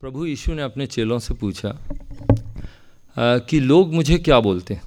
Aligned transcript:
प्रभु 0.00 0.26
यीशु 0.26 0.52
ने 0.52 0.62
अपने 0.62 0.86
चेलों 0.86 1.18
से 1.18 1.34
पूछा 1.34 1.68
आ, 1.68 3.38
कि 3.38 3.60
लोग 3.60 3.94
मुझे 3.94 4.18
क्या 4.18 4.40
बोलते 4.40 4.74
हैं? 4.74 4.82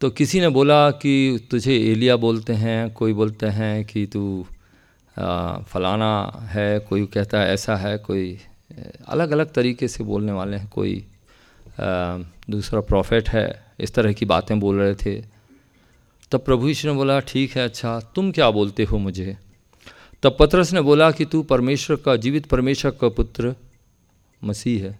तो 0.00 0.10
किसी 0.10 0.40
ने 0.40 0.48
बोला 0.48 0.90
कि 0.90 1.46
तुझे 1.50 1.76
एलिया 1.92 2.16
बोलते 2.16 2.52
हैं 2.52 2.90
कोई 2.90 3.12
बोलते 3.12 3.46
हैं 3.46 3.84
कि 3.84 4.06
तू 4.06 4.46
फलाना 5.68 6.32
है 6.40 6.78
कोई 6.78 7.06
कहता 7.06 7.40
है 7.40 7.54
ऐसा 7.54 7.76
है 7.76 7.98
कोई 7.98 8.38
अलग 9.06 9.30
अलग 9.30 9.52
तरीके 9.52 9.88
से 9.88 10.04
बोलने 10.04 10.32
वाले 10.32 10.56
हैं 10.56 10.68
कोई 10.68 11.06
आ, 11.80 12.18
दूसरा 12.50 12.80
प्रॉफिट 12.80 13.28
है 13.28 13.66
इस 13.80 13.94
तरह 13.94 14.12
की 14.12 14.26
बातें 14.26 14.60
बोल 14.60 14.78
रहे 14.80 14.94
थे। 14.94 15.24
तब 16.32 16.44
प्रभु 16.44 16.68
यीशु 16.68 16.88
ने 16.88 16.94
बोला 16.94 17.20
ठीक 17.20 17.56
है 17.56 17.64
अच्छा 17.64 18.00
तुम 18.00 18.32
क्या 18.32 18.50
बोलते 18.50 18.84
हो 18.84 18.98
मुझे? 18.98 19.36
तब 20.24 20.36
पत्रस 20.40 20.72
ने 20.72 20.80
बोला 20.80 21.10
कि 21.10 21.24
तू 21.24 21.42
परमेश्वर 21.42 21.96
का, 21.96 22.16
जीवित 22.16 22.46
परमेश्वर 22.46 22.90
का 22.90 23.08
पुत्र 23.08 23.54
मसीह 24.44 24.82
है। 24.82 24.98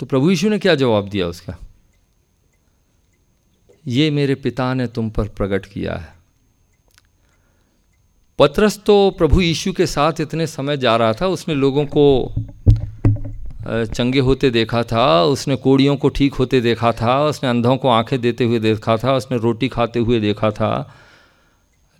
तो 0.00 0.06
प्रभु 0.06 0.30
यीशु 0.30 0.48
ने 0.48 0.58
क्या 0.58 0.74
जवाब 0.74 1.08
दिया 1.08 1.26
उसका? 1.26 1.56
ये 3.86 4.10
मेरे 4.10 4.34
पिता 4.34 4.74
ने 4.74 4.86
तुम 4.86 5.10
पर 5.10 5.28
प्रकट 5.28 5.66
किया 5.66 5.94
है। 5.94 6.14
पत्रस 8.38 8.80
तो 8.86 9.10
प्रभु 9.10 9.40
यीशु 9.40 9.72
के 9.72 9.86
साथ 9.86 10.12
इतने 10.20 10.46
समय 10.46 10.76
जा 10.76 10.96
रहा 10.96 11.12
था, 11.12 11.26
उसने 11.26 11.54
लोगों 11.54 11.86
को 11.86 12.34
चंगे 13.94 14.20
होते 14.20 14.50
देखा 14.50 14.82
था, 14.82 15.24
उसने 15.24 15.56
कोड़ियों 15.56 15.96
को 15.96 16.08
ठीक 16.08 16.34
होते 16.34 16.60
देखा 16.60 16.92
था, 16.92 17.24
उसने 17.24 17.48
अंधों 17.48 17.76
को 17.76 17.88
आँखें 17.88 18.20
देते 18.20 18.44
हुए 18.44 18.58
देखा 18.58 18.96
था, 18.96 19.16
उसने 19.16 19.38
रोटी 19.38 19.68
खाते 19.68 19.98
हुए 19.98 20.20
देखा 20.20 20.50
था। 20.50 20.94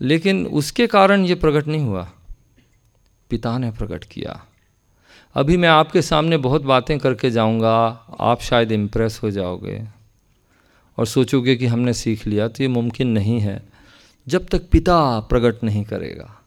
लेकिन 0.01 0.47
उसके 0.47 0.87
कारण 0.87 1.25
ये 1.25 1.35
प्रकट 1.35 1.67
नहीं 1.67 1.81
हुआ। 1.81 2.09
पिता 3.31 3.59
ने 3.59 3.71
प्रकट 3.71 4.05
किया। 4.05 4.45
अभी 5.35 5.57
मैं 5.57 5.69
आपके 5.69 6.03
सामने 6.03 6.37
बहुत 6.37 6.63
बातें 6.63 6.99
करके 6.99 7.31
जाऊँगा, 7.31 7.77
आप 8.21 8.41
शायद 8.41 8.73
इम्प्रेस 8.73 9.21
हो 9.23 9.31
जाओगे। 9.31 9.83
और 10.99 11.07
सोचोगे 11.07 11.57
कि 11.57 11.67
हमने 11.67 11.93
सीख 11.93 12.27
लिया 12.27 12.49
तो 12.49 12.63
ये 12.63 12.69
मुमकिन 12.69 13.09
नहीं 13.09 13.41
है, 13.41 13.63
जब 14.29 14.47
तक 14.47 14.69
पिता 14.71 15.21
प्रकट 15.21 15.65
नहीं 15.65 15.85
करेगा। 15.85 16.41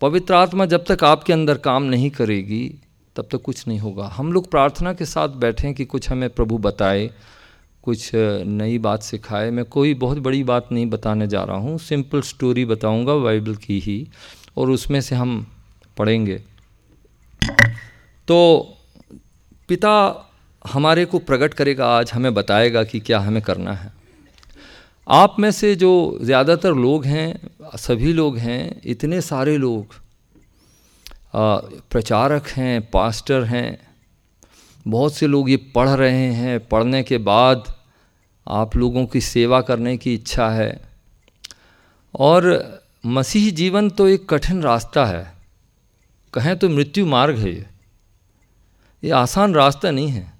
पवित्र 0.00 0.34
आत्मा 0.34 0.66
जब 0.66 0.84
तक 0.84 1.04
आपके 1.04 1.32
अंदर 1.32 1.58
काम 1.58 1.82
नहीं 1.82 2.10
करेगी, 2.10 2.74
तब 3.16 3.28
तक 3.32 3.42
कुछ 3.42 3.68
नहीं 3.68 3.78
होगा। 3.78 4.06
हम 4.06 4.32
लोग 4.32 4.50
प्रार्थना 4.50 4.92
के 4.92 5.04
साथ 5.04 5.28
बैठें 5.28 5.74
कि 5.74 5.84
कुछ 5.84 6.10
हमें 6.10 6.30
प्रभु 6.30 6.58
बताए। 6.58 7.10
कुछ 7.84 8.10
नई 8.14 8.78
बात 8.78 9.02
सिखाए। 9.02 9.50
मैं 9.50 9.64
कोई 9.66 9.94
बहुत 9.96 10.18
बड़ी 10.18 10.42
बात 10.44 10.68
नहीं 10.72 10.86
बताने 10.90 11.26
जा 11.26 11.42
रहा 11.44 11.56
हूँ। 11.56 11.78
सिंपल 11.80 12.20
स्टोरी 12.22 12.64
बताऊँगा, 12.64 13.14
बाइबल 13.16 13.56
की 13.56 13.78
ही, 13.80 14.06
और 14.56 14.70
उसमें 14.70 15.00
से 15.00 15.14
हम 15.14 15.46
पढ़ेंगे। 15.96 16.40
तो 18.28 18.76
पिता 19.68 19.92
हमारे 20.64 21.04
को 21.04 21.18
प्रकट 21.20 21.54
करेगा, 21.54 21.86
आज 21.88 22.12
हमें 22.12 22.32
बताएगा 22.34 22.84
कि 22.84 23.00
क्या 23.00 23.18
हमें 23.18 23.42
करना 23.42 23.72
है। 23.72 23.92
आप 25.06 25.36
में 25.38 25.50
से 25.50 25.74
जो 25.76 26.18
ज़्यादातर 26.22 26.74
लोग 26.74 27.04
हैं, 27.04 27.50
सभी 27.78 28.12
लोग 28.12 28.36
हैं, 28.38 28.80
इतने 28.84 29.20
सारे 29.20 29.56
लोग 29.58 29.94
प्रचारक 31.34 32.46
हैं, 32.48 32.90
पास्टर 32.90 33.44
हैं, 33.44 33.78
बहुत 34.86 35.14
से 35.14 35.26
लोग 35.26 35.50
ये 35.50 35.56
पढ़ 35.74 35.88
रहे 35.88 36.26
हैं। 36.32 36.58
पढ़ने 36.68 37.02
के 37.02 37.18
बाद 37.20 37.73
आप 38.48 38.76
लोगों 38.76 39.06
की 39.06 39.20
सेवा 39.20 39.60
करने 39.60 39.96
की 39.96 40.14
इच्छा 40.14 40.50
है। 40.50 40.80
और 42.18 42.74
मसीह 43.06 43.52
जीवन 43.52 43.90
तो 43.90 44.08
एक 44.08 44.28
कठिन 44.28 44.62
रास्ता 44.62 45.06
है। 45.06 45.34
कहें 46.34 46.58
तो 46.58 46.68
मृत्यु 46.68 47.06
मार्ग 47.06 47.36
है 47.36 47.50
ये। 47.50 47.66
ये 49.04 49.10
आसान 49.10 49.54
रास्ता 49.54 49.90
नहीं 49.90 50.08
है। 50.08 50.32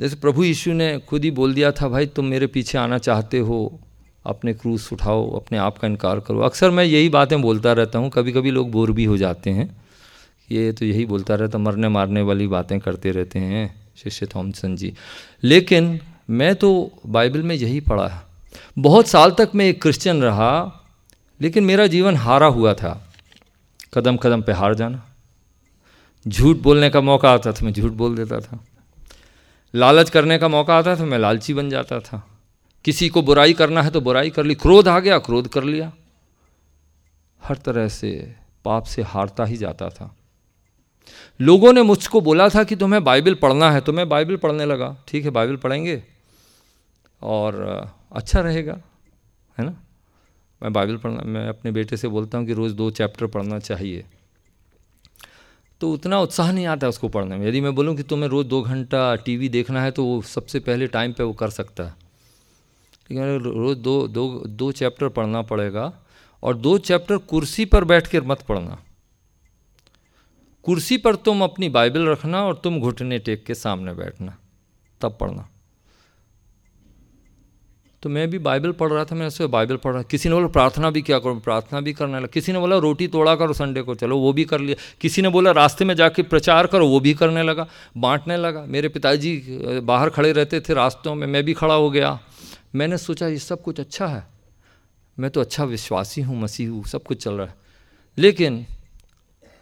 जैसे 0.00 0.16
प्रभु 0.16 0.44
यीशु 0.44 0.72
ने 0.72 0.98
खुद 0.98 1.24
ही 1.24 1.30
बोल 1.30 1.54
दिया 1.54 1.72
था, 1.72 1.88
भाई, 1.88 2.06
तुम 2.06 2.24
मेरे 2.24 2.46
पीछे 2.46 2.78
आना 2.78 2.98
चाहते 2.98 3.38
हो, 3.38 3.80
अपने 4.26 4.54
क्रूस 4.54 4.92
उठाओ, 4.92 5.36
अपने 5.36 5.58
आप 5.58 5.78
का 5.78 5.88
इनकार 5.88 6.20
करो। 6.20 6.40
अक्सर 6.40 6.70
मैं 6.70 6.84
यही 6.84 7.08
बातें 7.08 7.42
बोलता 7.42 7.72
रहता 7.72 7.98
हूँ। 7.98 8.10
कभी 8.10 8.32
कभी 8.32 8.50
लोग 8.50 8.70
बोर 8.70 8.92
भी 8.92 9.04
हो 9.04 9.16
जाते 9.16 9.50
हैं। 9.50 9.82
ये 10.50 10.72
तो 10.72 10.84
यही 10.84 11.06
बोलता 11.06 11.34
रहता, 11.34 11.58
मरने 11.58 11.88
मारने 11.88 12.22
वाली 12.22 12.46
बातें 12.46 12.80
करते 12.80 13.10
रहते 13.10 13.38
हैं, 13.38 13.92
शिष्य 13.96 14.26
थॉमसन 14.26 14.76
जी। 14.76 14.94
लेकिन 15.44 16.00
मैं 16.30 16.54
तो 16.54 16.92
बाइबल 17.06 17.42
में 17.42 17.54
यही 17.54 17.80
पढ़ा 17.80 18.08
है। 18.08 18.22
बहुत 18.78 19.06
साल 19.06 19.30
तक 19.30 19.50
मैं 19.54 19.66
एक 19.66 19.82
क्रिश्चियन 19.82 20.22
रहा, 20.22 20.80
लेकिन 21.40 21.64
मेरा 21.64 21.86
जीवन 21.86 22.16
हारा 22.16 22.46
हुआ 22.46 22.74
था। 22.74 23.12
कदम 23.94 24.16
कदम 24.16 24.42
पे 24.42 24.52
हार 24.52 24.74
जाना। 24.74 25.04
झूठ 26.28 26.56
बोलने 26.56 26.90
का 26.90 27.00
मौका 27.00 27.30
आता 27.30 27.52
था, 27.52 27.64
मैं 27.64 27.72
झूठ 27.72 27.92
बोल 27.92 28.16
देता 28.16 28.40
था। 28.40 28.64
लालच 29.74 30.10
करने 30.10 30.38
का 30.38 30.48
मौका 30.48 30.78
आता 30.78 30.96
था, 30.96 31.04
मैं 31.04 31.18
लालची 31.18 31.54
बन 31.54 31.70
जाता 31.70 32.00
था। 32.00 32.28
किसी 32.84 33.08
को 33.08 33.22
बुराई 33.22 33.52
करना 33.52 33.82
है 33.82 33.90
तो 33.90 34.00
बुराई 34.00 34.30
कर 34.30 34.44
ली। 34.44 34.54
क्रोध 34.54 34.88
आ 34.88 34.98
गया, 34.98 35.18
क्रोध 35.18 35.48
कर 35.48 35.64
लिया। 35.64 35.92
हर 37.44 37.56
तरह 37.56 37.88
से 37.88 38.34
पाप 38.64 38.84
से 38.84 39.02
हारता 39.02 39.44
ही 39.44 39.56
जाता 39.56 39.88
था। 39.88 40.16
लोगों 41.40 41.72
ने 41.72 41.82
मुझको 41.82 42.20
बोला 42.20 42.48
था 42.48 42.64
कि 42.64 42.76
तुम्हें 42.76 43.04
बाइबल 43.04 43.34
पढ़ना 43.34 43.70
है 43.70 43.80
तो 43.80 43.92
मैं 43.92 44.08
बाइबल 44.08 44.36
पढ़ने 44.36 44.64
लगा। 44.64 45.04
ठीक 45.08 45.24
है, 45.24 45.30
बाइबल 45.30 45.56
पढ़ेंगे? 45.56 46.04
और 47.22 47.60
अच्छा 48.12 48.40
रहेगा, 48.40 48.80
है 49.56 49.64
ना? 49.64 49.74
मैं 50.62 50.72
बाइबल 50.72 50.96
पढ़ना, 50.96 51.22
मैं 51.22 51.48
अपने 51.48 51.70
बेटे 51.72 51.96
से 51.96 52.08
बोलता 52.08 52.38
हूँ 52.38 52.46
कि 52.46 52.52
रोज़ 52.52 52.74
दो 52.74 52.90
चैप्टर 52.90 53.26
पढ़ना 53.26 53.58
चाहिए। 53.58 54.04
तो 55.80 55.92
उतना 55.92 56.20
उत्साह 56.20 56.52
नहीं 56.52 56.66
आता 56.66 56.88
उसको 56.88 57.08
पढ़ने 57.08 57.36
में। 57.36 57.46
यदि 57.46 57.60
मैं 57.60 57.74
बोलूँ 57.74 57.96
कि 57.96 58.02
तुम्हें 58.02 58.28
रोज़ 58.28 58.46
दो 58.46 58.60
घंटा 58.62 59.14
टीवी 59.16 59.48
देखना 59.48 59.82
है 59.82 59.90
तो 59.90 60.04
वो 60.04 60.20
सबसे 60.22 60.60
पहले 60.60 60.86
टाइम 60.86 61.12
पे 61.12 61.24
वो 61.24 61.32
कर 61.32 61.50
सकता 61.50 61.84
है। 61.84 61.94
लेकिन 63.10 63.38
रोज़ 63.40 63.78
दो 63.78 64.06
दो 64.08 64.28
दो 64.46 64.70
चैप्टर 64.72 65.08
पढ़ना 65.08 65.42
पड़ेगा 65.42 65.92
और 66.42 66.56
दो 66.56 66.76
चैप्टर 66.78 67.16
कुर्सी 67.16 67.64
पर 67.64 67.84
बैठ 67.84 68.06
कर 68.06 68.22
मत 68.22 68.42
पढ़ना। 68.42 68.78
कुर्सी 70.62 70.96
पर 70.96 71.16
तुम 71.16 71.42
अपनी 71.44 71.68
बाइबल 71.68 72.06
रखना 72.06 72.44
और 72.44 72.60
तुम 72.64 72.80
घुटने 72.80 73.18
टेक 73.18 73.44
के 73.44 73.54
सामने 73.54 73.94
बैठना, 73.94 74.36
तब 75.00 75.16
पढ़ना। 75.20 75.48
तो 78.02 78.08
मैं 78.08 78.30
भी 78.30 78.38
बाइबल 78.38 78.72
पढ़ 78.72 78.92
रहा 78.92 79.04
था, 79.04 79.14
मैं 79.14 79.26
ऐसे 79.26 79.46
बाइबल 79.46 79.76
पढ़ 79.76 79.92
रहा 79.92 80.02
किसी 80.02 80.28
ने 80.28 80.34
बोला, 80.34 80.46
प्रार्थना 80.46 80.90
भी 80.90 81.02
क्या 81.02 81.18
करो, 81.18 81.34
प्रार्थना 81.34 81.80
भी 81.80 81.92
करने 81.92 82.16
लगा। 82.16 82.26
किसी 82.26 82.52
ने 82.52 82.58
बोला, 82.58 82.76
रोटी 82.76 83.08
तोड़ा 83.08 83.36
करो 83.36 83.52
संडे 83.52 83.82
को, 83.82 83.94
चलो 83.94 84.18
वो 84.18 84.32
भी 84.32 84.44
कर 84.44 84.60
लिया। 84.60 84.76
किसी 85.00 85.22
ने 85.22 85.28
बोला, 85.28 85.50
रास्ते 85.50 85.84
में 85.84 85.94
जाके 85.94 86.22
प्रचार 86.22 86.66
करो, 86.66 86.88
वो 86.88 87.00
भी 87.00 87.14
करने 87.14 87.42
लगा। 87.42 87.66
बांटने 87.96 88.36
लगा। 88.36 88.64
मेरे 88.66 88.88
पिताजी 88.88 89.42
बाहर 89.84 90.10
खड़े 90.10 90.32
रहते 90.32 90.60
थे 90.60 90.74
रास्तों 90.74 91.14
में, 91.14 91.26
मैं 91.26 91.44
भी 91.44 91.54
खड़ा 91.54 91.74
हो 91.74 91.90
गया। 91.90 92.18
मैंने 92.74 92.98
सोचा, 92.98 93.26
ये 93.26 93.38
सब 93.38 93.62
कुछ 93.62 93.80
अच्छा 93.80 94.06
है। 94.06 94.26
मैं 95.18 95.30
तो 95.30 95.40
अच्छा 95.40 95.64
विश्वासी 95.64 96.22
हूँ, 96.22 96.40
मसीह 96.40 96.70
हूँ, 96.70 96.84
सब 96.84 97.02
कुछ 97.02 97.24
चल 97.24 97.34
रहा 97.34 97.46
है। 97.46 97.54
लेकिन 98.18 98.66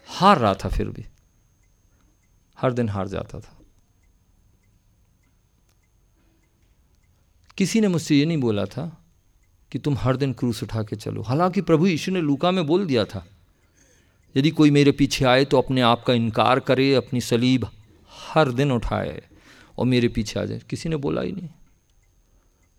हार 0.08 0.38
रहा 0.38 0.54
था 0.54 0.68
फिर 0.68 0.88
भी। 0.88 1.04
हर 2.60 2.72
दिन 2.72 2.88
हार 2.88 3.08
जाता 3.08 3.40
था। 3.40 3.55
किसी 7.58 7.80
ने 7.80 7.88
मुझसे 7.88 8.16
ये 8.16 8.24
नहीं 8.26 8.38
बोला 8.38 8.64
था 8.64 8.86
कि 9.72 9.78
तुम 9.78 9.96
हर 9.96 10.16
दिन 10.16 10.32
क्रूस 10.32 10.62
उठा 10.62 10.82
के 10.82 10.96
चलो। 10.96 11.22
हालाँकि 11.22 11.60
प्रभु 11.60 11.86
यीशु 11.86 12.12
ने 12.12 12.20
लूका 12.20 12.50
में 12.50 12.66
बोल 12.66 12.86
दिया 12.86 13.04
था, 13.04 13.26
यदि 14.36 14.50
कोई 14.50 14.70
मेरे 14.70 14.92
पीछे 14.92 15.24
आए 15.24 15.44
तो 15.44 15.58
अपने 15.58 15.80
आप 15.80 16.02
का 16.02 16.12
इनकार 16.12 16.60
करे, 16.60 16.94
अपनी 16.94 17.20
सलीब 17.20 17.66
हर 18.28 18.52
दिन 18.52 18.72
उठाए 18.72 19.22
और 19.78 19.86
मेरे 19.86 20.08
पीछे 20.08 20.40
आ 20.40 20.44
जाए। 20.44 20.58
किसी 20.58 20.88
ने 20.88 20.96
बोला 20.96 21.22
ही 21.22 21.32
नहीं। 21.32 21.48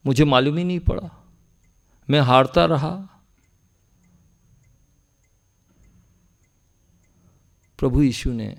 मुझे 0.06 0.26
मालूम 0.26 0.58
ही 0.58 0.64
नहीं 0.64 0.80
पड़ा। 0.80 1.10
मैं 2.10 2.20
हारता 2.20 2.66
रहा। 2.66 2.92
प्रभु 7.80 8.02
यीशु 8.02 8.32
ने 8.32 8.56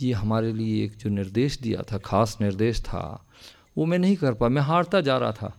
ये 0.00 0.12
हमारे 0.12 0.52
लिए 0.52 0.84
एक 0.84 0.96
जो 0.96 1.10
निर्देश 1.10 1.58
दिया 1.58 1.82
था, 1.82 1.98
खास 1.98 2.38
निर्देश 2.40 2.80
था 2.80 3.29
वो 3.76 3.84
मैं 3.86 3.98
नहीं 3.98 4.16
कर 4.16 4.34
पाया 4.34 4.50
मैं 4.50 4.62
हारता 4.62 5.00
जा 5.00 5.18
रहा 5.18 5.32
था। 5.32 5.52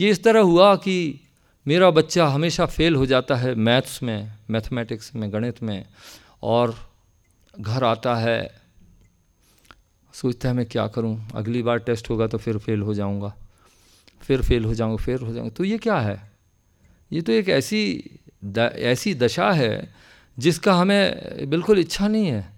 ये 0.00 0.10
इस 0.10 0.22
तरह 0.24 0.40
हुआ 0.40 0.74
कि 0.76 1.20
मेरा 1.66 1.90
बच्चा 1.90 2.26
हमेशा 2.26 2.66
फेल 2.66 2.96
हो 2.96 3.06
जाता 3.06 3.36
है 3.36 3.54
मैथ्स 3.54 4.02
में 4.02 4.32
मैथमेटिक्स 4.50 5.14
में 5.14 5.32
गणित 5.32 5.62
में 5.62 5.84
और 6.42 6.74
घर 7.60 7.84
आता 7.84 8.14
है 8.16 8.60
सोचता 10.14 10.48
है 10.48 10.54
मैं 10.54 10.66
क्या 10.66 10.86
करूँ? 10.86 11.28
अगली 11.34 11.62
बार 11.62 11.78
टेस्ट 11.78 12.10
होगा 12.10 12.26
तो 12.26 12.38
फिर 12.38 12.58
फेल 12.58 12.82
हो 12.82 12.94
जाऊँगा 12.94 13.34
फिर 14.20 14.42
फेल 14.42 14.64
हो 14.64 14.74
जाऊँगा 14.74 14.96
फिर 14.96 15.20
हो 15.20 15.32
जाऊँगा। 15.32 15.50
तो 15.50 15.64
ये 15.64 15.78
क्या 15.78 15.98
है? 16.00 16.30
ये 17.12 17.22
तो 17.22 17.32
एक 17.32 17.48
ऐसी 17.48 18.10
द, 18.44 18.58
ऐसी 18.74 19.14
दशा 19.14 19.50
है 19.52 19.94
जिसका 20.38 20.74
हमें 20.74 21.50
बिल्कुल 21.50 21.78
इच्छा 21.78 22.08
नहीं 22.08 22.26
है। 22.26 22.48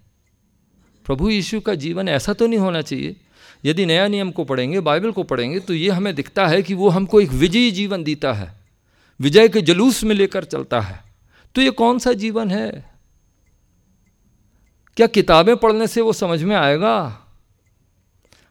प्रभु 1.04 1.28
यीशु 1.30 1.60
का 1.60 1.74
जीवन 1.74 2.08
ऐसा 2.08 2.32
तो 2.32 2.46
नहीं 2.46 2.58
होना 2.58 2.82
चाहिए 2.82 3.16
यदि 3.64 3.86
नया 3.86 4.08
नियम 4.08 4.30
को 4.30 4.44
पढ़ेंगे, 4.44 4.80
बाइबल 4.80 5.12
को 5.12 5.22
पढ़ेंगे 5.22 5.60
तो 5.60 5.74
ये 5.74 5.90
हमें 5.90 6.14
दिखता 6.14 6.46
है 6.46 6.62
कि 6.62 6.74
वो 6.74 6.88
हमको 6.88 7.20
एक 7.20 7.30
विजयी 7.30 7.70
जीवन 7.70 8.04
देता 8.04 8.32
है। 8.32 8.60
विजय 9.20 9.48
के 9.48 9.62
जलूस 9.62 10.04
में 10.04 10.14
लेकर 10.14 10.44
चलता 10.44 10.80
है। 10.80 11.04
तो 11.54 11.62
ये 11.62 11.70
कौन 11.70 11.98
सा 11.98 12.12
जीवन 12.12 12.50
है? 12.50 12.90
क्या 14.96 15.06
किताबें 15.06 15.56
पढ़ने 15.56 15.86
से 15.86 16.00
वो 16.00 16.12
समझ 16.12 16.42
में 16.42 16.56
आएगा? 16.56 17.08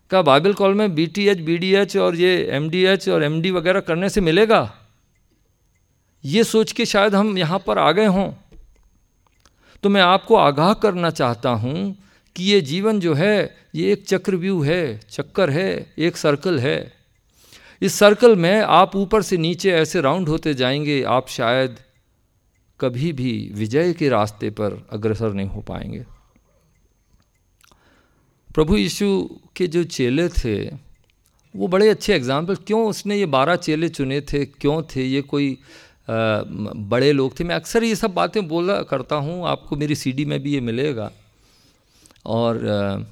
क्या 0.09 0.21
बाइबल 0.21 0.53
कॉल 0.53 0.73
में 0.73 0.95
B 0.95 1.07
T 1.07 1.27
H 1.27 1.39
B 1.39 1.57
D 1.57 1.73
H 1.75 1.97
और 1.97 2.15
ये 2.15 2.47
एम 2.51 2.69
डी 2.69 2.83
एच 2.85 3.09
और 3.09 3.23
एम 3.23 3.41
डी 3.41 3.51
वगैरह 3.51 3.79
करने 3.79 4.09
से 4.09 4.21
मिलेगा? 4.21 4.73
ये 6.25 6.43
सोच 6.43 6.71
के 6.71 6.85
शायद 6.85 7.15
हम 7.15 7.37
यहाँ 7.37 7.59
पर 7.67 7.77
आ 7.77 7.91
गए 7.91 8.05
हों। 8.05 8.31
तो 9.83 9.89
मैं 9.89 10.01
आपको 10.01 10.35
आगाह 10.35 10.73
करना 10.73 11.09
चाहता 11.09 11.49
हूँ 11.49 11.95
कि 12.35 12.43
ये 12.43 12.61
जीवन 12.61 12.99
जो 12.99 13.13
है 13.13 13.55
ये 13.75 13.91
एक 13.93 14.05
चक्रव्यूह 14.07 14.65
है 14.65 14.99
चक्कर 15.09 15.49
है 15.49 15.93
एक 15.97 16.17
सर्कल 16.17 16.59
है। 16.59 16.93
इस 17.81 17.93
सर्कल 17.93 18.35
में 18.35 18.61
आप 18.61 18.95
ऊपर 18.95 19.21
से 19.21 19.37
नीचे 19.37 19.71
ऐसे 19.71 20.01
राउंड 20.01 20.29
होते 20.29 20.53
जाएँगे 20.53 21.01
आप 21.03 21.27
शायद 21.29 21.77
कभी 22.79 23.11
भी 23.13 23.51
विजय 23.53 23.93
के 23.93 24.09
रास्ते 24.09 24.49
पर 24.49 24.87
अग्रसर 24.91 25.33
नहीं 25.33 25.47
हो 25.47 25.61
पाएँगे। 25.61 26.05
प्रभु 28.49 28.77
यीशु 28.77 29.07
के 29.55 29.67
जो 29.67 29.83
चेले 29.83 30.27
थे 30.29 30.55
वो 31.53 31.67
बड़े 31.67 31.89
अच्छे 31.89 32.13
एग्ज़ाम्पल 32.15 32.55
क्यों 32.57 32.85
उसने 32.87 33.15
ये 33.17 33.25
बारह 33.25 33.55
चेले 33.55 33.89
चुने 33.89 34.19
थे 34.21 34.45
क्यों 34.45 34.81
थे 34.95 35.03
ये 35.03 35.21
कोई 35.21 35.51
आ, 35.53 36.43
बड़े 36.89 37.11
लोग 37.11 37.39
थे? 37.39 37.43
मैं 37.43 37.55
अक्सर 37.55 37.83
ये 37.83 37.95
सब 37.95 38.13
बातें 38.13 38.47
बोला 38.47 38.81
करता 38.83 39.15
हूँ 39.15 39.47
आपको 39.47 39.75
मेरी 39.75 39.95
सीडी 39.95 40.25
में 40.25 40.39
भी 40.39 40.53
ये 40.53 40.61
मिलेगा। 40.61 41.11
और 42.25 43.05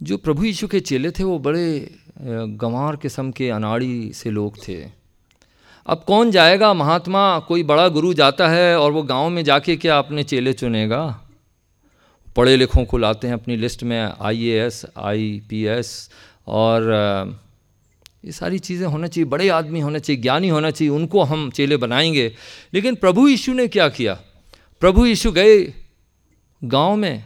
जो 0.00 0.16
प्रभु 0.16 0.44
यीशु 0.44 0.68
के 0.68 0.80
चेले 0.80 1.10
थे, 1.10 1.24
वो 1.24 1.38
बड़े 1.38 1.94
गंवार 2.20 2.96
किस्म 2.96 3.30
के 3.30 3.50
अनाड़ी 3.50 4.12
से 4.12 4.30
लोग 4.30 4.56
थे। 4.68 4.84
अब 5.86 6.04
कौन 6.06 6.30
जाएगा? 6.30 6.72
महात्मा, 6.74 7.38
कोई 7.38 7.62
बड़ा 7.62 7.88
गुरु 7.88 8.14
जाता 8.14 8.48
है 8.48 8.78
और 8.78 8.92
वो 8.92 9.02
गाँव 9.02 9.28
में 9.28 9.44
जाके 9.44 9.76
क्या 9.76 9.98
अपने 9.98 10.22
चेले 10.22 10.52
चुनेगा? 10.52 11.22
पढ़े 12.36 12.56
लिखों 12.56 12.84
को 12.84 12.98
लाते 12.98 13.26
हैं 13.26 13.34
अपनी 13.34 13.56
लिस्ट 13.56 13.82
में, 13.82 14.12
I 14.20 14.44
A 14.44 14.58
S, 14.58 14.84
I 14.98 15.42
P 15.50 15.64
S, 15.64 16.10
और 16.46 16.82
ये 18.24 18.32
सारी 18.32 18.58
चीज़ें 18.58 18.86
होना 18.88 19.06
चाहिए, 19.06 19.24
बड़े 19.24 19.48
आदमी 19.48 19.80
होना 19.80 19.98
चाहिए, 19.98 20.22
ज्ञानी 20.22 20.48
होना 20.48 20.70
चाहिए, 20.70 20.92
उनको 20.92 21.22
हम 21.22 21.50
चेले 21.50 21.76
बनाएँगे। 21.76 22.32
लेकिन 22.74 22.94
प्रभु 22.94 23.28
यीशु 23.28 23.52
ने 23.52 23.68
क्या 23.68 23.88
किया? 23.88 24.14
प्रभु 24.80 25.06
यीशु 25.06 25.32
गए 25.32 25.72
गाँव 26.66 26.96
में 26.96 27.24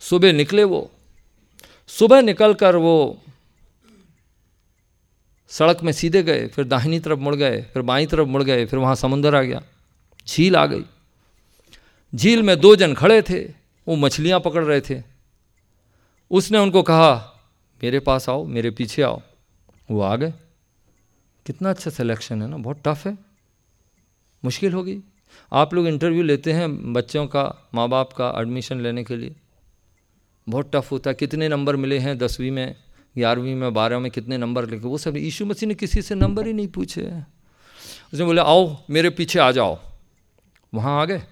सुबह 0.00 0.32
निकले 0.32 0.64
वो, 0.64 0.90
सुबह 1.86 2.22
निकल 2.22 2.54
कर 2.54 2.76
वो 2.76 3.22
सड़क 5.48 5.82
में 5.82 5.92
सीधे 5.92 6.22
गए, 6.22 6.46
फिर 6.46 6.64
दाहिनी 6.64 7.00
तरफ़ 7.00 7.18
मुड़ 7.18 7.36
गए, 7.36 7.62
फिर 7.62 7.82
बाई 7.82 8.06
तरफ़ 8.06 8.28
मुड़ 8.28 8.42
गए, 8.42 8.66
फिर 8.66 8.78
वहाँ 8.78 8.94
समुंदर 8.94 9.34
आ 9.34 9.42
गया। 9.42 9.62
झील 10.28 10.56
आ 10.56 10.66
गई। 10.66 10.84
झील 12.14 12.42
में 12.42 12.60
दो 12.60 12.76
जन 12.76 12.94
खड़े 12.94 13.22
थे, 13.22 13.40
वो 13.88 13.96
मछलियाँ 13.96 14.40
पकड़ 14.40 14.64
रहे 14.64 14.80
थे। 14.80 15.02
उसने 16.30 16.58
उनको 16.58 16.82
कहा, 16.82 17.34
मेरे 17.82 18.00
पास 18.00 18.28
आओ, 18.28 18.44
मेरे 18.44 18.70
पीछे 18.70 19.02
आओ। 19.02 19.22
वो 19.90 20.00
आ 20.00 20.16
गए। 20.16 20.32
कितना 21.46 21.70
अच्छा 21.70 21.90
सिलेक्शन 21.90 22.42
है 22.42 22.48
ना, 22.48 22.56
बहुत 22.56 22.82
टफ 22.86 23.06
है। 23.06 23.18
मुश्किल 24.44 24.72
होगी। 24.72 25.00
आप 25.54 25.74
लोग 25.74 25.86
इंटरव्यू 25.86 26.22
लेते 26.22 26.52
हैं 26.52 26.92
बच्चों 26.92 27.26
का 27.26 27.68
माँ 27.74 27.88
बाप 27.88 28.12
का 28.12 28.34
एडमिशन 28.38 28.80
लेने 28.80 29.04
के 29.04 29.16
लिए? 29.16 29.36
बहुत 30.48 30.70
टफ 30.74 30.92
होता 30.92 31.10
है। 31.10 31.14
कितने 31.14 31.48
नंबर 31.48 31.76
मिले 31.76 31.98
हैं 31.98 32.18
दसवीं 32.18 32.50
में, 32.50 32.76
ग्यारहवीं 33.18 33.54
में 33.54 33.74
बारह 33.74 33.98
में, 33.98 34.10
कितने 34.12 34.38
नंबर 34.38 34.66
लेके 34.68 34.86
वो 34.86 34.98
सब 34.98 35.16
यीशु 35.16 35.46
मसीह 35.46 35.68
ने 35.68 35.74
किसी 35.74 36.02
से 36.02 36.14
नंबर 36.14 36.46
ही 36.46 36.52
नहीं 36.52 36.68
पूछे। 36.68 37.02
उसने 38.14 38.24
बोले, 38.24 38.40
आओ, 38.40 38.76
मेरे 38.90 39.10
पीछे 39.10 39.38
आ 39.38 39.50
जाओ। 39.50 39.78
वहाँ 40.74 41.02
आ 41.02 41.04
गए। 41.04 41.22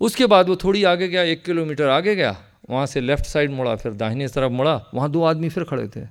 उसके 0.00 0.26
बाद 0.26 0.48
वो 0.48 0.56
थोड़ी 0.56 0.84
आगे 0.84 1.08
गया, 1.08 1.22
एक 1.22 1.44
किलोमीटर 1.44 1.88
आगे 1.88 2.14
गया। 2.14 2.42
वहाँ 2.70 2.86
से 2.86 3.00
लेफ़्ट 3.00 3.24
साइड 3.24 3.50
मुड़ा, 3.50 3.76
फिर 3.76 3.92
दाहिने 3.92 4.28
तरफ़ 4.28 4.52
मुड़ा। 4.52 4.84
वहाँ 4.94 5.10
दो 5.10 5.24
आदमी 5.24 5.48
फिर 5.48 5.64
खड़े 5.64 5.88
थे। 5.96 6.06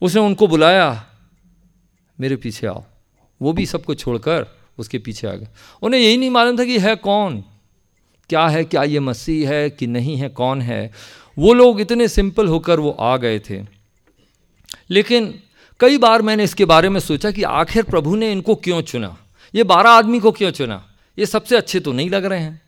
उसने 0.00 0.20
उनको 0.20 0.46
बुलाया, 0.46 1.06
मेरे 2.20 2.36
पीछे 2.36 2.66
आओ। 2.66 2.84
वो 3.42 3.52
भी 3.52 3.66
सबको 3.66 3.94
छोड़कर 3.94 4.61
उसके 4.78 4.98
पीछे 4.98 5.26
आ 5.26 5.32
गए। 5.32 5.48
उन्हें 5.82 6.00
यही 6.00 6.16
नहीं 6.16 6.30
मालूम 6.30 6.58
था 6.58 6.64
कि 6.64 6.78
है 6.78 6.96
कौन, 6.96 7.44
क्या 8.28 8.46
है, 8.46 8.64
क्या 8.64 8.82
ये 8.82 9.00
मसीह 9.00 9.50
है, 9.50 9.70
कि 9.70 9.86
नहीं 9.86 10.16
है, 10.16 10.28
कौन 10.28 10.62
है। 10.62 10.90
वो 11.38 11.54
लोग 11.54 11.80
इतने 11.80 12.08
सिंपल 12.08 12.46
होकर 12.46 12.80
वो 12.80 12.90
आ 12.90 13.16
गए 13.16 13.38
थे। 13.38 13.62
लेकिन 14.90 15.40
कई 15.80 15.98
बार 15.98 16.22
मैंने 16.22 16.44
इसके 16.44 16.64
बारे 16.64 16.88
में 16.88 17.00
सोचा 17.00 17.30
कि 17.30 17.42
आखिर 17.42 17.82
प्रभु 17.82 18.16
ने 18.16 18.32
इनको 18.32 18.54
क्यों 18.54 18.82
चुना? 18.82 19.16
ये 19.54 19.62
बारह 19.64 19.90
आदमी 19.90 20.20
को 20.20 20.32
क्यों 20.32 20.50
चुना? 20.50 20.88
ये 21.18 21.26
सबसे 21.26 21.56
अच्छे 21.56 21.80
तो 21.80 21.92
नहीं 21.92 22.10
लग 22.10 22.24
रहे 22.24 22.40
हैं। 22.40 22.62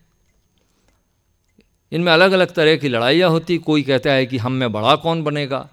इनमें 1.93 2.13
अलग 2.13 2.33
अलग 2.33 2.55
तरह 2.55 2.77
की 2.77 2.89
लड़ाइयाँ 2.89 3.31
होती। 3.31 3.59
कोई 3.59 3.83
कहता 3.83 4.13
है 4.13 4.27
कि 4.27 4.39
हम 4.39 4.53
में 4.53 4.73
बड़ा 4.73 4.97
कौन 4.97 5.23
बनेगा? 5.23 5.69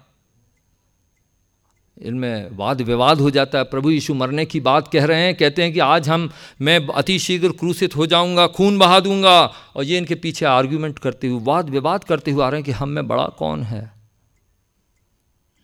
इनमें 2.02 2.48
वाद 2.52 2.80
विवाद 2.80 3.20
हो 3.20 3.30
जाता 3.30 3.58
है। 3.58 3.64
प्रभु 3.64 3.90
यीशु 3.90 4.14
मरने 4.14 4.44
की 4.44 4.60
बात 4.60 4.88
कह 4.88 5.04
रहे 5.04 5.20
हैं, 5.20 5.34
कहते 5.34 5.62
हैं 5.62 5.72
कि 5.72 5.78
आज 5.78 6.08
हम, 6.08 6.30
मैं 6.60 6.86
अति 6.86 7.18
शीघ्र 7.18 7.48
क्रूसित 7.48 7.96
हो 7.96 8.06
जाऊँगा, 8.06 8.46
खून 8.46 8.78
बहा 8.78 9.00
दूँगा। 9.00 9.40
और 9.76 9.84
ये 9.84 9.98
इनके 9.98 10.14
पीछे 10.14 10.46
आर्ग्यूमेंट 10.46 10.98
करते 10.98 11.28
हुए, 11.28 11.40
वाद 11.40 11.70
विवाद 11.70 12.04
करते 12.04 12.30
हुए 12.30 12.44
आ 12.44 12.48
रहे 12.48 12.58
हैं 12.58 12.64
कि 12.64 12.72
हम 12.72 12.88
में 12.88 13.08
बड़ा 13.08 13.26
कौन 13.26 13.62
है? 13.62 13.92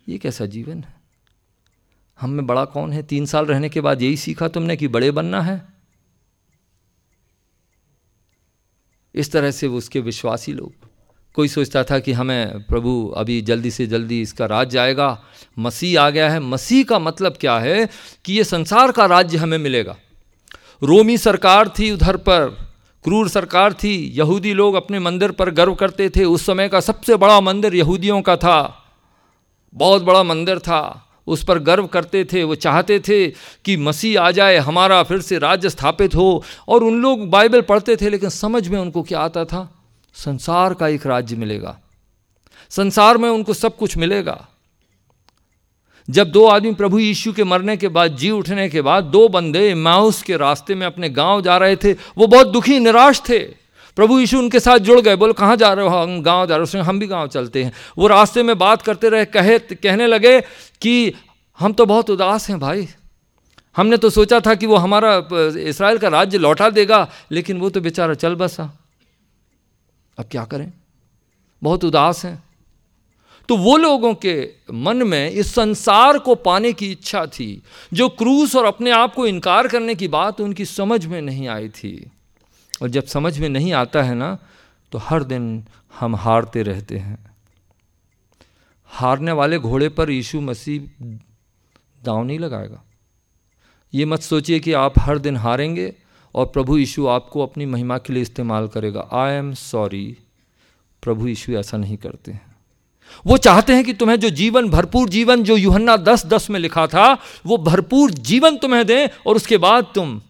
ये 0.09 0.19
कैसा 0.19 0.47
जीवन 0.47 0.85
है? 0.85 0.95
हम 2.21 2.31
में 2.31 2.47
बड़ा 2.47 2.65
कौन 2.65 2.93
है? 2.93 3.03
तीन 3.03 3.27
साल 3.27 3.47
रहने 3.47 3.69
के 3.69 3.81
बाद 3.81 4.03
यही 4.03 4.17
सीखा 4.17 4.49
तुमने 4.49 4.77
कि 4.77 4.89
बड़े 4.89 5.11
बनना 5.11 5.41
है? 5.41 5.69
इस 9.15 9.33
तरह 9.33 9.51
से 9.51 9.67
उसके 9.67 10.01
विश्वासी 10.01 10.53
लोग 10.53 10.88
कोई 11.39 11.49
सोचता 11.49 11.85
था 11.85 11.99
कि 11.99 12.13
हमें 12.13 12.63
प्रभु 12.63 13.15
अभी 13.17 13.41
जल्दी 13.41 13.71
से 13.71 13.87
जल्दी 13.87 14.23
इसका 14.23 14.47
राज्य 14.47 14.79
आएगा, 14.79 15.23
मसीह 15.59 16.01
आ 16.01 16.11
गया 16.11 16.31
है। 16.31 16.41
मसीह 16.41 16.85
का 16.85 16.99
मतलब 16.99 17.37
क्या 17.41 17.59
है 17.59 17.89
कि 18.25 18.33
ये 18.33 18.45
संसार 18.45 18.93
का 18.93 19.07
राज्य 19.07 19.39
हमें 19.39 19.59
मिलेगा। 19.59 19.97
रोमी 20.83 21.19
सरकार 21.19 21.69
थी 21.69 21.91
उधर 21.91 22.17
पर, 22.17 22.73
क्रूर 23.05 23.29
सरकार 23.29 23.73
थी। 23.73 24.13
यहूदी 24.17 24.53
लोग 24.53 24.75
अपने 24.75 24.99
मंदिर 24.99 25.31
पर 25.31 25.51
गर्व 25.51 25.75
करते 25.75 26.11
थे। 26.11 26.25
उस 26.25 26.47
समय 26.47 26.69
का 26.69 26.81
सबसे 26.81 27.17
बड़ा 27.17 27.41
मंदिर 27.41 27.75
यहूदियों 27.75 28.23
का 28.23 28.37
था। 28.37 28.85
बहुत 29.75 30.03
बड़ा 30.03 30.23
मंदिर 30.23 30.59
था। 30.59 31.09
उस 31.27 31.45
पर 31.45 31.59
गर्व 31.59 31.87
करते 31.87 32.25
थे। 32.25 32.45
वो 32.45 32.55
चाहते 32.55 33.01
थे 33.01 33.29
कि 33.65 33.77
मसीह 33.77 34.21
आ 34.21 34.31
जाए, 34.31 34.57
हमारा 34.57 35.03
फिर 35.03 35.21
से 35.21 35.39
राज्य 35.39 35.71
स्थापित 35.71 36.15
हो। 36.15 36.45
और 36.69 36.85
उन 36.85 37.03
लोग 37.03 37.31
बाइबल 37.31 37.61
पढ़ते 37.61 37.97
थे, 37.97 38.11
लेकिन 38.11 38.29
समझ 38.29 38.69
में 38.69 38.79
उनको 38.79 39.03
क्या 39.03 39.21
आता 39.21 39.45
था? 39.45 39.78
संसार 40.15 40.75
का 40.75 40.89
एक 40.89 41.07
राज्य 41.07 41.37
मिलेगा। 41.37 41.81
संसार 42.71 43.19
में 43.19 43.29
उनको 43.29 43.55
सब 43.55 43.77
कुछ 43.77 43.97
मिलेगा। 43.97 44.49
जब 46.11 46.31
दो 46.31 46.47
आदमी 46.47 46.75
प्रभु 46.75 46.99
यीशु 46.99 47.33
के 47.33 47.45
मरने 47.45 47.77
के 47.77 47.89
बाद, 47.89 48.17
जी 48.17 48.31
उठने 48.31 48.69
के 48.69 48.83
बाद, 48.83 49.05
दो 49.05 49.29
बंदे 49.29 49.75
माउस 49.75 50.23
के 50.23 50.37
रास्ते 50.37 50.75
में 50.75 50.87
अपने 50.87 51.09
गाँव 51.09 51.43
जा 51.43 51.57
रहे 51.57 51.77
थे, 51.77 51.93
वो 51.93 52.27
बहुत 52.27 52.47
दुखी, 52.47 52.79
निराश 52.79 53.23
थे। 53.29 53.39
प्रभु 53.97 54.21
यीशु 54.21 54.39
उनके 54.39 54.61
साथ 54.61 54.79
जुड़ 54.79 55.01
गए, 55.01 55.17
बोले, 55.17 55.33
कहाँ 55.33 55.57
जा 55.57 55.73
रहे 55.73 55.89
हो? 55.89 55.97
हम 55.97 56.23
गाँव 56.23 56.47
जा 56.47 56.55
रहे 56.55 56.59
हो। 56.59 56.63
उसमें 56.63 56.83
हम 56.83 56.99
भी 56.99 57.07
गाँव 57.07 57.29
चलते 57.29 57.65
हैं। 57.65 57.73
वो 57.99 58.07
रास्ते 58.07 58.43
में 58.43 58.59
बात 58.59 58.83
करते 58.83 59.09
रहे, 59.09 59.25
कहे, 59.25 59.59
कहने 59.59 60.07
लगे 60.07 60.41
कि, 60.81 61.13
हम 61.59 61.73
तो 61.73 61.87
बहुत 61.87 62.11
उदास 62.11 62.49
हैं 62.49 62.61
भाई। 62.61 62.89
हमने 63.77 63.97
तो 63.97 64.11
सोचा 64.11 64.41
था 64.41 64.55
कि 64.55 64.67
वो 64.67 64.77
हमारा 64.77 65.29
इसराइल 65.59 65.99
का 65.99 66.09
राज्य 66.09 66.39
लौटा 66.39 66.71
देगा, 66.71 67.09
लेकिन 67.33 67.59
वो 67.59 67.71
तो 67.71 67.81
बेचारा 67.81 68.15
चल 68.15 68.35
बसा। 68.35 68.88
अब 70.19 70.25
क्या 70.31 70.45
करें? 70.45 70.73
बहुत 71.63 71.85
उदास 71.85 72.25
हैं। 72.25 72.43
तो 73.49 73.57
वो 73.57 73.77
लोगों 73.77 74.13
के 74.15 74.35
मन 74.73 75.03
में 75.03 75.31
इस 75.31 75.53
संसार 75.55 76.19
को 76.19 76.35
पाने 76.35 76.73
की 76.73 76.91
इच्छा 76.93 77.25
थी, 77.27 77.63
जो 77.93 78.09
क्रूस 78.09 78.57
और 78.57 78.65
अपने 78.65 78.91
आप 78.91 79.15
को 79.15 79.27
इनकार 79.27 79.69
करने 79.69 79.95
की 79.95 80.09
बात 80.09 80.41
उनकी 80.41 80.65
समझ 80.65 81.05
में 81.07 81.21
नहीं 81.23 81.49
आई 81.49 81.69
थी। 81.69 82.11
और 82.83 82.89
जब 82.89 83.07
समझ 83.07 83.39
में 83.39 83.49
नहीं 83.49 83.73
आता 83.73 84.03
है 84.03 84.15
ना 84.15 84.37
तो 84.93 84.99
हर 84.99 85.25
दिन 85.25 85.65
हम 86.01 86.17
हारते 86.17 86.63
रहते 86.63 86.99
हैं। 86.99 87.19
हारने 88.91 89.33
वाले 89.33 89.59
घोड़े 89.59 89.89
पर 89.89 90.11
यीशु 90.11 90.41
मसीह 90.41 90.81
दाव 92.05 92.23
नहीं 92.25 92.39
लगाएगा। 92.39 92.83
ये 93.95 94.05
मत 94.05 94.21
सोचिए 94.21 94.61
कि 94.61 94.73
आप 94.73 94.99
हर 94.99 95.19
दिन 95.19 95.37
हारेंगे 95.37 95.95
और 96.35 96.47
प्रभु 96.47 96.79
यीशु 96.79 97.07
आपको 97.07 97.43
अपनी 97.43 97.67
महिमा 97.67 97.99
के 97.99 98.13
लिए 98.13 98.23
इस्तेमाल 98.23 98.69
करेगा। 98.69 99.09
आई 99.13 99.33
एम 99.33 99.55
सॉरी 99.55 100.17
प्रभु 101.03 101.29
यीशु 101.29 101.53
ऐसा 101.53 101.77
नहीं 101.77 101.97
करते 101.97 102.33
हैं। 102.33 102.57
वो 103.27 103.37
चाहते 103.37 103.73
हैं 103.73 103.85
कि 103.85 103.93
तुम्हें 103.93 104.21
जो 104.21 104.31
जीवन, 104.31 104.71
भरपूर 104.71 105.09
जीवन, 105.09 105.43
जो 105.43 105.57
यूहन्ना 105.57 105.97
दस 105.97 106.27
दस 106.27 106.51
में 106.51 106.61
लिखा 106.61 106.87
था, 106.87 107.19
वो 107.47 107.57
भरपूर 107.57 108.11
जीवन 108.11 108.57
तुम्हें 108.57 108.87
दें 108.87 109.09
और 109.27 109.37
उसके 109.37 109.57
बाद 109.57 109.87
तुम 109.95 110.23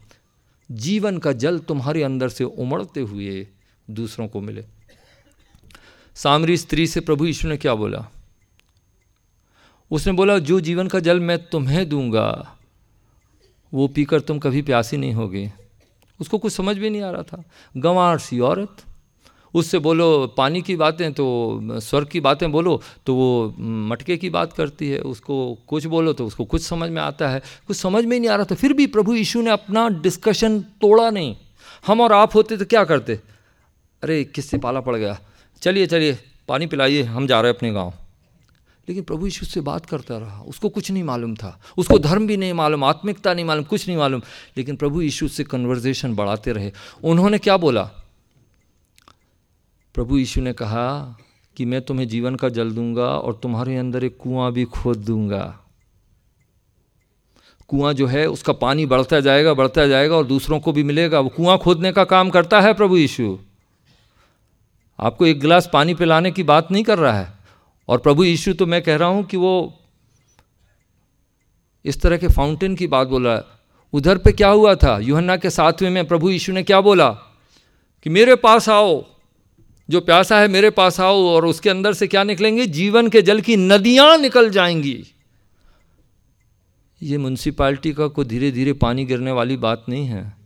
जीवन 0.70 1.18
का 1.18 1.32
जल 1.32 1.58
तुम्हारे 1.58 2.02
अंदर 2.02 2.28
से 2.28 2.44
उमड़ते 2.44 3.00
हुए 3.00 3.46
दूसरों 3.90 4.28
को 4.28 4.40
मिले। 4.40 4.64
सामरी 6.14 6.56
स्त्री 6.56 6.86
से 6.86 7.00
प्रभु 7.00 7.26
यीशु 7.26 7.48
ने 7.48 7.56
क्या 7.56 7.74
बोला? 7.74 8.08
उसने 9.90 10.12
बोला, 10.12 10.38
जो 10.38 10.60
जीवन 10.60 10.88
का 10.88 11.00
जल 11.00 11.20
मैं 11.20 11.48
तुम्हें 11.48 11.88
दूँगा, 11.88 12.56
वो 13.74 13.88
पीकर 13.88 14.20
तुम 14.20 14.38
कभी 14.38 14.62
प्यासी 14.62 14.96
नहीं 14.96 15.12
होगे। 15.12 15.52
उसको 16.20 16.38
कुछ 16.38 16.52
समझ 16.52 16.76
भी 16.78 16.90
नहीं 16.90 17.02
आ 17.02 17.10
रहा 17.10 17.22
था। 17.22 17.42
गंवार 17.76 18.18
सी 18.18 18.40
औरत, 18.40 18.76
उससे 19.54 19.78
बोलो, 19.78 20.26
पानी 20.26 20.62
की 20.62 20.76
बातें 20.76 21.12
तो 21.12 21.60
स्वर्ग 21.72 22.08
की 22.08 22.20
बातें 22.20 22.50
बोलो 22.52 22.80
तो 23.06 23.14
वो 23.14 23.54
मटके 23.58 24.16
की 24.16 24.30
बात 24.30 24.52
करती 24.52 24.88
है, 24.88 24.98
उसको 25.00 25.58
कुछ 25.66 25.86
बोलो 25.86 26.12
तो 26.12 26.26
उसको 26.26 26.44
कुछ 26.44 26.62
समझ 26.62 26.90
में 26.90 27.02
आता 27.02 27.28
है। 27.28 27.42
कुछ 27.66 27.76
समझ 27.76 28.04
में 28.04 28.18
नहीं 28.20 28.30
आ 28.30 28.36
रहा 28.36 28.44
था। 28.44 28.54
फिर 28.54 28.72
भी 28.72 28.86
प्रभु 28.86 29.14
यीशु 29.14 29.40
ने 29.42 29.50
अपना 29.50 29.88
डिस्कशन 29.88 30.60
तोड़ा 30.60 31.10
नहीं। 31.10 31.36
हम 31.86 32.00
और 32.00 32.12
आप 32.12 32.34
होते 32.34 32.56
तो 32.56 32.64
क्या 32.64 32.84
करते? 32.84 33.14
अरे, 34.02 34.24
किससे 34.24 34.58
पाला 34.58 34.80
पड़ 34.80 34.96
गया? 34.96 35.18
चलिए 35.60 35.86
चलिए, 35.86 36.18
पानी 36.48 36.66
पिलाइए, 36.66 37.02
हम 37.02 37.26
जा 37.26 37.40
रहे 37.40 37.50
हैं 37.50 37.56
अपने 37.56 37.72
गाँव। 37.72 37.92
लेकिन 38.88 39.04
प्रभु 39.04 39.26
यीशु 39.26 39.46
से 39.46 39.60
बात 39.60 39.86
करता 39.86 40.18
रहा। 40.18 40.40
उसको 40.40 40.68
कुछ 40.68 40.90
नहीं 40.90 41.02
मालूम 41.02 41.34
था। 41.34 41.60
उसको 41.76 41.98
धर्म 41.98 42.26
भी 42.26 42.36
नहीं 42.36 42.52
मालूम, 42.52 42.84
आत्मिकता 42.84 43.34
नहीं 43.34 43.44
मालूम, 43.44 43.64
कुछ 43.64 43.88
नहीं 43.88 43.98
मालूम। 43.98 44.22
लेकिन 44.56 44.76
प्रभु 44.76 45.02
यीशु 45.02 45.28
से 45.28 45.44
कन्वर्जेशन 45.44 46.14
बढ़ाते 46.14 46.52
रहे। 46.52 46.72
उन्होंने 47.04 47.38
क्या 47.38 47.56
बोला? 47.56 47.90
प्रभु 49.94 50.18
यीशु 50.18 50.40
ने 50.40 50.52
कहा 50.52 51.18
कि 51.56 51.64
मैं 51.64 51.82
तुम्हें 51.82 52.08
जीवन 52.08 52.34
का 52.34 52.48
जल 52.48 52.70
दूँगा 52.70 53.06
और 53.06 53.40
तुम्हारे 53.42 53.76
अंदर 53.76 54.04
एक 54.04 54.16
कुआँ 54.16 54.52
भी 54.52 54.64
खोद 54.64 54.96
दूँगा। 54.96 55.58
कुआँ 57.68 57.92
जो 57.92 58.06
है, 58.06 58.26
उसका 58.26 58.52
पानी 58.52 58.86
बढ़ता 58.86 59.20
जाएगा 59.20 59.54
बढ़ता 59.54 59.86
जाएगा 59.86 60.16
और 60.16 60.24
दूसरों 60.24 60.60
को 60.60 60.72
भी 60.72 60.82
मिलेगा। 60.82 61.20
वो 61.20 61.28
कुआँ 61.28 61.58
खोदने 61.58 61.92
का 61.92 62.04
काम 62.04 62.30
करता 62.30 62.60
है 62.60 62.74
प्रभु 62.74 62.96
यीशु। 62.96 63.38
आपको 65.00 65.26
एक 65.26 65.40
गिलास 65.40 65.70
पानी 65.72 65.94
पिलाने 65.94 66.30
की 66.30 66.42
बात 66.42 66.72
नहीं 66.72 66.84
कर 66.84 66.98
रहा 66.98 67.18
है? 67.18 67.37
और 67.88 67.98
प्रभु 67.98 68.24
यीशु 68.24 68.54
तो 68.54 68.66
मैं 68.66 68.82
कह 68.82 68.96
रहा 68.96 69.08
हूँ 69.08 69.24
कि 69.24 69.36
वो 69.36 69.80
इस 71.84 72.00
तरह 72.00 72.16
के 72.16 72.28
फाउंटेन 72.28 72.76
की 72.76 72.86
बात 72.86 73.08
बोल 73.08 73.26
रहा 73.26 73.36
है। 73.36 73.42
उधर 73.92 74.18
पे 74.18 74.32
क्या 74.32 74.48
हुआ 74.48 74.74
था? 74.74 74.98
युहन्ना 74.98 75.36
के 75.36 75.50
साथवें 75.50 75.90
में 75.90 76.06
प्रभु 76.06 76.30
यीशु 76.30 76.52
ने 76.52 76.62
क्या 76.62 76.80
बोला? 76.80 77.08
कि 78.02 78.10
मेरे 78.10 78.36
पास 78.36 78.68
आओ, 78.68 79.04
जो 79.90 80.00
प्यासा 80.00 80.40
है 80.40 80.48
मेरे 80.48 80.70
पास 80.70 81.00
आओ 81.00 81.24
और 81.26 81.46
उसके 81.46 81.70
अंदर 81.70 81.92
से 81.92 82.06
क्या 82.06 82.24
निकलेंगे? 82.24 82.66
जीवन 82.66 83.08
के 83.08 83.22
जल 83.22 83.40
की 83.40 83.56
नदियाँ 83.56 84.18
निकल 84.18 84.50
जाएँगी। 84.50 85.04
ये 87.02 87.18
म्यूनसिपालिटी 87.18 87.92
का 87.92 88.06
कोई 88.06 88.24
धीरे 88.24 88.50
धीरे 88.50 88.72
पानी 88.72 89.04
गिरने 89.04 89.32
वाली 89.32 89.56
बात 89.56 89.84
नहीं 89.88 90.06
है। 90.06 90.36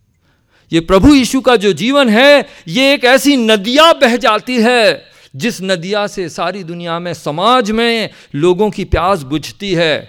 ये 0.73 0.81
प्रभु 0.81 1.15
यीशु 1.15 1.41
का 1.41 1.57
जो 1.57 1.73
जीवन 1.73 2.09
है, 2.09 2.47
ये 2.69 2.95
एक 2.95 3.05
ऐसी 3.05 3.37
नदियाँ 3.37 3.95
बह 3.95 4.17
जाती 4.17 4.63
है 4.63 5.12
जिस 5.37 5.63
नदिया 5.63 6.07
से 6.07 6.29
सारी 6.29 6.65
दुनिया 6.65 6.99
में 6.99 7.15
समाज 7.15 7.71
में 7.71 8.11
लोगों 8.35 8.71
की 8.71 8.85
प्यास 8.85 9.23
बुझती 9.23 9.75
है, 9.75 10.09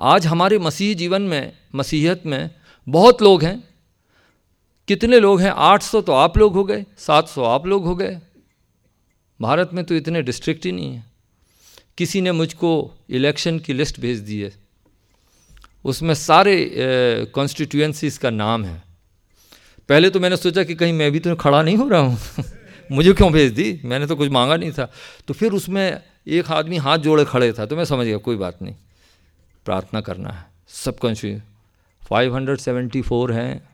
आज 0.00 0.26
हमारे 0.26 0.58
मसीह 0.58 0.94
जीवन 0.94 1.22
में 1.22 1.52
मसीहत 1.74 2.22
में 2.26 2.50
बहुत 2.88 3.22
लोग 3.22 3.44
हैं। 3.44 3.68
कितने 4.88 5.20
लोग 5.20 5.40
हैं? 5.40 5.50
800 5.50 6.00
तो 6.00 6.12
आप 6.12 6.38
लोग 6.38 6.54
हो 6.54 6.64
गए 6.64 6.86
700 6.98 7.44
आप 7.44 7.66
लोग 7.66 7.84
हो 7.84 7.96
गए। 7.96 8.20
भारत 9.40 9.70
में 9.72 9.84
तो 9.84 9.94
इतने 9.94 10.22
डिस्ट्रिक्ट 10.22 10.66
ही 10.66 10.72
नहीं 10.72 10.94
है। 10.94 11.04
किसी 11.98 12.20
ने 12.20 12.32
मुझको 12.32 12.94
इलेक्शन 13.10 13.58
की 13.58 13.72
लिस्ट 13.72 14.00
भेज 14.00 14.18
दी 14.18 14.40
है। 14.40 14.52
उसमें 15.84 16.14
सारे 16.14 16.56
कॉन्स्टिट्यूएंसीज 17.34 18.18
का 18.18 18.30
नाम 18.30 18.64
है। 18.64 18.82
पहले 19.88 20.10
तो 20.10 20.20
मैंने 20.20 20.36
सोचा 20.36 20.62
कि 20.62 20.74
कहीं 20.74 20.92
मैं 20.92 21.12
भी 21.12 21.18
तो 21.18 21.36
खड़ा 21.36 21.62
नहीं 21.62 21.76
हो 21.76 21.88
रहा 21.88 22.00
हूँ। 22.00 22.18
मुझे 22.90 23.12
क्यों 23.12 23.30
भेज 23.32 23.52
दी? 23.52 23.80
मैंने 23.84 24.06
तो 24.06 24.16
कुछ 24.16 24.30
मांगा 24.30 24.56
नहीं 24.56 24.72
था। 24.72 24.88
तो 25.28 25.34
फिर 25.34 25.52
उसमें 25.52 26.00
एक 26.28 26.50
आदमी 26.50 26.76
हाथ 26.78 26.98
जोड़े 26.98 27.24
खड़े 27.24 27.52
था 27.52 27.66
तो 27.66 27.76
मैं 27.76 27.84
समझ 27.84 28.06
गया, 28.06 28.16
कोई 28.18 28.36
बात 28.36 28.62
नहीं। 28.62 28.74
प्रार्थना 29.66 30.00
करना 30.00 30.30
है। 30.30 30.46
सब 30.68 30.98
constitute 30.98 31.40
five 32.02 32.34
hundred 32.36 32.58
seventy 32.58 33.02
four 33.02 33.32
हैं। 33.32 33.68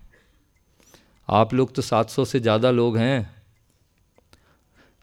आप 1.28 1.54
लोग 1.54 1.74
तो 1.74 1.82
700 1.82 2.24
से 2.24 2.40
ज़्यादा 2.40 2.70
लोग 2.70 2.96
हैं। 2.96 3.30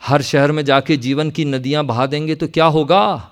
हर 0.02 0.22
शहर 0.22 0.52
में 0.52 0.64
जाके 0.66 0.98
जीवन 0.98 1.32
की 1.32 1.46
नदियाँ 1.46 1.84
बहा 1.86 2.06
देंगे 2.06 2.36
तो 2.36 2.48
क्या 2.48 2.66
होगा? 2.68 3.32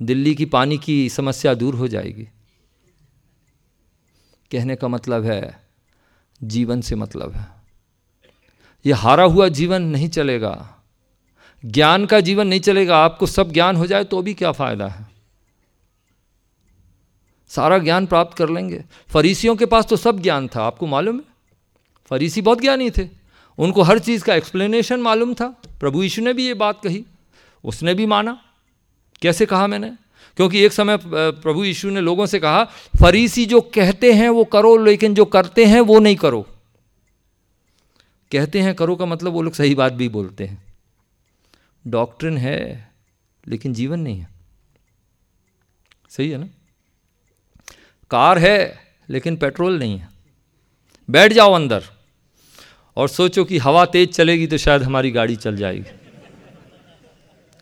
दिल्ली 0.00 0.34
की 0.34 0.44
पानी 0.44 0.78
की 0.78 1.08
समस्या 1.08 1.54
दूर 1.54 1.74
हो 1.74 1.88
जाएगी। 1.88 2.28
कहने 4.50 4.76
का 4.76 4.88
मतलब 4.88 5.24
है, 5.24 5.60
जीवन 6.40 6.80
से 6.80 6.94
मतलब 6.94 7.32
है। 7.32 7.55
ये 8.86 8.92
हारा 8.92 9.24
हुआ 9.24 9.48
जीवन 9.48 9.82
नहीं 9.82 10.08
चलेगा। 10.08 10.74
ज्ञान 11.64 12.06
का 12.06 12.20
जीवन 12.20 12.46
नहीं 12.46 12.60
चलेगा। 12.60 12.96
आपको 12.96 13.26
सब 13.26 13.52
ज्ञान 13.52 13.76
हो 13.76 13.86
जाए 13.86 14.04
तो 14.04 14.22
भी 14.22 14.34
क्या 14.34 14.52
फ़ायदा 14.52 14.88
है? 14.88 15.06
सारा 17.48 17.78
ज्ञान 17.78 18.06
प्राप्त 18.06 18.36
कर 18.36 18.48
लेंगे। 18.48 18.84
फरीसियों 19.08 19.56
के 19.56 19.66
पास 19.66 19.86
तो 19.86 19.96
सब 19.96 20.20
ज्ञान 20.20 20.48
था। 20.48 20.64
आपको 20.64 20.86
मालूम 20.86 21.16
है? 21.16 21.22
फरीसी 22.10 22.42
बहुत 22.42 22.60
ज्ञानी 22.60 22.90
थे। 22.90 23.08
उनको 23.58 23.82
हर 23.82 23.98
चीज़ 23.98 24.24
का 24.24 24.34
एक्सप्लेनेशन 24.34 25.00
मालूम 25.00 25.34
था। 25.34 25.46
प्रभु 25.80 26.02
यीशु 26.02 26.22
ने 26.22 26.32
भी 26.32 26.46
ये 26.46 26.54
बात 26.54 26.80
कही। 26.84 27.04
उसने 27.64 27.94
भी 27.94 28.06
माना। 28.06 28.40
कैसे 29.22 29.46
कहा 29.46 29.66
मैंने? 29.66 29.90
क्योंकि 30.36 30.60
एक 30.60 30.72
समय 30.72 30.98
प्रभु 31.06 31.64
यीशु 31.64 31.90
ने 31.90 32.00
लोगों 32.00 32.26
से 32.26 32.38
कहा, 32.38 32.64
फरीसी 33.02 33.46
जो 33.46 33.60
कहते 33.60 34.12
हैं 34.12 34.28
वो 34.28 34.44
करो, 34.44 34.76
लेकिन 34.76 35.14
जो 35.14 35.24
करते 35.24 35.64
हैं 35.64 35.80
वो 35.80 35.98
नहीं 35.98 36.16
करो। 36.16 36.46
कहते 38.32 38.60
हैं 38.60 38.74
करो 38.74 38.96
का 38.96 39.06
मतलब 39.06 39.32
वो 39.32 39.42
लोग 39.42 39.52
सही 39.52 39.74
बात 39.74 39.92
भी 39.92 40.08
बोलते 40.08 40.44
हैं। 40.44 40.62
डॉक्ट्रिन 41.86 42.38
है, 42.38 42.90
लेकिन 43.48 43.74
जीवन 43.74 44.00
नहीं 44.00 44.18
है। 44.18 44.28
सही 46.08 46.30
है 46.30 46.38
ना? 46.38 46.48
कार 48.10 48.38
है, 48.38 48.78
लेकिन 49.10 49.36
पेट्रोल 49.36 49.78
नहीं 49.78 49.98
है। 49.98 50.08
बैठ 51.10 51.32
जाओ 51.32 51.52
अंदर 51.52 51.84
और 52.96 53.08
सोचो 53.08 53.44
कि 53.44 53.58
हवा 53.58 53.84
तेज 53.84 54.12
चलेगी 54.12 54.46
तो 54.46 54.56
शायद 54.56 54.82
हमारी 54.82 55.10
गाड़ी 55.10 55.36
चल 55.36 55.56
जाएगी। 55.56 55.90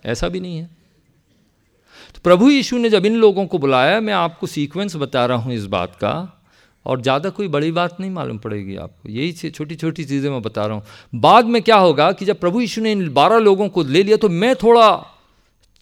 ऐसा 0.05 0.29
भी 0.29 0.41
नहीं 0.41 0.59
है। 0.59 0.67
तो 2.15 2.21
प्रभु 2.25 2.51
यीशु 2.51 2.79
ने 2.79 2.91
जब 2.91 3.07
इन 3.07 3.17
लोगों 3.17 3.47
को 3.47 3.59
बुलाया, 3.59 4.01
मैं 4.01 4.13
आपको 4.13 4.47
सीक्वेंस 4.47 4.97
बता 4.97 5.27
रहा 5.27 5.39
हूँ 5.39 5.53
इस 5.53 5.65
बात 5.67 5.95
का। 5.95 6.44
और 6.87 7.01
ज़्यादा 7.03 7.31
कोई 7.31 7.49
बड़ी 7.49 7.71
बात 7.73 8.01
नहीं 8.01 8.11
मालूम 8.11 8.39
पड़ेगी 8.39 8.77
आपको। 8.77 9.09
यही 9.11 9.51
छोटी 9.51 9.77
छोटी 9.77 10.05
चीज़ें 10.05 10.31
मैं 10.31 10.43
बता 10.43 10.67
रहा 10.67 10.77
हूँ। 10.77 11.21
बाद 11.21 11.47
में 11.47 11.61
क्या 11.63 11.77
होगा 11.77 12.11
कि 12.13 12.25
जब 12.25 12.41
प्रभु 12.41 12.61
यीशु 12.61 12.81
ने 12.81 12.93
इन 12.93 13.09
बारह 13.15 13.39
लोगों 13.41 13.69
को 13.69 13.83
ले 13.85 14.03
लिया 14.03 14.17
तो 14.17 14.29
मैं 14.29 14.55
थोड़ा 14.57 14.91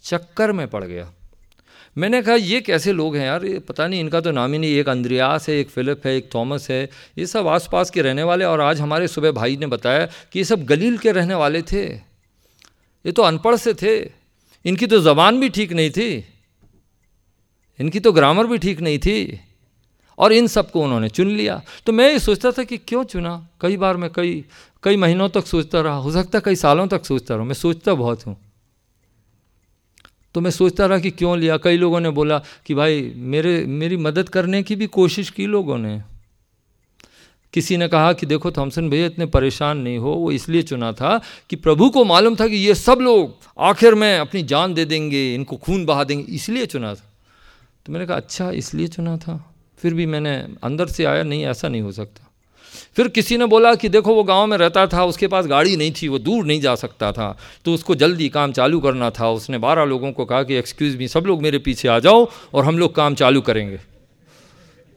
चक्कर 0.05 0.53
में 0.53 0.67
पड़ 0.69 0.85
गया। 0.85 1.13
मैंने 1.97 2.21
कहा, 2.23 2.35
ये 2.35 2.61
कैसे 2.61 2.93
लोग 2.93 3.17
हैं 3.17 3.25
यार? 3.27 3.45
ये 3.45 3.59
पता 3.59 3.87
नहीं, 3.87 4.01
इनका 4.01 4.21
तो 4.21 4.31
नाम 4.31 4.53
ही 4.53 4.59
नहीं, 4.59 4.75
एक 4.75 4.89
अंद्रियास 4.89 5.49
है, 5.49 5.57
एक 5.57 5.71
फिलिप 5.71 6.07
है, 6.07 6.15
एक 6.17 6.29
थॉमस 6.35 6.71
है। 6.71 6.83
ये 7.19 7.27
सब 7.27 7.47
आसपास 7.49 7.91
के 7.91 8.03
रहने 8.03 8.23
वाले 8.23 8.45
और 8.45 8.61
आज 8.61 8.81
हमारे 8.81 9.09
सुबह 9.09 9.33
भाई 9.33 9.57
ने 9.57 9.67
बताया 9.67 10.07
कि 10.33 10.39
ये 10.39 10.45
सब 10.45 10.65
गलील 10.65 10.97
के 10.99 11.13
रहने 11.13 11.35
वाले 11.35 11.63
थे। 11.63 11.85
ये 11.85 13.13
तो 13.13 13.23
अनपढ़ 13.23 13.57
से 13.57 13.75
थे। 13.75 13.97
इनकी 14.65 14.87
तो 14.87 15.01
ज़बान 15.01 15.41
भी 15.41 15.49
ठीक 15.49 15.73
नहीं 15.73 15.91
थी। 15.91 16.25
इनकी 17.81 18.01
तो 18.01 18.13
ग्रामर 18.13 18.47
भी 18.47 18.59
ठीक 18.59 18.81
नहीं 18.81 18.99
थी। 18.99 19.41
और 20.19 20.33
इन 20.33 20.47
सबको 20.47 20.83
उन्होंने 20.83 21.09
चुन 21.09 21.29
लिया। 21.29 21.63
तो 21.87 21.93
मैं 21.93 22.13
ये 22.13 22.19
सोचता 22.19 22.51
था 22.51 22.65
कि 22.65 22.79
क्यों 22.79 23.05
चुना? 23.05 23.49
कई 23.61 23.77
बार 23.77 23.97
मैं 23.97 24.11
कई 24.11 24.45
कई 24.83 24.97
महीनों 24.97 25.29
तक 25.29 25.47
सोचता 25.47 25.81
रहा, 25.81 25.97
हो 25.97 26.13
सकता 26.13 26.41
कई 26.41 26.55
सालों 26.55 26.87
तक 26.87 27.05
सोचता 27.05 27.35
रहा। 27.35 27.45
मैं 27.45 27.55
सोचता 27.55 27.95
बहुत 27.95 28.27
हूँ। 28.27 28.37
तो 30.35 30.41
मैं 30.41 30.51
सोचता 30.51 30.87
रहा 30.87 30.99
कि 30.99 31.11
क्यों 31.11 31.39
लिया? 31.39 31.57
कई 31.57 31.77
लोगों 31.77 32.01
ने 32.01 32.11
बोला 32.11 32.39
कि 32.39 32.75
भाई, 32.75 33.13
मेरे, 33.17 33.67
मेरी 33.67 33.97
मदद 33.97 34.29
करने 34.29 34.63
की 34.63 34.77
भी 34.77 34.87
कोशिश 34.87 35.31
की 35.31 35.47
लोगों 35.47 35.79
ने। 35.79 36.03
किसी 37.53 37.77
ने 37.77 37.89
कहा 37.89 38.13
कि 38.13 38.27
देखो, 38.27 38.51
थॉमसन 38.51 38.91
भैया 38.91 39.07
इतने 39.07 39.27
परेशान 39.27 39.79
नहीं 39.79 39.99
हो, 39.99 40.11
वो 40.11 40.33
इसलिए 40.33 40.63
चुना 40.63 40.93
था 40.93 41.21
कि 41.51 41.57
प्रभु 41.57 41.91
को 41.91 42.05
मालूम 42.05 42.37
था 42.37 42.49
कि 42.49 42.57
ये 42.57 42.75
सब 42.75 42.99
लोग 43.01 43.37
आखिर 43.59 43.95
में 43.95 44.19
अपनी 44.19 44.43
जान 44.43 44.75
दे 44.75 44.85
देंगे, 44.85 45.35
इनको 45.35 45.57
खून 45.57 45.87
बहा 45.87 46.05
देंगे, 46.05 46.33
इसलिए 46.33 46.67
चुना 46.67 46.95
था। 46.95 47.13
तो 47.87 47.93
मैंने 47.93 48.07
कहा 48.07 48.17
अच्छा 48.17 48.51
इसलिए 48.51 48.87
चुना 48.87 49.17
था। 49.17 49.52
फिर 49.83 49.95
भी 49.95 50.07
मैंने 50.07 50.35
अंदर 50.63 50.87
से 50.89 51.05
आया, 51.05 51.23
नहीं, 51.23 51.45
ऐसा 51.47 51.69
नहीं 51.69 51.83
हो 51.83 51.93
सकता। 51.93 52.29
फिर 52.97 53.09
किसी 53.09 53.37
ने 53.37 53.47
बोला 53.47 53.75
कि 53.75 53.89
देखो, 53.89 54.15
वो 54.15 54.23
गाँव 54.25 54.47
में 54.47 54.57
रहता 54.59 54.87
था, 54.87 55.05
उसके 55.05 55.27
पास 55.29 55.47
गाड़ी 55.47 55.77
नहीं 55.77 55.93
थी, 55.93 56.09
वो 56.09 56.19
दूर 56.21 56.45
नहीं 56.45 56.61
जा 56.61 56.75
सकता 56.77 57.11
था 57.13 57.37
तो 57.65 57.75
उसको 57.75 57.95
जल्दी 57.95 58.29
काम 58.29 58.53
चालू 58.53 58.81
करना 58.81 59.11
था। 59.11 59.31
उसने 59.31 59.59
बारह 59.59 59.85
लोगों 59.85 60.13
को 60.13 60.25
कहा 60.25 60.43
कि 60.43 60.55
एक्सक्यूज़ 60.57 60.97
मी 60.99 61.09
सब 61.09 61.27
लोग 61.27 61.43
मेरे 61.43 61.59
पीछे 61.61 61.89
आ 61.89 61.99
जाओ 61.99 62.29
और 62.55 62.65
हम 62.65 62.79
लोग 62.79 62.95
काम 62.95 63.15
चालू 63.15 63.41
करेंगे। 63.41 63.81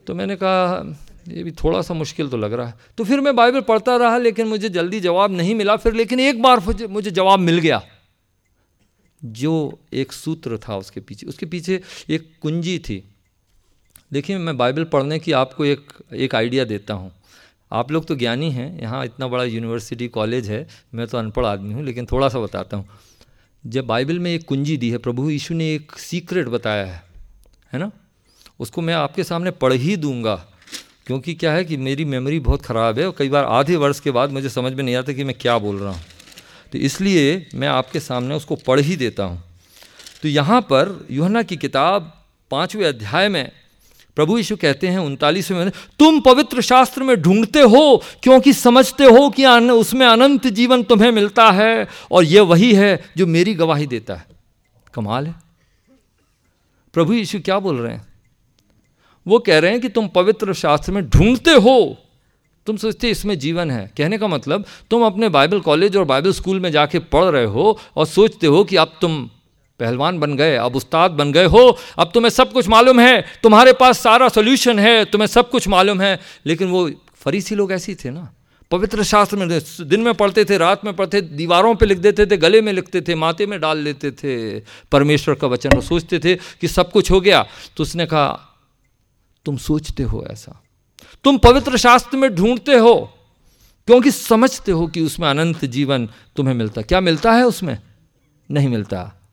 तो 0.08 0.14
मैंने 0.14 0.36
कहा, 0.36 0.84
ये 1.28 1.44
भी 1.44 1.52
थोड़ा 1.54 1.82
सा 1.82 1.94
मुश्किल 1.94 2.28
तो 2.30 2.38
लग 2.38 2.54
रहा 2.54 2.68
है। 2.68 2.74
तो 2.98 3.04
फिर 3.04 3.22
मैं 3.22 3.36
बाइबल 3.36 3.62
पढ़ता 3.64 3.96
रहा, 3.98 4.18
लेकिन 4.20 4.48
मुझे 4.48 4.70
जल्दी 4.70 5.00
जवाब 5.00 5.32
नहीं 5.32 5.56
मिला। 5.56 5.76
फिर 5.78 5.94
लेकिन 5.94 6.20
एक 6.20 6.42
बार 6.42 6.64
मुझे 6.90 7.12
जवाब 7.12 7.40
मिल 7.42 7.60
गया, 7.60 7.82
जो 9.22 9.80
एक 9.94 10.12
सूत्र 10.14 10.58
था 10.60 10.78
उसके 10.78 11.00
पीछे 11.02 11.26
उसके 11.28 11.46
पीछे 11.48 11.82
एक 12.10 12.30
कुंजी 12.42 12.78
थी। 12.80 13.04
देखिए, 14.12 14.38
मैं 14.38 14.58
बाइबल 14.58 14.84
पढ़ने 14.84 15.20
की 15.20 15.32
आपको 15.34 15.66
एक 15.66 15.94
एक 16.14 16.36
आइडिया 16.36 16.64
देता 16.66 16.94
हूँ। 16.94 17.12
आप 17.72 17.92
लोग 17.92 18.06
तो 18.08 18.16
ज्ञानी 18.16 18.50
हैं, 18.52 18.80
यहाँ 18.82 19.04
इतना 19.06 19.28
बड़ा 19.28 19.44
यूनिवर्सिटी 19.44 20.08
कॉलेज 20.08 20.50
है, 20.50 20.68
मैं 20.94 21.08
तो 21.08 21.18
अनपढ़ 21.18 21.46
आदमी 21.46 21.74
हूँ, 21.74 21.84
लेकिन 21.84 22.06
थोड़ा 22.06 22.30
सा 22.30 22.40
बताता 22.40 22.78
हूँ। 22.78 22.88
जब 23.64 23.86
बाइबल 23.86 24.20
में 24.20 24.34
एक 24.34 24.46
कुंजी 24.48 24.78
दी 24.78 24.90
है, 24.90 24.98
प्रभु 24.98 25.30
यीशु 25.30 25.54
ने 25.54 25.74
एक 25.74 25.98
सीक्रेट 26.00 26.48
बताया 26.48 26.86
है 26.86 27.04
है 27.74 27.80
ना? 27.80 27.92
उसको 28.60 28.82
मैं 28.82 28.94
आपके 28.94 29.24
सामने 29.24 29.52
पढ़ 29.54 29.74
ही 29.74 29.96
दूँगा, 29.98 30.36
क्योंकि 31.08 31.34
क्या 31.34 31.54
है 31.54 31.66
कि 31.66 31.78
मेरी 31.78 32.06
मेमोरी 32.06 32.40
बहुत 32.40 32.62
ख़राब 32.62 33.00
है 33.00 33.06
और 33.08 33.16
कई 33.18 33.30
बार 33.30 33.46
आधे 33.46 33.76
वर्ष 33.76 34.00
के 34.00 34.12
बाद 34.12 34.32
मुझे 34.32 34.50
समझ 34.50 34.74
में 34.74 34.84
नहीं 34.84 34.96
आता 34.96 35.14
कि 35.14 35.24
मैं 35.24 35.36
क्या 35.38 35.58
बोल 35.58 35.80
रहा 35.80 35.92
हूँ। 35.92 36.02
तो 36.72 36.78
इसलिए 36.78 37.46
मैं 37.56 37.68
आपके 37.68 38.00
सामने 38.00 38.36
उसको 38.36 38.56
पढ़ 38.58 38.80
ही 38.80 38.96
देता 38.96 39.24
हूँ। 39.24 39.44
तो 40.22 40.28
यहाँ 40.28 40.62
पर 40.62 40.98
युहना 41.12 41.44
की 41.44 41.58
किताब 41.58 42.12
पाँचवें 42.52 42.86
अध्याय 42.86 43.30
में 43.30 43.52
प्रभु 44.16 44.38
यीशु 44.38 44.56
कहते 44.56 44.88
हैं 44.88 44.98
उनतालीसवें 44.98 45.64
में 45.64 45.72
तुम 46.00 46.20
पवित्र 46.20 46.62
शास्त्र 46.62 47.04
में 47.04 47.22
ढूंढते 47.22 47.62
हो, 47.62 48.04
क्योंकि 48.24 48.54
समझते 48.54 49.06
हो 49.06 49.30
कि 49.30 49.46
उसमें 49.72 50.06
अनंत 50.08 50.48
जीवन 50.48 50.84
तुम्हें 50.84 51.12
मिलता 51.12 51.52
है, 51.52 51.88
और 52.12 52.24
यह 52.24 52.42
वही 52.42 52.74
है 52.74 53.04
जो 53.18 53.28
मेरी 53.28 53.54
गवाही 53.54 53.88
देता 53.88 54.16
है। 54.16 54.26
कमाल 54.94 55.28
है। 55.28 55.36
प्रभु 56.94 57.14
यीशु 57.14 57.40
क्या 57.40 57.60
बोल 57.60 57.78
रहे 57.78 57.94
हैं? 57.94 58.08
वो 59.28 59.40
कह 59.40 59.60
रहे 59.60 59.72
हैं 59.72 59.82
कि 59.82 59.90
तुम 59.90 60.08
पवित्र 60.08 60.54
शास्त्र 60.54 60.92
में 60.92 61.10
ढूंढते 61.10 61.52
हो। 61.52 61.98
तुम 62.66 62.78
सोचते 62.78 63.10
इसमें 63.10 63.40
जीवन 63.40 63.72
है। 63.72 63.92
कहने 63.98 64.18
का 64.18 64.28
मतलब 64.28 64.66
तुम 64.90 65.04
अपने 65.04 65.30
बाइबल 65.30 65.60
कॉलेज 65.60 65.98
और 65.98 66.04
बाइबल 66.04 66.32
स्कूल 66.32 66.60
में 66.60 66.72
जाके 66.72 67.00
पढ़ 67.00 67.24
रहे 67.24 67.46
हो 67.46 67.80
और 67.96 68.06
सोचते 68.06 68.48
हो 68.48 68.64
कि 68.64 68.76
अब 68.76 68.94
तुम 69.02 69.30
पहलवान 69.80 70.20
बन 70.20 70.36
गए, 70.36 70.56
अब 70.56 70.76
उस्ताद 70.76 71.12
बन 71.12 71.32
गए, 71.32 71.46
हो, 71.46 71.78
अब 71.98 72.12
तुम्हें 72.14 72.30
सब 72.30 72.52
कुछ 72.52 72.68
मालूम 72.68 73.00
है, 73.00 73.26
तुम्हारे 73.44 73.74
पास 73.74 74.00
सारा 74.00 74.30
सोल्यूशन 74.30 74.80
है, 74.80 75.06
तुम्हें 75.06 75.28
सब 75.28 75.50
कुछ 75.50 75.68
मालूम 75.68 76.02
है। 76.02 76.20
लेकिन 76.46 76.68
वो 76.68 76.92
फरीसी 77.16 77.56
लोग 77.56 77.72
ऐसे 77.72 77.96
थे 77.96 78.10
ना। 78.10 78.34
पवित्र 78.72 79.04
शास्त्र 79.04 79.38
में 79.38 79.62
दिन 79.82 80.02
में 80.02 80.14
पढ़ते 80.14 80.46
थे, 80.46 80.58
रात 80.58 80.86
में 80.86 80.94
पढ़ते 80.96 81.22
दीवारों 81.22 81.76
पे 81.76 81.86
लिख 81.86 81.98
देते 81.98 82.26
थे, 82.26 82.38
गले 82.38 82.62
में 82.62 82.74
लिखते 82.74 83.02
थे, 83.02 83.16
माथे 83.16 83.46
में 83.46 83.60
डाल 83.60 83.78
लेते 83.78 84.12
थे। 84.12 84.60
परमेश्वर 84.92 85.36
का 85.36 85.48
वचन 85.48 85.70
और 85.70 85.82
सोचते 85.82 86.20
थे 86.20 86.36
कि 86.36 86.68
सब 86.68 86.92
कुछ 86.92 87.12
हो 87.12 87.22
गया। 87.22 87.46
तो 87.78 87.84
उसने 87.84 88.06
कहा, 88.06 88.58
तुम 89.46 89.58
सोचते 89.58 90.04
हो 90.04 90.26
ऐसा। 90.32 90.64
तुम 91.24 91.38
पवित्र 91.38 91.78
शास्त्र 91.78 92.18
में 92.18 92.36
ढूंढते 92.36 92.74
हो, 92.74 93.14
क्योंकि 93.88 94.12
समझते 94.12 94.72
हो 94.72 94.88
कि 94.88 95.02
उसमें 95.02 95.30
अनंत 95.30 95.66
जीवन 95.66 96.10
तुम्हें 96.36 96.56
मिलता 96.56 96.82
क्या 96.82 97.00
मिलता 97.00 97.34
है 97.34 97.44
उसमें? 97.44 97.78
नहीं 98.52 98.70
मिलता। 98.70 99.25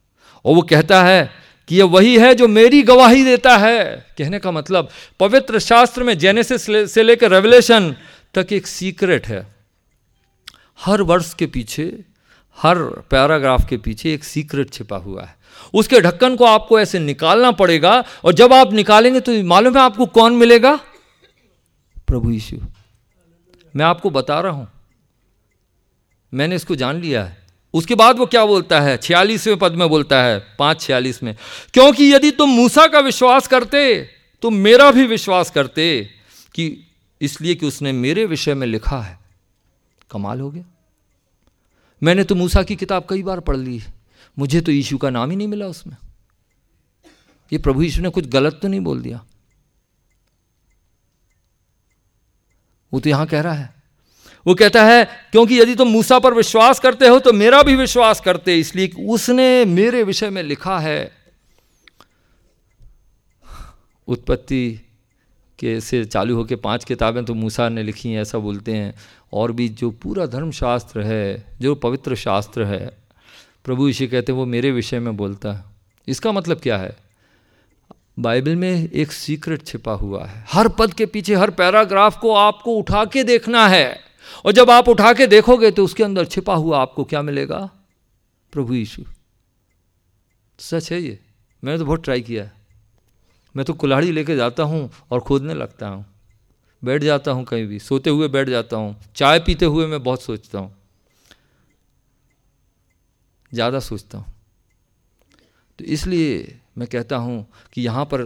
और 0.45 0.55
वो 0.55 0.63
कहता 0.63 1.03
है 1.05 1.31
कि 1.69 1.77
ये 1.77 1.83
वही 1.83 2.19
है 2.19 2.35
जो 2.35 2.49
मेरी 2.49 2.83
गवाही 2.83 3.25
देता 3.25 3.57
है। 3.57 4.07
कहने 4.19 4.39
का 4.39 4.51
मतलब 4.51 4.89
पवित्र 5.21 5.59
शास्त्र 5.59 6.03
में 6.03 6.19
जेनेसिस 6.19 6.93
से 6.93 7.03
लेकर 7.03 7.31
रेवलेशन 7.31 7.97
तक 8.35 8.53
एक 8.53 8.67
सीक्रेट 8.67 9.27
है। 9.27 9.55
हर 10.81 11.03
वर्ष 11.03 11.35
के 11.35 11.47
पीछे, 11.47 12.05
हर 12.59 12.79
पैराग्राफ 13.11 13.69
के 13.69 13.77
पीछे 13.77 14.15
एक 14.15 14.25
सीक्रेट 14.25 14.71
छिपा 14.71 14.97
हुआ 14.97 15.23
है। 15.23 15.37
उसके 15.75 16.01
ढक्कन 16.01 16.37
को 16.37 16.45
आपको 16.45 16.81
ऐसे 16.81 16.99
निकालना 16.99 17.51
पड़ेगा 17.51 18.05
और 18.25 18.33
जब 18.33 18.53
आप 18.53 18.73
निकालेंगे 18.73 19.21
तो 19.21 19.43
मालूम 19.43 19.77
है 19.77 19.83
आपको 19.83 20.07
कौन 20.07 20.37
मिलेगा? 20.37 20.77
प्रभु 22.07 22.31
यीशु। 22.31 22.57
मैं 23.77 23.85
आपको 23.85 24.11
बता 24.11 24.41
रहा 24.41 24.53
हूँ। 24.53 24.69
मैंने 26.35 26.57
इसको 26.57 26.77
जान 26.77 27.01
लिया 27.01 27.25
है। 27.25 27.42
उसके 27.75 27.95
बाद 27.95 28.19
वो 28.19 28.27
क्या 28.27 28.45
बोलता 28.47 28.81
है? 28.81 28.97
छियालीसवें 28.99 29.59
पद 29.59 29.73
में 29.73 29.89
बोलता 29.89 30.23
है, 30.23 30.39
पाँच 30.59 30.81
छियालीस 30.81 31.23
में 31.23 31.37
क्योंकि 31.75 32.13
यदि 32.15 32.31
तुम 32.31 32.51
मूसा 32.51 32.87
का 32.87 33.01
विश्वास 33.01 33.47
करते 33.47 34.03
तो 34.43 34.51
मेरा 34.51 34.91
भी 34.91 35.07
विश्वास 35.07 35.51
करते 35.51 36.09
कि 36.55 36.67
इसलिए 37.21 37.55
कि 37.55 37.67
उसने 37.67 37.93
मेरे 37.93 38.25
विषय 38.27 38.55
में 38.55 38.67
लिखा 38.67 39.01
है। 39.03 39.19
कमाल 40.11 40.41
हो 40.41 40.51
गया। 40.51 40.65
मैंने 42.03 42.25
तो 42.25 42.35
मूसा 42.35 42.63
की 42.63 42.77
किताब 42.77 43.07
कई 43.11 43.23
बार 43.23 43.41
पढ़ 43.41 43.57
ली 43.57 43.81
मुझे 44.39 44.61
तो 44.61 44.73
यीशु 44.73 44.99
का 44.99 45.11
नाम 45.11 45.31
ही 45.31 45.37
नहीं 45.37 45.49
मिला 45.49 45.67
उसमें। 45.67 45.97
ये 47.53 47.59
प्रभु 47.59 47.83
यीशु 47.83 48.03
ने 48.03 48.09
कुछ 48.09 48.27
गलत 48.27 48.59
तो 48.63 48.69
नहीं 48.69 48.81
बोल 48.81 49.03
दिया? 49.03 49.25
वो 52.93 53.01
तो 53.01 53.09
यहाँ 53.09 53.27
कह 53.27 53.41
रहा 53.41 53.53
है 53.53 53.82
वो 54.47 54.55
कहता 54.55 54.85
है, 54.85 55.05
क्योंकि 55.33 55.61
यदि 55.61 55.75
तुम 55.75 55.89
मूसा 55.89 56.19
पर 56.19 56.35
विश्वास 56.35 56.81
करते 56.81 57.09
हो 57.09 57.19
तो 57.19 57.33
मेरा 57.33 57.63
भी 57.63 57.77
विश्वास 57.77 58.21
करते 58.21 58.57
इसलिए 58.59 58.91
उसने 59.09 59.65
मेरे 59.65 60.03
विषय 60.03 60.31
में 60.31 60.43
लिखा 60.43 60.79
है। 60.79 61.13
उत्पत्ति 64.09 64.81
के 65.59 65.81
से 65.81 66.05
चालू 66.05 66.37
होकर 66.37 66.57
पाँच 66.57 66.85
किताबें 66.85 67.25
तो 67.25 67.35
मूसा 67.35 67.69
ने 67.69 67.83
लिखी 67.83 68.09
हैं, 68.09 68.23
ऐसा 68.23 68.39
बोलते 68.39 68.73
हैं। 68.73 68.95
और 69.33 69.53
भी 69.53 69.69
जो 69.69 69.91
पूरा 69.93 70.27
धर्मशास्त्र 70.27 71.03
है, 71.03 71.45
जो 71.61 71.75
पवित्र 71.75 72.15
शास्त्र 72.15 72.65
है, 72.65 72.97
प्रभु 73.65 73.89
इसे 73.89 74.07
कहते 74.07 74.33
हैं, 74.33 74.39
वो 74.39 74.47
मेरे 74.47 74.71
विषय 74.71 74.99
में 74.99 75.17
बोलता 75.17 75.53
है। 75.53 75.65
इसका 76.09 76.33
मतलब 76.33 76.61
क्या 76.61 76.79
है? 76.79 76.97
बाइबल 78.19 78.57
में 78.57 78.91
एक 78.91 79.13
सीक्रेट 79.13 79.67
छिपा 79.67 79.93
हुआ 79.93 80.25
है। 80.25 80.45
हर 80.49 80.69
पद 80.69 80.95
के 80.95 81.07
पीछे, 81.07 81.35
हर 81.35 81.51
पैराग्राफ 81.51 82.19
को 82.19 82.35
आपको 82.35 82.75
उठा 82.75 83.05
के 83.05 83.25
देखना 83.25 83.67
है। 83.69 84.12
और 84.45 84.53
जब 84.53 84.71
आप 84.71 84.89
उठा 84.89 85.13
के 85.13 85.27
देखोगे 85.27 85.71
तो 85.71 85.85
उसके 85.85 86.05
अंदर 86.05 86.25
छिपा 86.25 86.55
हुआ 86.55 86.81
आपको 86.81 87.05
क्या 87.05 87.23
मिलेगा? 87.23 87.71
प्रभु 88.53 88.75
यीशु। 88.75 89.03
सच 90.59 90.93
है 90.93 91.01
ये। 91.03 91.19
मैंने 91.65 91.79
तो 91.79 91.85
बहुत 91.85 92.05
ट्राई 92.05 92.21
किया 92.21 92.45
है। 92.45 92.53
मैं 93.55 93.65
तो 93.65 93.75
कुल्हाड़ी 93.75 94.13
लेके 94.13 94.37
जाता 94.37 94.63
हूँ 94.63 94.91
और 95.11 95.21
खोदने 95.21 95.55
लगता 95.55 95.89
हूँ। 95.89 96.05
बैठ 96.85 97.03
जाता 97.03 97.31
हूँ 97.31 97.45
कहीं 97.45 97.67
भी। 97.67 97.79
सोते 97.79 98.11
हुए 98.11 98.29
बैठ 98.29 98.49
जाता 98.49 98.77
हूँ। 98.77 98.97
चाय 99.17 99.39
पीते 99.39 99.65
हुए 99.65 99.87
मैं 99.87 100.03
बहुत 100.03 100.23
सोचता 100.23 100.59
हूँ। 100.59 100.75
ज़्यादा 103.53 103.81
सोचता 103.81 104.19
हूँ। 104.19 104.35
तो 105.79 105.85
इसलिए 105.85 106.59
मैं 106.77 106.87
कहता 106.89 107.17
हूँ 107.17 107.47
कि 107.73 107.83
यहाँ 107.83 108.05
पर 108.05 108.21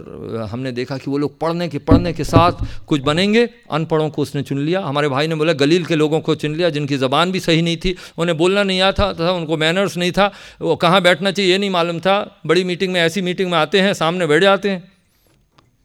हमने 0.51 0.71
देखा 0.71 0.97
कि 0.97 1.09
वो 1.11 1.17
लोग 1.17 1.37
पढ़ने 1.39 1.67
के 1.67 1.77
पढ़ने 1.79 2.13
के 2.13 2.23
साथ 2.23 2.63
कुछ 2.87 3.01
बनेंगे। 3.01 3.43
अनपढ़ों 3.71 4.09
को 4.09 4.21
उसने 4.21 4.43
चुन 4.43 4.59
लिया। 4.59 4.81
हमारे 4.81 5.09
भाई 5.09 5.27
ने 5.27 5.35
बोला, 5.35 5.53
गलील 5.53 5.85
के 5.85 5.95
लोगों 5.95 6.19
को 6.19 6.35
चुन 6.35 6.55
लिया 6.55 6.69
जिनकी 6.69 6.97
ज़बान 6.97 7.31
भी 7.31 7.39
सही 7.39 7.61
नहीं 7.61 7.77
थी। 7.77 7.95
उन्हें 8.17 8.37
बोलना 8.37 8.63
नहीं 8.63 8.81
आता 8.81 9.13
था 9.13 9.31
उनको 9.31 9.57
मैनर्स 9.57 9.97
नहीं 9.97 10.11
था। 10.11 10.31
वो 10.61 10.75
कहाँ 10.77 11.01
बैठना 11.01 11.31
चाहिए 11.31 11.51
ये 11.51 11.57
नहीं 11.57 11.69
मालूम 11.69 11.99
था। 11.99 12.41
बड़ी 12.45 12.63
मीटिंग 12.63 12.93
में, 12.93 13.01
ऐसी 13.01 13.21
मीटिंग 13.21 13.51
में 13.51 13.57
आते 13.57 13.81
हैं, 13.81 13.93
सामने 13.93 14.27
बैठ 14.27 14.41
जाते 14.41 14.69
हैं। 14.69 14.91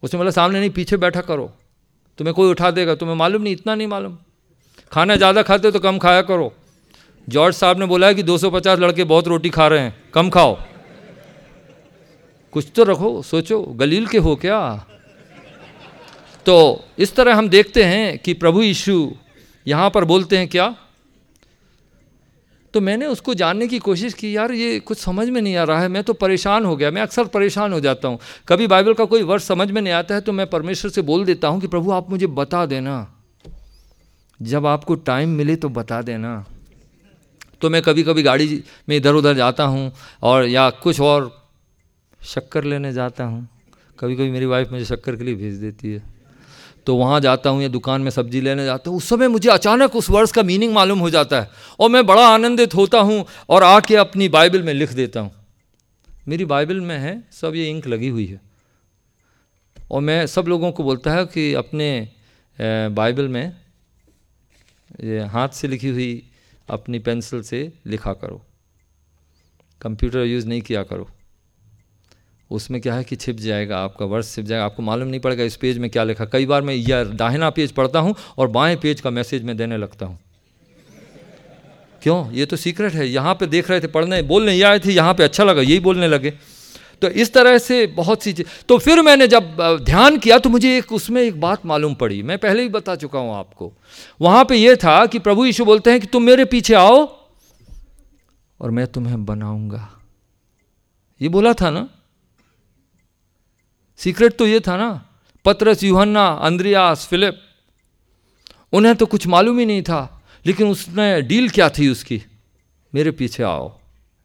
उसने 0.03 0.19
बोला, 0.19 0.31
सामने 0.31 0.61
नहीं, 0.61 0.71
पीछे 0.71 0.97
बैठा 0.97 1.21
करो। 1.23 1.53
तुम्हें 2.19 2.35
कोई 2.35 2.51
उठा 2.51 2.71
देगा, 2.71 2.95
तुम्हें 2.95 3.17
मालूम 3.17 3.43
नहीं, 3.43 3.53
इतना 3.53 3.75
नहीं 3.75 3.89
मालूम। 3.89 4.19
खाना 4.93 5.17
ज़्यादा 5.17 5.43
खाते 5.43 5.69
हो 5.69 5.73
तो 5.73 5.81
कम 5.81 5.99
खाया 5.99 6.23
करो। 6.23 6.53
जॉर्ज 7.29 7.55
साहब 7.55 7.79
ने 7.79 7.87
बोला 7.87 8.07
है 8.07 8.15
कि 8.15 8.23
250 8.23 8.79
लड़के 8.79 9.05
बहुत 9.05 9.29
रोटी 9.29 9.51
खा 9.51 9.67
रहे 9.67 9.81
हैं, 9.81 9.95
कम 10.15 10.31
खाओ। 10.31 10.59
कुछ 12.53 12.67
तो 12.75 12.85
रखो, 12.85 13.23
सोचो, 13.23 13.63
गलील 13.63 14.07
के 14.07 14.19
हो 14.19 14.37
क्या? 14.37 14.87
तो 16.47 16.85
इस 16.99 17.17
तरह 17.17 17.35
हम 17.35 17.49
देखते 17.49 17.85
हैं 17.85 18.19
कि 18.19 18.35
प्रभु 18.35 18.63
यीशु 18.63 19.13
यहाँ 19.67 19.91
पर 19.91 20.05
बोलते 20.05 20.39
हैं 20.39 20.49
क्या? 20.49 20.77
तो 22.75 22.81
मैंने 22.81 23.07
उसको 23.07 23.35
जानने 23.35 23.69
की 23.69 23.79
कोशिश 23.79 24.15
की, 24.15 24.37
यार, 24.37 24.53
ये 24.53 24.81
कुछ 24.81 24.99
समझ 24.99 25.29
में 25.29 25.43
नहीं 25.43 25.57
आ 25.57 25.65
रहा 25.65 25.81
है, 25.81 25.89
मैं 25.89 26.03
तो 26.03 26.13
परेशान 26.13 26.65
हो 26.65 26.77
गया, 26.77 26.91
मैं 26.91 27.03
अक्सर 27.03 27.25
परेशान 27.25 27.73
हो 27.73 27.81
जाता 27.81 28.09
हूँ। 28.09 28.19
कभी 28.49 28.67
बाइबल 28.67 28.95
का 28.95 29.05
कोई 29.05 29.23
वर्ड 29.23 29.43
समझ 29.43 29.71
में 29.71 29.83
नहीं 29.83 29.95
आता 29.95 30.15
है 30.15 30.21
तो 30.21 30.33
मैं 30.33 30.47
परमेश्वर 30.47 30.91
से 30.91 31.03
बोल 31.03 31.25
देता 31.25 31.49
हूँ 31.49 31.61
कि, 31.61 31.67
प्रभु, 31.67 31.91
आप 31.91 32.11
मुझे 32.11 32.27
बता 32.27 32.67
देना। 32.67 33.15
जब 34.43 34.67
आपको 34.67 34.95
टाइम 34.95 35.29
मिले 35.29 35.57
तो 35.57 35.69
बता 35.69 36.03
देना। 36.03 36.47
तो 37.61 37.71
मैं 37.71 37.83
कभी 37.83 38.03
कभी 38.03 38.23
गाड़ी 38.23 38.65
में 38.89 38.97
इधर 38.97 39.15
उधर 39.15 39.35
जाता 39.35 39.65
हूँ 39.65 39.93
और 40.23 40.47
या 40.47 40.71
कुछ 40.71 41.01
और 41.01 41.42
शक्कर 42.25 42.65
लेने 42.65 42.93
जाता 42.93 43.25
हूँ। 43.25 43.49
कभी 43.99 44.15
कभी 44.17 44.31
मेरी 44.31 44.47
वाइफ 44.47 44.71
मुझे 44.73 44.85
शक्कर 44.85 45.17
के 45.17 45.25
लिए 45.25 45.35
भेज 45.35 45.55
देती 45.55 45.93
है। 45.93 46.03
तो 46.87 46.97
वहाँ 46.97 47.21
जाता 47.21 47.51
हूँ 47.51 47.63
या 47.63 47.69
दुकान 47.69 48.01
में 48.03 48.11
सब्ज़ी 48.11 48.41
लेने 48.41 48.65
जाता 48.65 48.91
हूँ। 48.91 48.99
उस 48.99 49.09
समय 49.09 49.29
मुझे 49.29 49.49
अचानक 49.51 49.97
उस 49.97 50.09
वर्ड्स 50.11 50.33
का 50.33 50.43
मीनिंग 50.43 50.73
मालूम 50.75 50.99
हो 50.99 51.11
जाता 51.11 51.41
है 51.41 51.51
और 51.81 51.91
मैं 51.91 52.05
बड़ा 52.07 52.27
आनंदित 52.29 52.75
होता 52.75 53.01
हूँ 53.01 53.25
और 53.49 53.63
आके 53.63 53.97
अपनी 53.97 54.29
बाइबल 54.29 54.63
में 54.63 54.73
लिख 54.75 54.93
देता 54.93 55.21
हूँ। 55.21 55.31
मेरी 56.29 56.45
बाइबल 56.45 56.81
में 56.81 56.97
है, 56.99 57.23
सब 57.33 57.53
ये 57.55 57.69
इंक 57.71 57.87
लगी 57.87 58.09
हुई 58.09 58.27
है। 58.27 58.41
और 59.91 60.01
मैं 60.01 60.27
सब 60.27 60.49
लोगों 60.49 60.73
को 60.73 60.85
बोलता 60.85 61.13
है 61.13 61.25
कि 61.27 61.53
अपने 61.55 62.09
बाइबल 62.91 63.29
में 63.29 63.57
ये 65.01 65.21
हाथ 65.27 65.49
से 65.49 65.69
लिखी 65.69 65.89
हुई 65.89 66.23
अपनी 66.69 66.99
पेंसिल 66.99 67.43
से 67.43 67.73
लिखा 67.87 68.13
करो। 68.13 68.45
कंप्यूटर 69.81 70.19
यूज़ 70.19 70.47
नहीं 70.47 70.61
किया 70.61 70.83
करो। 70.83 71.09
उसमें 72.53 72.81
क्या 72.81 72.95
है 72.95 73.05
कि 73.05 73.17
छिप 73.17 73.37
जाएगा, 73.37 73.79
आपका 73.79 74.07
वर्ष 74.07 74.35
छिप 74.35 74.45
जाएगा। 74.45 74.65
आपको 74.65 74.83
मालूम 74.83 75.09
नहीं 75.09 75.21
पड़ेगा 75.21 75.45
इस 75.45 75.57
पेज 75.57 75.79
में 75.79 75.91
क्या 75.91 76.05
लिखा। 76.05 76.25
कई 76.25 76.47
बार 76.47 76.63
मैं 76.63 76.75
यह 76.75 77.05
दाहिना 77.05 77.51
पेज 77.51 77.73
पढ़ता 77.73 77.99
हूँ 77.99 78.15
और 78.39 78.49
बाएँ 78.49 78.77
पेज 78.77 79.01
का 79.01 79.11
मैसेज 79.11 79.45
मैं 79.45 79.57
देने 79.57 79.77
लगता 79.77 80.07
हूँ। 80.07 80.19
क्यों? 82.03 82.33
ये 82.33 82.47
तो 82.47 82.57
सीक्रेट 82.57 82.93
है। 82.93 83.09
यहाँ 83.09 83.35
पे 83.35 83.47
देख 83.47 83.71
रहे 83.71 83.81
थे, 83.81 83.87
पढ़ने, 83.87 84.23
बोलने, 84.23 84.53
ये 84.53 84.63
आए 84.63 84.79
थे, 84.79 84.93
यहाँ 84.93 85.15
पे 85.15 85.25
अच्छा 85.25 85.45
लगा, 85.45 85.63
यही 85.63 85.81
बोलने 85.81 86.09
लगे। 86.09 86.31
तो 87.03 87.09
इस 87.09 87.33
तरह 87.33 87.59
से 87.59 87.87
बहुत 87.87 88.23
सी 88.23 88.33
चीज़। 88.33 88.47
तो 88.69 88.79
फिर 88.79 89.01
मैंने 89.03 89.27
जब 89.27 89.57
ध्यान 89.83 90.19
किया 90.19 90.39
तो 90.39 90.51
मुझे 90.51 90.77
एक, 90.79 90.93
उसमें 90.93 91.23
एक 91.23 91.41
बात 91.41 91.67
मालूम 91.67 91.95
पड़ी। 91.95 92.23
मैं 92.23 92.39
पहले 92.39 92.63
ही 92.63 92.69
बता 92.69 92.97
चुका 92.97 93.19
हूँ 93.19 93.35
आपको। 93.35 93.73
वहाँ 94.21 94.45
पे 94.45 94.57
ये 94.57 94.77
था 94.77 95.07
कि 95.07 95.19
प्रभु 95.19 95.45
यीशु 95.45 95.65
बोलते 95.65 95.91
हैं 95.91 96.01
कि 96.01 96.07
तुम 96.07 96.23
मेरे 96.23 96.45
पीछे 96.45 96.75
आओ 96.75 97.01
और 98.61 98.71
मैं 98.71 98.87
तुम्हें 98.87 99.25
बनाऊँगा। 99.25 99.89
ये 101.21 101.29
बोला 101.29 101.53
था 101.53 101.71
ना? 101.71 101.89
सीक्रेट 104.03 104.37
तो 104.37 104.47
ये 104.47 104.61
था 104.61 104.77
ना 104.77 104.91
पत्रस 105.45 105.83
यूहन्ना 105.85 106.27
अंद्रियास 106.43 107.07
फिलिप 107.07 107.41
उन्हें 108.73 108.95
तो 108.97 109.07
कुछ 109.07 109.27
मालूम 109.27 109.59
ही 109.59 109.65
नहीं 109.67 109.83
था, 109.83 110.23
लेकिन 110.45 110.69
उसने 110.69 111.23
डील 111.23 111.49
क्या 111.51 111.69
थी 111.69 111.89
उसकी? 111.89 112.23
मेरे 112.93 113.11
पीछे 113.11 113.43
आओ, 113.43 113.73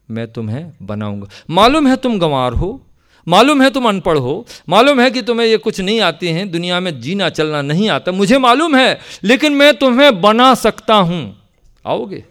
मैं 0.09 0.27
तुम्हें 0.33 0.71
बनाऊँगा। 0.81 1.27
मालूम 1.49 1.87
है 1.87 1.95
तुम 1.97 2.17
गंवार 2.19 2.53
हो, 2.53 2.69
मालूम 3.27 3.61
है 3.61 3.69
तुम 3.69 3.87
अनपढ़ 3.89 4.17
हो, 4.17 4.45
मालूम 4.69 5.01
है 5.01 5.09
कि 5.11 5.21
तुम्हें 5.21 5.47
ये 5.47 5.57
कुछ 5.57 5.79
नहीं 5.81 5.99
आती 6.01 6.27
हैं, 6.27 6.49
दुनिया 6.51 6.79
में 6.79 6.99
जीना 7.01 7.29
चलना 7.29 7.61
नहीं 7.63 7.89
आता, 7.89 8.11
मुझे 8.13 8.37
मालूम 8.39 8.75
है, 8.75 8.99
लेकिन 9.23 9.53
मैं 9.53 9.73
तुम्हें 9.77 10.21
बना 10.21 10.53
सकता 10.55 10.95
हूँ। 10.95 11.21
आओगे? 11.85 12.23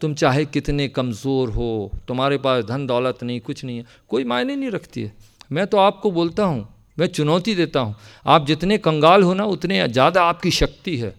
तुम 0.00 0.14
चाहे 0.14 0.44
कितने 0.46 0.88
कमज़ोर 0.90 1.50
हो, 1.50 1.90
तुम्हारे 2.08 2.38
पास 2.38 2.64
धन 2.64 2.86
दौलत 2.86 3.22
नहीं, 3.22 3.40
कुछ 3.40 3.64
नहीं 3.64 3.76
है, 3.78 3.84
कोई 4.08 4.24
मायने 4.24 4.56
नहीं 4.56 4.70
रखती 4.70 5.02
है। 5.02 5.12
मैं 5.50 5.66
तो 5.66 5.78
आपको 5.78 6.10
बोलता 6.10 6.44
हूँ, 6.44 6.66
मैं 6.98 7.06
चुनौती 7.06 7.54
देता 7.54 7.80
हूँ। 7.80 7.94
आप 8.26 8.46
जितने 8.46 8.78
कंगाल 8.78 9.22
हो 9.22 9.34
ना, 9.34 9.44
उतने 9.46 9.88
ज़्यादा 9.88 10.22
आपकी 10.24 10.50
शक्ति 10.52 10.96
है। 10.96 11.14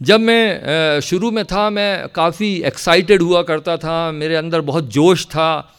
जब 0.00 0.20
मैं 0.20 1.00
शुरू 1.02 1.30
में 1.30 1.44
था, 1.44 1.68
मैं 1.70 2.08
काफ़ी 2.08 2.54
एक्साइटेड 2.62 3.22
हुआ 3.22 3.42
करता 3.42 3.76
था, 3.76 4.10
मेरे 4.12 4.36
अंदर 4.36 4.60
बहुत 4.62 4.88
जोश 4.90 5.26
था। 5.26 5.70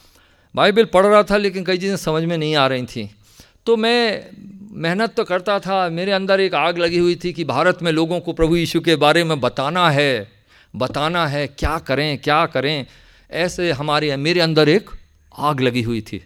बाइबल 0.55 0.85
पढ़ 0.85 1.05
रहा 1.05 1.23
था, 1.23 1.37
लेकिन 1.37 1.63
कई 1.63 1.77
चीज़ें 1.77 1.97
समझ 1.97 2.23
में 2.23 2.37
नहीं 2.37 2.55
आ 2.55 2.67
रही 2.67 2.85
थी। 2.85 3.09
तो 3.65 3.75
मैं 3.77 4.29
मेहनत 4.73 5.13
तो 5.17 5.23
करता 5.23 5.59
था, 5.59 5.87
मेरे 5.89 6.11
अंदर 6.11 6.39
एक 6.39 6.55
आग 6.55 6.77
लगी 6.77 6.97
हुई 6.97 7.15
थी 7.15 7.33
कि 7.33 7.43
भारत 7.45 7.83
में 7.83 7.91
लोगों 7.91 8.19
को 8.19 8.33
प्रभु 8.33 8.55
यीशु 8.55 8.81
के 8.81 8.95
बारे 8.97 9.23
में 9.23 9.39
बताना 9.39 9.89
है 9.89 10.27
बताना 10.73 11.25
है, 11.27 11.47
क्या 11.49 11.77
करें 11.79 12.17
क्या 12.17 12.45
करें। 12.45 12.85
ऐसे 13.31 13.71
हमारे, 13.71 14.15
मेरे 14.17 14.39
अंदर 14.41 14.69
एक 14.69 14.89
आग 15.37 15.61
लगी 15.61 15.81
हुई 15.81 16.01
थी। 16.01 16.21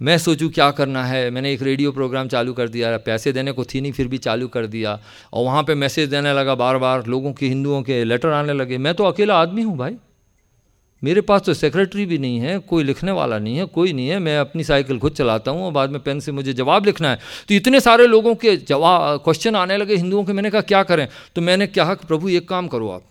मैं 0.00 0.18
सोचूं, 0.18 0.48
क्या 0.48 0.70
करना 0.70 1.04
है? 1.04 1.30
मैंने 1.30 1.52
एक 1.52 1.62
रेडियो 1.62 1.92
प्रोग्राम 1.92 2.28
चालू 2.28 2.52
कर 2.52 2.68
दिया, 2.68 2.96
पैसे 2.96 3.32
देने 3.32 3.52
को 3.52 3.64
थी 3.64 3.80
नहीं, 3.80 3.92
फिर 3.92 4.08
भी 4.08 4.18
चालू 4.18 4.48
कर 4.48 4.66
दिया। 4.66 5.00
और 5.32 5.44
वहाँ 5.44 5.62
पे 5.62 5.74
मैसेज 5.74 6.08
देने 6.08 6.32
लगा 6.32 6.54
बार 6.54 6.78
बार 6.78 7.06
लोगों 7.06 7.32
के, 7.32 7.46
हिंदुओं 7.46 7.82
के 7.82 8.04
लेटर 8.04 8.28
आने 8.28 8.52
लगे। 8.52 8.78
मैं 8.78 8.94
तो 8.94 9.04
अकेला 9.04 9.40
आदमी 9.40 9.62
हूँ 9.62 9.76
भाई। 9.76 9.96
मेरे 11.04 11.20
पास 11.20 11.42
तो 11.42 11.54
सेक्रेटरी 11.54 12.06
भी 12.06 12.18
नहीं 12.18 12.38
है, 12.38 12.58
कोई 12.58 12.84
लिखने 12.84 13.12
वाला 13.12 13.38
नहीं 13.38 13.56
है, 13.56 13.64
कोई 13.64 13.92
नहीं 13.92 14.08
है। 14.08 14.18
मैं 14.18 14.38
अपनी 14.38 14.64
साइकिल 14.64 14.98
खुद 14.98 15.12
चलाता 15.12 15.50
हूँ 15.50 15.66
और 15.66 15.72
बाद 15.72 15.90
में 15.90 16.00
पेन 16.00 16.20
से 16.20 16.32
मुझे 16.32 16.52
जवाब 16.52 16.86
लिखना 16.86 17.10
है। 17.10 17.18
तो 17.48 17.54
इतने 17.54 17.80
सारे 17.80 18.06
लोगों 18.06 18.34
के 18.34 18.56
जवाब 18.56 19.20
क्वेश्चन 19.24 19.56
आने 19.56 19.76
लगे 19.76 19.96
हिंदुओं 19.96 20.24
के। 20.24 20.32
मैंने 20.32 20.50
कहा, 20.50 20.60
क्या 20.60 20.82
करें? 20.82 21.08
तो 21.34 21.40
मैंने 21.40 21.66
कहा, 21.66 21.94
प्रभु, 21.94 22.28
एक 22.28 22.48
काम 22.48 22.68
करो 22.68 22.88
आप। 22.88 23.02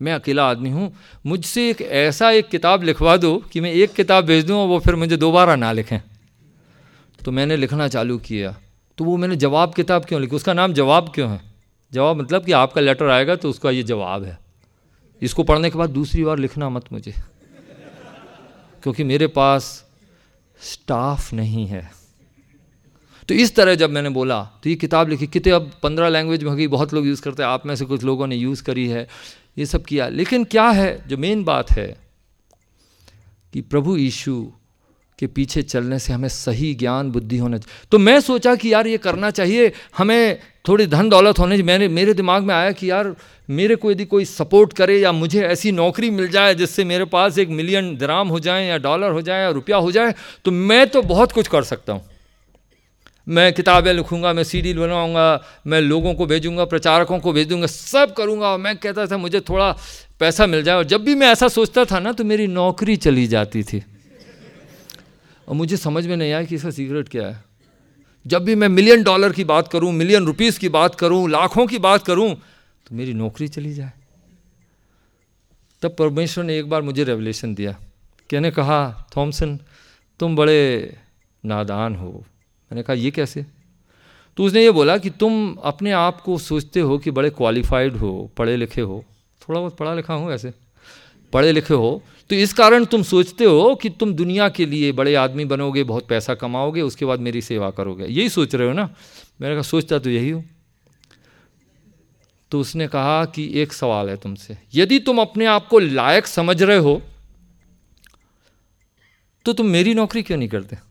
मैं 0.00 0.12
अकेला 0.12 0.48
आदमी 0.50 0.70
हूँ, 0.70 0.92
मुझसे 1.26 1.68
एक 1.70 1.82
ऐसा 1.82 2.30
एक 2.30 2.48
किताब 2.48 2.82
लिखवा 2.82 3.16
दो 3.16 3.36
कि 3.52 3.60
मैं 3.60 3.72
एक 3.72 3.92
किताब 3.92 4.24
भेज 4.24 4.44
दूँ 4.44 4.56
और 4.56 4.68
वो 4.68 4.78
फिर 4.78 4.94
मुझे 4.94 5.16
दोबारा 5.16 5.56
ना 5.56 5.72
लिखें। 5.72 5.98
तो 7.24 7.30
मैंने 7.30 7.56
लिखना 7.56 7.88
चालू 7.88 8.18
किया। 8.18 8.56
तो 8.98 9.04
वो 9.04 9.16
मैंने 9.16 9.36
जवाब 9.36 9.74
किताब 9.74 10.04
क्यों 10.04 10.20
लिखी? 10.20 10.36
उसका 10.36 10.52
नाम 10.52 10.72
जवाब 10.72 11.12
क्यों 11.14 11.30
है? 11.30 11.40
जवाब 11.92 12.16
मतलब 12.16 12.44
कि 12.44 12.52
आपका 12.52 12.80
लेटर 12.80 13.08
आएगा 13.08 13.36
तो 13.36 13.50
उसका 13.50 13.70
ये 13.70 13.82
जवाब 13.82 14.24
है। 14.24 14.38
इसको 15.22 15.42
पढ़ने 15.42 15.70
के 15.70 15.78
बाद 15.78 15.90
दूसरी 15.90 16.24
बार 16.24 16.38
लिखना 16.38 16.68
मत 16.68 16.92
मुझे। 16.92 17.12
क्योंकि 18.82 19.04
मेरे 19.04 19.26
पास 19.26 19.84
स्टाफ 20.60 21.32
नहीं 21.32 21.66
है। 21.66 21.90
तो 23.28 23.34
इस 23.34 23.54
तरह 23.56 23.74
जब 23.74 23.90
मैंने 23.90 24.08
बोला 24.08 24.42
तो 24.62 24.70
ये 24.70 24.74
किताब 24.76 25.08
लिखी, 25.08 25.26
कितने 25.26 25.52
अब 25.52 25.70
पंद्रह 25.82 26.08
लैंग्वेज 26.08 26.42
में 26.42 26.50
होगी 26.50 26.66
बहुत 26.68 26.94
लोग 26.94 27.06
यूज़ 27.06 27.22
करते 27.22 27.42
हैं। 27.42 27.50
आप 27.50 27.66
में 27.66 27.74
से 27.76 27.84
कुछ 27.84 28.04
लोगों 28.04 28.26
ने 28.26 28.36
यूज़ 28.36 28.62
करी 28.62 28.86
है। 28.88 29.06
ये 29.56 29.66
सब 29.66 29.84
किया। 29.84 30.08
लेकिन 30.08 30.44
क्या 30.44 30.68
है, 30.70 31.08
जो 31.08 31.16
मेन 31.16 31.44
बात 31.44 31.70
है 31.70 31.86
कि 33.54 33.60
प्रभु 33.60 33.96
यीशु 33.96 34.52
के 35.18 35.26
पीछे 35.26 35.62
चलने 35.62 35.98
से 35.98 36.12
हमें 36.12 36.28
सही 36.28 36.74
ज्ञान, 36.74 37.10
बुद्धि 37.10 37.36
होना 37.38 37.58
चाहिए। 37.58 37.88
तो 37.92 37.98
मैं 37.98 38.20
सोचा 38.20 38.54
कि 38.54 38.72
यार 38.72 38.86
ये 38.86 38.98
करना 38.98 39.30
चाहिए। 39.30 39.72
हमें 39.96 40.38
थोड़ी 40.68 40.86
धन 40.86 41.08
दौलत 41.08 41.38
होने 41.38 41.62
मैंने, 41.62 41.88
मेरे 41.88 42.14
दिमाग 42.14 42.42
में 42.42 42.54
आया 42.54 42.70
कि 42.70 42.90
यार 42.90 43.14
मेरे 43.48 43.76
को 43.76 43.90
यदि 43.90 44.04
कोई 44.04 44.24
सपोर्ट 44.24 44.72
करे 44.72 44.98
या 44.98 45.12
मुझे 45.12 45.42
ऐसी 45.42 45.72
नौकरी 45.72 46.10
मिल 46.10 46.28
जाए 46.28 46.54
जिससे 46.54 46.84
मेरे 46.84 47.04
पास 47.04 47.38
एक 47.38 47.48
मिलियन 47.48 47.96
द्राम 47.96 48.28
हो 48.28 48.40
जाए 48.40 48.66
या 48.66 48.78
डॉलर 48.78 49.10
हो 49.10 49.22
जाए 49.22 49.42
या 49.42 49.50
रुपया 49.50 49.76
हो 49.76 49.92
जाए 49.92 50.14
तो 50.44 50.50
मैं 50.50 50.86
तो 50.86 51.02
बहुत 51.02 51.32
कुछ 51.32 51.48
कर 51.48 51.62
सकता 51.62 51.92
हूँ। 51.92 52.04
मैं 53.26 53.52
किताबें 53.52 53.92
लिखूँगा, 53.92 54.32
मैं 54.32 54.44
सीडी 54.44 54.72
बनाऊँगा, 54.74 55.42
मैं 55.66 55.80
लोगों 55.80 56.14
को 56.14 56.26
भेजूँगा, 56.26 56.64
प्रचारकों 56.64 57.18
को 57.18 57.32
भेज 57.32 57.48
दूँगा 57.48 57.66
सब 57.66 58.14
करूँगा 58.14 58.48
और 58.48 58.58
मैं 58.58 58.76
कहता 58.76 59.06
था, 59.06 59.16
मुझे 59.16 59.40
थोड़ा 59.40 59.70
पैसा 60.20 60.46
मिल 60.46 60.62
जाए। 60.62 60.76
और 60.76 60.84
जब 60.84 61.04
भी 61.04 61.14
मैं 61.14 61.26
ऐसा 61.28 61.48
सोचता 61.48 61.84
था 61.84 61.98
ना 61.98 62.12
तो 62.12 62.24
मेरी 62.24 62.46
नौकरी 62.46 62.96
चली 62.96 63.26
जाती 63.26 63.62
थी। 63.62 63.82
और 65.48 65.54
मुझे 65.54 65.76
समझ 65.76 66.06
में 66.06 66.16
नहीं 66.16 66.32
आया 66.32 66.44
कि 66.44 66.54
इसका 66.54 66.70
सीक्रेट 66.70 67.08
क्या 67.08 67.26
है। 67.26 67.44
जब 68.26 68.44
भी 68.44 68.54
मैं 68.54 68.68
मिलियन 68.68 69.02
डॉलर 69.02 69.32
की 69.32 69.44
बात 69.44 69.68
करूँ 69.68 69.92
मिलियन 69.92 70.24
रुपीस 70.26 70.58
की 70.58 70.68
बात 70.68 70.94
करूँ, 70.94 71.28
लाखों 71.30 71.66
की 71.66 71.78
बात 71.78 72.04
करूँ 72.04 72.34
तो 72.34 72.94
मेरी 72.94 73.12
नौकरी 73.14 73.48
चली 73.48 73.72
जाए। 73.74 73.92
तब 75.82 75.96
परमेश्वर 75.98 76.44
ने 76.44 76.58
एक 76.58 76.68
बार 76.70 76.82
मुझे 76.82 77.04
रेवलेशन 77.04 77.54
दिया। 77.54 77.72
कहने 78.30 78.50
कहा 78.50 79.08
थॉमसन 79.16 79.58
तुम 80.20 80.36
बड़े 80.36 80.96
नादान 81.44 81.94
हो। 81.96 82.24
मैंने 82.72 82.82
कहा, 82.82 82.94
ये 82.94 83.10
कैसे? 83.10 83.46
तो 84.36 84.44
उसने 84.44 84.62
ये 84.62 84.70
बोला 84.70 84.96
कि, 84.98 85.10
तुम 85.10 85.54
अपने 85.64 85.92
आप 85.92 86.20
को 86.20 86.38
सोचते 86.38 86.80
हो 86.80 86.98
कि 86.98 87.10
बड़े 87.10 87.30
क्वालिफाइड 87.30 87.96
हो, 87.96 88.30
पढ़े 88.36 88.56
लिखे 88.56 88.80
हो, 88.80 89.04
थोड़ा 89.42 89.60
बहुत 89.60 89.76
पढ़ा 89.76 89.94
लिखा 89.94 90.14
हूँ 90.14 90.32
ऐसे, 90.32 90.52
पढ़े 91.32 91.52
लिखे 91.52 91.74
हो 91.74 92.02
तो 92.30 92.34
इस 92.34 92.52
कारण 92.52 92.84
तुम 92.84 93.02
सोचते 93.02 93.44
हो 93.44 93.74
कि 93.74 93.88
तुम 93.90 94.12
दुनिया 94.14 94.48
के 94.48 94.66
लिए 94.66 94.92
बड़े 94.92 95.14
आदमी 95.14 95.44
बनोगे, 95.44 95.84
बहुत 95.84 96.06
पैसा 96.08 96.34
कमाओगे, 96.34 96.82
उसके 96.82 97.04
बाद 97.04 97.20
मेरी 97.20 97.42
सेवा 97.42 97.70
करोगे। 97.70 98.04
यही 98.04 98.28
सोच 98.28 98.54
रहे 98.54 98.68
हो 98.68 98.74
ना? 98.74 98.90
मैंने 99.40 99.54
कहा, 99.54 99.62
सोचता 99.62 99.98
तो 99.98 100.10
यही 100.10 100.30
हो। 100.30 100.42
तो 102.50 102.60
उसने 102.60 102.88
कहा 102.88 103.24
कि, 103.24 103.50
एक 103.54 103.72
सवाल 103.72 104.08
है 104.08 104.16
तुमसे। 104.16 104.56
यदि 104.74 104.98
तुम 104.98 105.20
अपने 105.20 105.46
आप 105.46 105.68
को 105.68 105.78
लायक 105.78 106.26
समझ 106.26 106.62
रहे 106.62 106.78
हो 106.78 107.02
तो 109.44 109.52
तुम 109.52 109.66
मेरी 109.66 109.94
नौकरी 109.94 110.22
क्यों 110.22 110.38
नहीं 110.38 110.48
करते? 110.48 110.85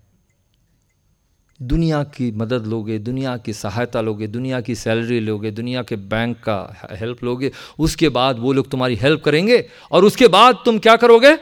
दुनिया 1.62 2.04
की 2.04 2.32
मदद 2.32 2.68
लोगे, 2.68 3.00
दुनिया 3.00 3.38
की 3.38 3.54
सहायता 3.54 4.02
लोगे, 4.02 4.28
दुनिया 4.28 4.62
की 4.62 4.76
सैलरी 4.76 5.20
लोगे, 5.20 5.52
दुनिया 5.52 5.84
के 5.84 5.96
बैंक 5.96 6.38
का 6.38 6.88
हेल्प 6.92 7.24
लोगे, 7.24 7.52
उसके 7.80 8.10
बाद 8.10 8.40
वो 8.40 8.54
लोग 8.54 8.70
तुम्हारी 8.70 8.96
हेल्प 8.96 9.24
करेंगे 9.24 9.70
और 9.92 10.06
उसके 10.06 10.28
बाद 10.28 10.58
तुम 10.66 10.80
क्या 10.80 10.96
करोगे? 10.96 11.38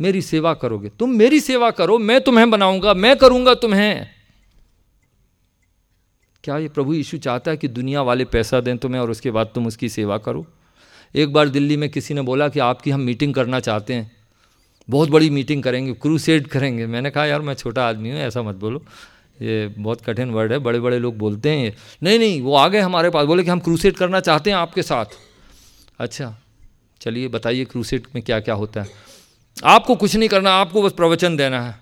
मेरी 0.00 0.22
सेवा 0.22 0.54
करोगे। 0.54 0.88
तुम 0.88 1.10
मेरी 1.10 1.40
सेवा 1.40 1.70
करो, 1.70 1.98
मैं 1.98 2.20
तुम्हें 2.20 2.50
बनाऊँगा, 2.50 2.94
मैं 2.94 3.16
करूँगा 3.16 3.54
तुम्हें। 3.54 4.06
क्या 6.44 6.58
ये 6.58 6.68
प्रभु 6.68 6.94
यीशु 6.94 7.18
चाहता 7.18 7.50
है 7.50 7.56
कि 7.56 7.68
दुनिया 7.68 8.02
वाले 8.02 8.24
पैसा 8.24 8.60
दें 8.60 8.78
तुम्हें 8.78 9.00
और 9.00 9.10
उसके 9.10 9.30
बाद 9.30 9.50
तुम 9.54 9.66
उसकी 9.66 9.88
सेवा 9.88 10.18
करो? 10.18 10.46
एक 11.14 11.32
बार 11.32 11.48
दिल्ली 11.48 11.76
में 11.76 11.90
किसी 11.90 12.14
ने 12.14 12.22
बोला 12.22 12.48
कि 12.48 12.58
आपकी 12.58 12.90
हम 12.90 13.00
मीटिंग 13.00 13.34
करना 13.34 13.60
चाहते 13.60 13.94
हैं। 13.94 14.17
बहुत 14.90 15.08
बड़ी 15.08 15.30
मीटिंग 15.30 15.62
करेंगे 15.62 15.92
क्रूसेड 15.92 16.46
करेंगे। 16.46 16.86
मैंने 16.86 17.10
कहा, 17.10 17.24
यार, 17.24 17.40
मैं 17.40 17.54
छोटा 17.54 17.88
आदमी 17.88 18.10
हूँ, 18.10 18.18
ऐसा 18.18 18.42
मत 18.42 18.54
बोलो। 18.54 18.84
ये 19.42 19.74
बहुत 19.78 20.00
कठिन 20.00 20.30
वर्ड 20.30 20.52
है 20.52 20.58
बड़े 20.58 20.80
बड़े 20.80 20.98
लोग 20.98 21.18
बोलते 21.18 21.50
हैं 21.50 21.76
नहीं 22.02 22.18
नहीं, 22.18 22.42
वो 22.42 22.54
आ 22.54 22.68
गए 22.68 22.78
हमारे 22.78 23.10
पास, 23.10 23.26
बोले 23.26 23.44
कि 23.44 23.50
हम 23.50 23.60
क्रूसेड 23.60 23.96
करना 23.96 24.20
चाहते 24.20 24.50
हैं 24.50 24.56
आपके 24.56 24.82
साथ। 24.82 25.04
अच्छा 25.98 26.38
चलिए 27.00 27.28
बताइए 27.28 27.64
क्रूसेड 27.64 28.06
में 28.14 28.24
क्या 28.24 28.40
क्या 28.40 28.54
होता 28.54 28.82
है। 28.82 28.88
आपको 29.64 29.94
कुछ 29.94 30.16
नहीं 30.16 30.28
करना, 30.28 30.50
आपको 30.50 30.82
बस 30.82 30.92
प्रवचन 30.92 31.36
देना 31.36 31.60
है। 31.60 31.74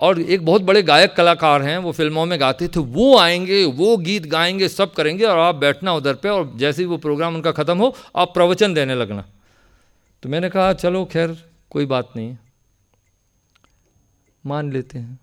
और 0.00 0.20
एक 0.20 0.44
बहुत 0.46 0.62
बड़े 0.62 0.82
गायक 0.82 1.14
कलाकार 1.14 1.62
हैं, 1.62 1.78
वो 1.78 1.92
फ़िल्मों 1.92 2.26
में 2.26 2.40
गाते 2.40 2.68
थे, 2.68 2.80
वो 2.80 3.18
आएँगे, 3.18 3.64
वो 3.64 3.96
गीत 3.96 4.26
गाएँगे, 4.26 4.68
सब 4.68 4.92
करेंगे 4.92 5.24
और 5.24 5.38
आप 5.38 5.54
बैठना 5.54 5.94
उधर 5.94 6.14
पे 6.14 6.28
और 6.28 6.52
जैसे 6.56 6.82
ही 6.82 6.86
वो 6.86 6.96
प्रोग्राम 6.96 7.34
उनका 7.34 7.52
ख़त्म 7.52 7.78
हो, 7.78 7.96
आप 8.16 8.34
प्रवचन 8.34 8.74
देने 8.74 8.94
लगना। 8.94 9.24
तो 10.22 10.28
मैंने 10.28 10.50
कहा, 10.50 10.72
चलो, 10.72 11.04
खैर 11.04 11.51
कोई 11.72 11.86
बात 11.86 12.10
नहीं। 12.16 12.36
मान 14.46 14.72
लेते 14.72 14.98
हैं। 14.98 15.20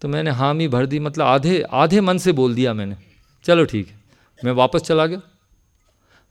तो 0.00 0.08
मैंने 0.08 0.30
हामी 0.30 0.68
भर 0.68 0.86
दी 0.86 0.98
मतलब 0.98 1.26
आधे 1.26 1.62
आधे 1.62 2.00
मन 2.00 2.18
से 2.18 2.32
बोल 2.32 2.54
दिया 2.54 2.74
मैंने। 2.74 2.96
चलो 3.44 3.64
ठीक 3.64 3.88
है। 3.88 4.00
मैं 4.44 4.52
वापस 4.52 4.80
चला 4.80 5.06
गया। 5.06 5.20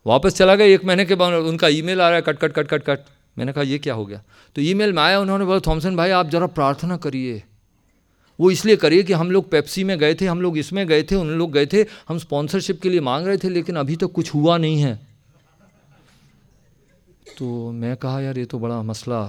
वापस 0.08 0.36
चला 0.36 0.56
गया, 0.56 0.68
एक 0.68 0.86
महीने 0.86 1.06
के 1.06 1.16
बाद 1.16 1.34
उनका 1.34 1.68
ईमेल 1.68 2.02
आ 2.02 2.08
रहा 2.08 2.16
है, 2.16 2.22
cut 2.22 2.38
cut 2.38 2.52
cut 2.52 2.68
cut 2.68 2.84
cut. 2.84 3.00
मैंने 3.38 3.54
कहा, 3.54 3.64
ये 3.64 3.78
क्या 3.78 3.94
हो 3.94 4.06
गया? 4.06 4.24
तो 4.56 4.62
ईमेल 4.62 4.94
में 4.94 5.04
आया, 5.04 5.20
उन्होंने 5.20 5.46
बोला, 5.46 5.60
थॉमसन 5.60 5.96
भाई, 5.96 6.10
आप 6.10 6.30
ज़रा 6.30 6.48
प्रार्थना 6.48 6.98
करिए। 6.98 7.44
वो 8.40 8.52
इसलिए 8.52 8.76
करिए 8.76 9.04
कि 9.04 9.14
हम 9.14 9.32
लोग 9.32 9.52
पेप्सी 9.52 9.84
में 9.84 10.00
गए 10.00 10.16
थे, 10.16 10.26
हम 10.26 10.42
लोग 10.42 10.58
इसमें 10.58 10.88
गए 10.88 11.04
थे, 11.04 11.16
उन 11.16 11.30
लोग 11.30 11.52
गए 11.52 11.66
थे, 11.66 11.86
हम 12.10 12.18
स्पॉन्सरशिप 12.18 12.82
के 12.82 12.90
लिए 12.90 13.00
मांग 13.00 13.28
रहे 13.28 13.38
थे, 13.38 13.50
लेकिन 13.50 13.76
अभी 13.76 13.96
तो 13.96 14.08
कुछ 14.08 14.34
हुआ 14.34 14.58
नहीं 14.58 14.82
है। 14.82 15.15
तो 17.38 17.72
मैं 17.72 17.96
कहा 17.98 18.20
यार 18.22 18.38
ये 18.38 18.46
तो 18.46 18.60
बड़ा 18.60 18.82
मसला 18.84 19.22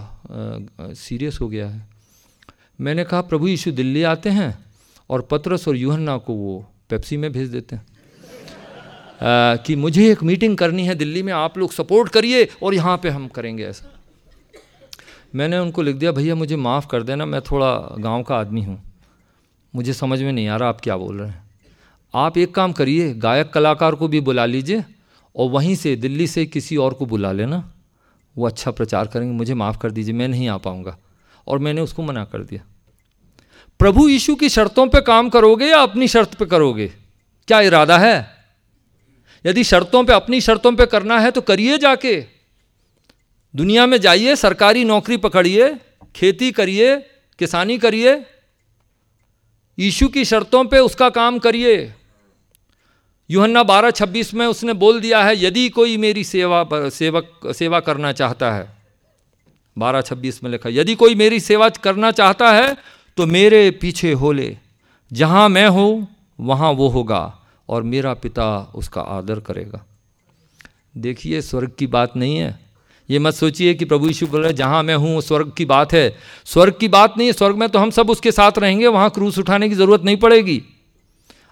सीरियस 0.97 1.39
हो 1.41 1.49
गया 1.49 1.69
है। 1.69 1.89
मैंने 2.81 3.05
कहा 3.05 3.21
प्रभु 3.23 3.49
यीशु 3.49 3.73
दिल्ली 3.73 4.03
आते 4.03 4.31
हैं 4.31 4.65
और 5.11 5.23
पत्रस 5.23 5.67
और 5.69 5.77
यूहन्ना 5.77 6.17
को 6.19 6.35
वो 6.35 6.65
पेप्सी 6.91 7.17
में 7.17 7.31
भेज 7.33 7.49
देते 7.49 7.77
हैं। 7.77 7.83
आ, 7.83 9.57
कि 9.57 9.77
मुझे 9.77 10.11
एक 10.13 10.23
मीटिंग 10.23 10.57
करनी 10.57 10.85
है 10.87 10.95
दिल्ली 10.95 11.23
में 11.23 11.33
आप 11.33 11.59
लोग 11.59 11.73
सपोर्ट 11.73 12.13
करिए 12.13 12.49
और 12.63 12.75
यहाँ 12.75 12.97
पे 13.03 13.09
हम 13.09 13.29
करेंगे 13.29 13.65
ऐसा। 13.65 13.93
मैंने 15.35 15.59
उनको 15.59 15.83
लिख 15.83 15.97
दिया 15.97 16.13
भैया 16.13 16.35
मुझे 16.35 16.57
माफ़ 16.57 16.87
कर 16.87 17.03
देना 17.03 17.27
मैं 17.27 17.41
थोड़ा 17.41 17.75
गाँव 17.99 18.23
का 18.23 18.37
आदमी 18.37 18.63
हूँ। 18.63 18.83
मुझे 19.75 19.93
समझ 19.93 20.23
में 20.23 20.33
नहीं 20.33 20.49
आ 20.49 20.57
रहा 20.57 20.69
आप 20.69 20.81
क्या 20.81 20.97
बोल 20.97 21.19
रहे 21.21 21.29
हैं। 21.29 21.45
आप 22.15 22.39
एक 22.39 22.55
काम 22.55 22.73
करिए 22.73 23.15
गायक 23.15 23.51
कलाकार 23.53 23.95
को 23.95 24.09
भी 24.09 24.21
बुला 24.21 24.45
लीजिए 24.47 24.85
और 25.35 25.51
वहीं 25.51 25.75
से 25.75 25.97
दिल्ली 25.97 26.27
से 26.27 26.47
किसी 26.47 26.77
और 26.77 26.95
को 26.95 27.07
बुला 27.07 27.33
लेना। 27.33 27.73
वो 28.39 28.47
अच्छा 28.47 28.71
प्रचार 28.71 29.07
करेंगे, 29.07 29.35
मुझे 29.35 29.55
माफ़ 29.55 29.79
कर 29.79 29.91
दीजिए, 29.91 30.15
मैं 30.15 30.29
नहीं 30.29 30.49
आ 30.49 30.57
पाऊँगा। 30.57 30.99
और 31.47 31.59
मैंने 31.59 31.81
उसको 31.81 32.03
मना 32.03 32.25
कर 32.25 32.43
दिया। 32.43 32.67
प्रभु 33.79 34.09
यीशु 34.09 34.35
की 34.35 34.49
शर्तों 34.49 34.87
पे 34.87 35.01
काम 35.01 35.29
करोगे 35.29 35.67
या 35.67 35.79
अपनी 35.79 36.09
शर्त 36.09 36.35
पे 36.35 36.47
करोगे? 36.47 36.89
क्या 37.49 37.61
इरादा 37.61 37.99
है? 37.99 38.31
यदि 39.47 39.65
शर्तों 39.65 40.05
पे, 40.05 40.13
अपनी 40.13 40.41
शर्तों 40.41 40.73
पे 40.73 40.87
करना 40.87 41.21
है 41.21 41.31
तो 41.31 41.41
करिए 41.41 41.79
जाके। 41.79 42.25
दुनिया 43.57 43.87
में 43.87 44.01
जाइए, 44.01 44.37
सरकारी 44.37 44.85
नौकरी 44.85 45.17
पकड़िए, 45.17 45.77
खेती 46.17 46.53
करिए, 46.53 46.97
किसानी 47.39 47.79
करिए, 47.79 48.27
यीशु 49.79 50.09
की 50.09 50.25
शर्तों 50.25 50.65
पे 50.65 50.79
उसका 50.79 51.11
काम 51.11 51.39
करिए। 51.39 51.95
यूहन्ना 53.31 53.63
बारह 53.65 53.91
छब्बीस 53.93 54.33
में 54.35 54.47
उसने 54.47 54.73
बोल 54.75 55.01
दिया 55.01 55.23
है, 55.23 55.35
यदि 55.37 55.69
कोई 55.71 55.97
मेरी 55.97 56.25
सेवा 56.25 56.65
सेवक, 56.91 57.53
सेवा 57.53 57.81
करना 57.81 58.13
चाहता 58.13 58.53
है, 58.53 58.69
बारह 59.77 60.01
छब्बीस 60.03 60.43
में 60.45 60.51
लिखा, 60.51 60.69
यदि 60.71 60.95
कोई 60.95 61.15
मेरी 61.15 61.41
सेवा 61.41 61.69
करना 61.81 62.11
चाहता 62.13 62.53
है 62.53 62.77
तो 63.19 63.27
मेरे 63.29 63.71
पीछे 63.81 64.13
हो 64.15 64.33
ले, 64.33 64.57
जहाँ 65.11 65.49
मैं 65.49 65.67
हूँ, 65.69 66.07
वहाँ 66.39 66.71
वो 66.73 66.89
होगा, 66.89 67.23
और 67.69 67.83
मेरा 67.85 68.13
पिता 68.17 68.47
उसका 68.75 69.01
आदर 69.01 69.41
करेगा। 69.41 69.85
देखिए, 70.97 71.41
स्वर्ग 71.43 71.73
की 71.79 71.87
बात 71.89 72.17
नहीं 72.17 72.37
है। 72.37 72.59
ये 73.09 73.19
मत 73.19 73.35
सोचिए 73.35 73.75
कि 73.75 73.85
प्रभु 73.85 74.07
यीशु 74.07 74.27
बोल 74.27 74.43
रहे 74.43 74.53
जहाँ 74.53 74.83
मैं 74.83 74.95
हूँ 74.97 75.21
स्वर्ग 75.23 75.53
की 75.57 75.65
बात 75.65 75.93
है। 75.93 76.17
स्वर्ग 76.47 76.77
की 76.81 76.89
बात 76.89 77.19
नहीं 77.19 77.27
है, 77.27 77.33
स्वर्ग 77.33 77.57
में 77.57 77.69
तो 77.69 77.79
हम 77.79 77.91
सब 77.91 78.11
उसके 78.11 78.33
साथ 78.33 78.59
रहेंगे, 78.59 78.87
वहाँ 78.89 79.11
क्रूस 79.11 79.39
उठाने 79.39 79.69
की 79.69 79.75
ज़रूरत 79.75 80.03
नहीं 80.03 80.17
पड़ेगी। 80.17 80.63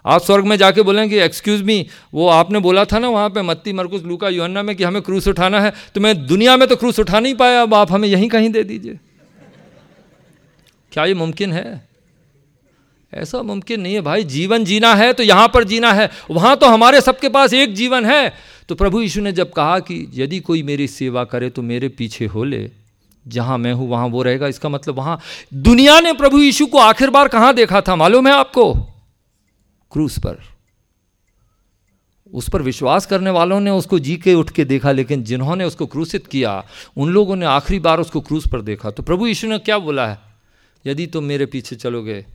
आप 0.05 0.21
स्वर्ग 0.21 0.45
में 0.45 0.55
जाके 0.57 0.81
बोलेंगे 0.81 1.23
एक्सक्यूज़ 1.23 1.63
मी 1.63 1.85
वो 2.13 2.27
आपने 2.29 2.59
बोला 2.59 2.85
था 2.85 2.99
ना 2.99 3.09
वहाँ 3.09 3.29
पे, 3.29 3.41
मत्ती, 3.41 3.73
मरकुस, 3.73 4.03
लूका, 4.03 4.29
योहन्ना 4.29 4.63
में 4.63 4.75
कि 4.75 4.83
हमें 4.83 5.01
क्रूस 5.01 5.27
उठाना 5.27 5.61
है 5.61 5.73
तो 5.95 6.01
मैं 6.01 6.15
दुनिया 6.27 6.57
में 6.57 6.67
तो 6.67 6.75
क्रूस 6.75 6.99
उठा 6.99 7.19
नहीं 7.19 7.35
पाया, 7.35 7.61
अब 7.61 7.73
आप 7.73 7.91
हमें 7.91 8.07
यहीं 8.07 8.29
कहीं 8.29 8.49
दे 8.49 8.63
दीजिए। 8.63 8.99
क्या 10.91 11.05
ये 11.05 11.13
मुमकिन 11.13 11.53
है? 11.53 11.83
ऐसा 13.13 13.41
मुमकिन 13.43 13.81
नहीं 13.81 13.93
है 13.93 14.01
भाई, 14.01 14.23
जीवन 14.25 14.63
जीना 14.65 14.93
है 14.95 15.11
तो 15.13 15.23
यहाँ 15.23 15.47
पर 15.47 15.63
जीना 15.63 15.91
है, 15.93 16.09
वहाँ 16.31 16.55
तो 16.57 16.67
हमारे 16.67 17.01
सबके 17.01 17.29
पास 17.29 17.53
एक 17.53 17.73
जीवन 17.75 18.05
है। 18.05 18.33
तो 18.69 18.75
प्रभु 18.75 19.01
यीशु 19.01 19.21
ने 19.21 19.31
जब 19.31 19.51
कहा 19.53 19.79
कि, 19.79 20.07
यदि 20.13 20.39
कोई 20.39 20.63
मेरी 20.63 20.87
सेवा 20.87 21.23
करे 21.23 21.49
तो 21.49 21.61
मेरे 21.61 21.89
पीछे 21.89 22.25
हो 22.25 22.43
ले, 22.43 22.69
जहाँ 23.25 23.57
मैं 23.57 23.73
हूँ 23.73 23.89
वहाँ 23.89 24.07
वो 24.07 24.23
रहेगा। 24.23 24.47
इसका 24.47 24.69
मतलब 24.69 24.95
वहाँ, 24.95 25.19
दुनिया 25.53 25.99
ने 25.99 26.13
प्रभु 26.13 26.39
यीशु 26.39 26.65
को 26.65 26.77
आखिर 26.79 27.09
बार 27.09 27.27
कहाँ 27.27 27.53
देखा 27.53 27.81
था? 27.81 27.95
मालूम 27.95 28.27
है 28.27 28.33
आपको? 28.33 28.73
क्रूस 29.91 30.17
पर। 30.19 30.43
उस 32.33 32.49
पर 32.49 32.61
विश्वास 32.61 33.05
करने 33.05 33.29
वालों 33.29 33.59
ने 33.59 33.71
उसको 33.71 33.99
जी 33.99 34.15
के 34.17 34.33
उठ 34.33 34.49
के 34.49 34.65
देखा, 34.65 34.91
लेकिन 34.91 35.23
जिन्होंने 35.23 35.65
उसको 35.65 35.85
क्रूसित 35.85 36.27
किया, 36.27 36.63
उन 36.97 37.09
लोगों 37.09 37.35
ने 37.35 37.45
आखिरी 37.45 37.79
बार 37.79 37.99
उसको 37.99 38.21
क्रूस 38.21 38.47
पर 38.47 38.61
देखा। 38.61 38.91
तो 38.91 39.03
प्रभु 39.03 39.27
यीशु 39.27 39.47
ने 39.47 39.59
क्या 39.59 39.77
बोला 39.79 40.07
है? 40.07 40.17
यदि 40.85 41.07
तुम 41.07 41.23
मेरे 41.23 41.45
पीछे 41.45 41.75
चलोगे 41.75 42.25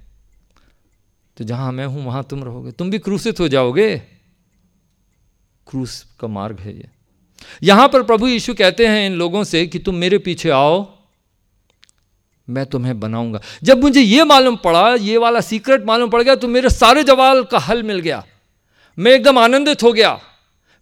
तो 1.36 1.44
जहाँ 1.44 1.72
मैं 1.72 1.86
हूँ, 1.86 2.04
वहाँ 2.06 2.22
तुम 2.30 2.44
रहोगे। 2.44 2.72
तुम 2.72 2.90
भी 2.90 2.98
क्रूसित 2.98 3.40
हो 3.40 3.48
जाओगे? 3.48 3.96
क्रूस 5.66 6.04
का 6.20 6.28
मार्ग 6.28 6.60
है 6.60 6.76
ये। 6.76 6.88
यहाँ 7.62 7.88
पर 7.88 8.02
प्रभु 8.02 8.28
यीशु 8.28 8.54
कहते 8.54 8.86
हैं 8.86 9.06
इन 9.06 9.12
लोगों 9.12 9.44
से 9.44 9.66
कि 9.66 9.78
तुम 9.78 9.94
मेरे 9.94 10.18
पीछे 10.18 10.50
आओ। 10.50 10.99
मैं 12.50 12.66
तुम्हें 12.66 13.00
बनाऊँगा। 13.00 13.40
जब 13.62 13.82
मुझे 13.82 14.00
ये 14.00 14.24
मालूम 14.24 14.56
पड़ा, 14.56 14.94
ये 14.94 15.16
वाला 15.16 15.40
सीक्रेट 15.40 15.84
मालूम 15.86 16.10
पड़ 16.10 16.22
गया 16.22 16.34
तो 16.34 16.48
मेरे 16.48 16.70
सारे 16.70 17.04
जवाल 17.04 17.42
का 17.42 17.58
हल 17.58 17.82
मिल 17.82 18.00
गया। 18.00 18.26
मैं 18.98 19.12
एकदम 19.12 19.38
आनंदित 19.38 19.82
हो 19.82 19.92
गया। 19.92 20.20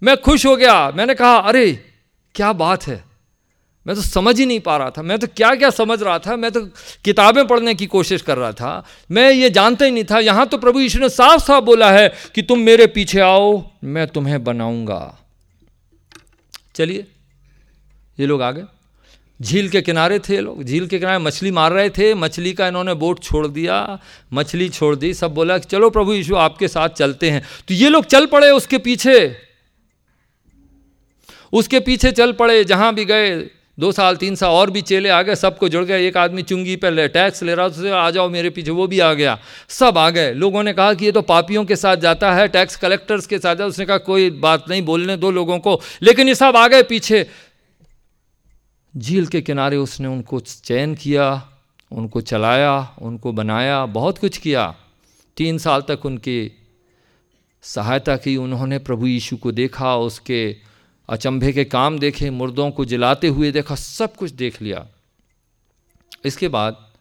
मैं 0.02 0.16
खुश 0.16 0.46
हो 0.46 0.56
गया। 0.56 0.90
मैंने 0.90 1.14
कहा, 1.14 1.36
अरे, 1.36 1.84
क्या 2.34 2.52
बात 2.52 2.86
है। 2.86 3.04
मैं 3.86 3.96
तो 3.96 4.02
समझ 4.02 4.40
ही 4.40 4.46
नहीं 4.46 4.60
पा 4.60 4.76
रहा 4.76 4.90
था। 4.90 5.02
मैं 5.02 5.18
तो 5.18 5.26
क्या 5.26 5.54
क्या 5.54 5.70
समझ 5.70 6.02
रहा 6.02 6.18
था। 6.18 6.36
मैं 6.36 6.50
तो 6.50 6.60
किताबें 7.04 7.46
पढ़ने 7.46 7.74
की 7.74 7.86
कोशिश 7.86 8.22
कर 8.22 8.36
रहा 8.36 8.52
था। 8.52 8.84
मैं 9.10 9.32
ये 9.32 9.50
जानता 9.50 9.84
ही 9.84 9.90
नहीं 9.90 10.04
था। 10.04 10.18
यहाँ 10.18 10.46
तो 10.46 10.58
प्रभु 10.58 10.80
यीशु 10.80 10.98
ने 10.98 11.08
साफ़ 11.08 11.40
साफ़ 11.40 11.64
बोला 11.64 11.92
है 11.92 12.12
कि 12.34 12.42
तुम 12.42 12.58
मेरे 12.58 12.86
पीछे 12.86 13.20
आओ, 13.20 13.70
मैं 13.84 14.06
तुम्हें 14.06 14.44
बनाऊँगा। 14.44 15.18
चलिए, 16.74 17.06
ये 18.20 18.26
लोग 18.26 18.42
आ 18.42 18.50
गए 18.50 18.64
झील 19.42 19.68
के 19.68 19.80
किनारे 19.80 20.18
थे 20.18 20.40
लोग। 20.40 20.64
झील 20.64 20.86
के 20.86 20.98
किनारे 20.98 21.18
मछली 21.18 21.50
मार 21.50 21.72
रहे 21.72 21.90
थे। 21.90 22.14
मछली 22.14 22.52
का 22.52 22.68
इन्होंने 22.68 22.94
बोट 22.94 23.22
छोड़ 23.22 23.46
दिया। 23.46 23.98
मछली 24.32 24.68
छोड़ 24.68 24.96
दी। 24.96 25.14
सब 25.14 25.34
बोला 25.34 25.58
चलो 25.58 25.90
प्रभु 25.90 26.12
यीशु 26.12 26.36
आपके 26.36 26.68
साथ 26.68 26.88
चलते 26.88 27.30
हैं। 27.30 27.42
तो 27.68 27.74
ये 27.74 27.88
लोग 27.88 28.04
चल 28.04 28.26
पड़े 28.26 28.50
उसके 28.50 28.78
पीछे। 28.78 29.36
उसके 31.52 31.80
पीछे 31.80 32.12
चल 32.12 32.32
पड़े। 32.32 32.64
जहाँ 32.64 32.94
भी 32.94 33.04
गए, 33.04 33.50
दो 33.80 33.92
साल, 33.92 34.16
तीन 34.16 34.34
साल 34.34 34.50
और 34.50 34.70
भी 34.70 34.80
चेले 34.82 35.08
आ 35.08 35.22
गए। 35.22 35.34
सबको 35.34 35.68
जुड़ 35.68 35.84
गए। 35.84 36.06
एक 36.06 36.16
आदमी 36.16 36.42
चुंगी 36.42 36.76
पर 36.76 36.90
ले, 36.90 37.08
टैक्स 37.08 37.42
ले 37.42 37.54
रहा 37.54 37.68
था 37.68 38.00
आ 38.00 38.10
जाओ 38.10 38.28
मेरे 38.28 38.50
पीछे। 38.50 38.70
वो 38.70 38.86
भी 38.86 39.00
आ 39.00 39.12
गया। 39.12 39.38
सब 39.68 39.98
आ 39.98 40.10
गए। 40.10 40.32
लोगों 40.32 40.62
ने 40.62 40.72
कहा 40.72 40.94
कि 40.94 41.04
ये 41.04 41.12
तो 41.12 41.22
पापियों 41.22 41.64
के 41.64 41.76
साथ 41.76 41.96
जाता 41.96 42.32
है, 42.32 42.48
टैक्स 42.48 42.76
कलेक्टर्स 42.76 43.26
के 43.26 43.38
साथ 43.38 43.56
जाता 43.56 43.66
उसने 43.66 43.84
कहा, 43.84 43.98
कोई 43.98 44.30
बात 44.30 44.64
नहीं, 44.68 44.82
बोलने 44.82 45.16
दो 45.16 45.30
लोगों 45.30 45.58
को। 45.58 45.80
लेकिन 46.02 46.28
ये 46.28 46.34
सब 46.34 46.56
आ 46.56 46.68
गए 46.68 46.82
पीछे। 46.82 47.26
झील 48.98 49.26
के 49.26 49.40
किनारे 49.40 49.76
उसने 49.76 50.08
उनको 50.08 50.40
चयन 50.40 50.94
किया, 50.94 51.48
उनको 51.92 52.20
चलाया, 52.20 52.96
उनको 53.02 53.32
बनाया, 53.32 53.86
बहुत 53.86 54.18
कुछ 54.18 54.38
किया। 54.38 54.74
तीन 55.36 55.58
साल 55.58 55.82
तक 55.82 56.06
उनकी 56.06 56.52
सहायता 57.62 58.16
की, 58.16 58.36
उन्होंने 58.36 58.78
प्रभु 58.78 59.06
यीशु 59.06 59.36
को 59.36 59.52
देखा, 59.52 59.96
उसके 59.96 60.56
अचंभे 61.08 61.52
के 61.52 61.64
काम 61.64 61.98
देखे, 61.98 62.30
मुर्दों 62.30 62.70
को 62.70 62.84
जलाते 62.84 63.28
हुए 63.28 63.52
देखा, 63.52 63.74
सब 63.74 64.16
कुछ 64.16 64.30
देख 64.30 64.62
लिया। 64.62 64.86
इसके 66.24 66.48
बाद 66.48 66.92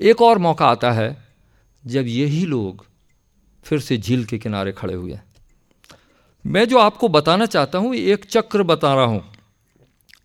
एक 0.00 0.22
और 0.22 0.38
मौका 0.38 0.66
आता 0.66 0.92
है, 0.92 1.26
जब 1.86 2.04
यही 2.06 2.46
लोग 2.46 2.86
फिर 3.64 3.80
से 3.80 3.98
झील 3.98 4.24
के 4.24 4.38
किनारे 4.38 4.72
खड़े 4.72 4.94
हुए 4.94 5.18
मैं 6.46 6.68
जो 6.68 6.78
आपको 6.78 7.08
बताना 7.08 7.46
चाहता 7.46 7.78
हूँ, 7.78 7.94
एक 7.94 8.24
चक्र 8.24 8.62
बता 8.62 8.94
रहा 8.94 9.04
हूँ। 9.04 9.37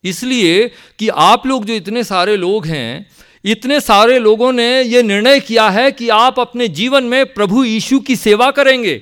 इसलिए 0.03 0.67
कि 0.99 1.09
आप 1.09 1.47
लोग 1.47 1.65
जो 1.65 1.73
इतने 1.73 2.03
सारे 2.03 2.37
लोग 2.37 2.65
हैं, 2.65 3.05
इतने 3.45 3.79
सारे 3.79 4.19
लोगों 4.19 4.51
ने 4.53 4.81
यह 4.81 5.03
निर्णय 5.03 5.39
किया 5.39 5.69
है 5.69 5.91
कि 5.91 6.09
आप 6.09 6.39
अपने 6.39 6.67
जीवन 6.67 7.03
में 7.03 7.25
प्रभु 7.25 7.63
यीशु 7.63 7.99
की 7.99 8.15
सेवा 8.15 8.51
करेंगे। 8.51 9.01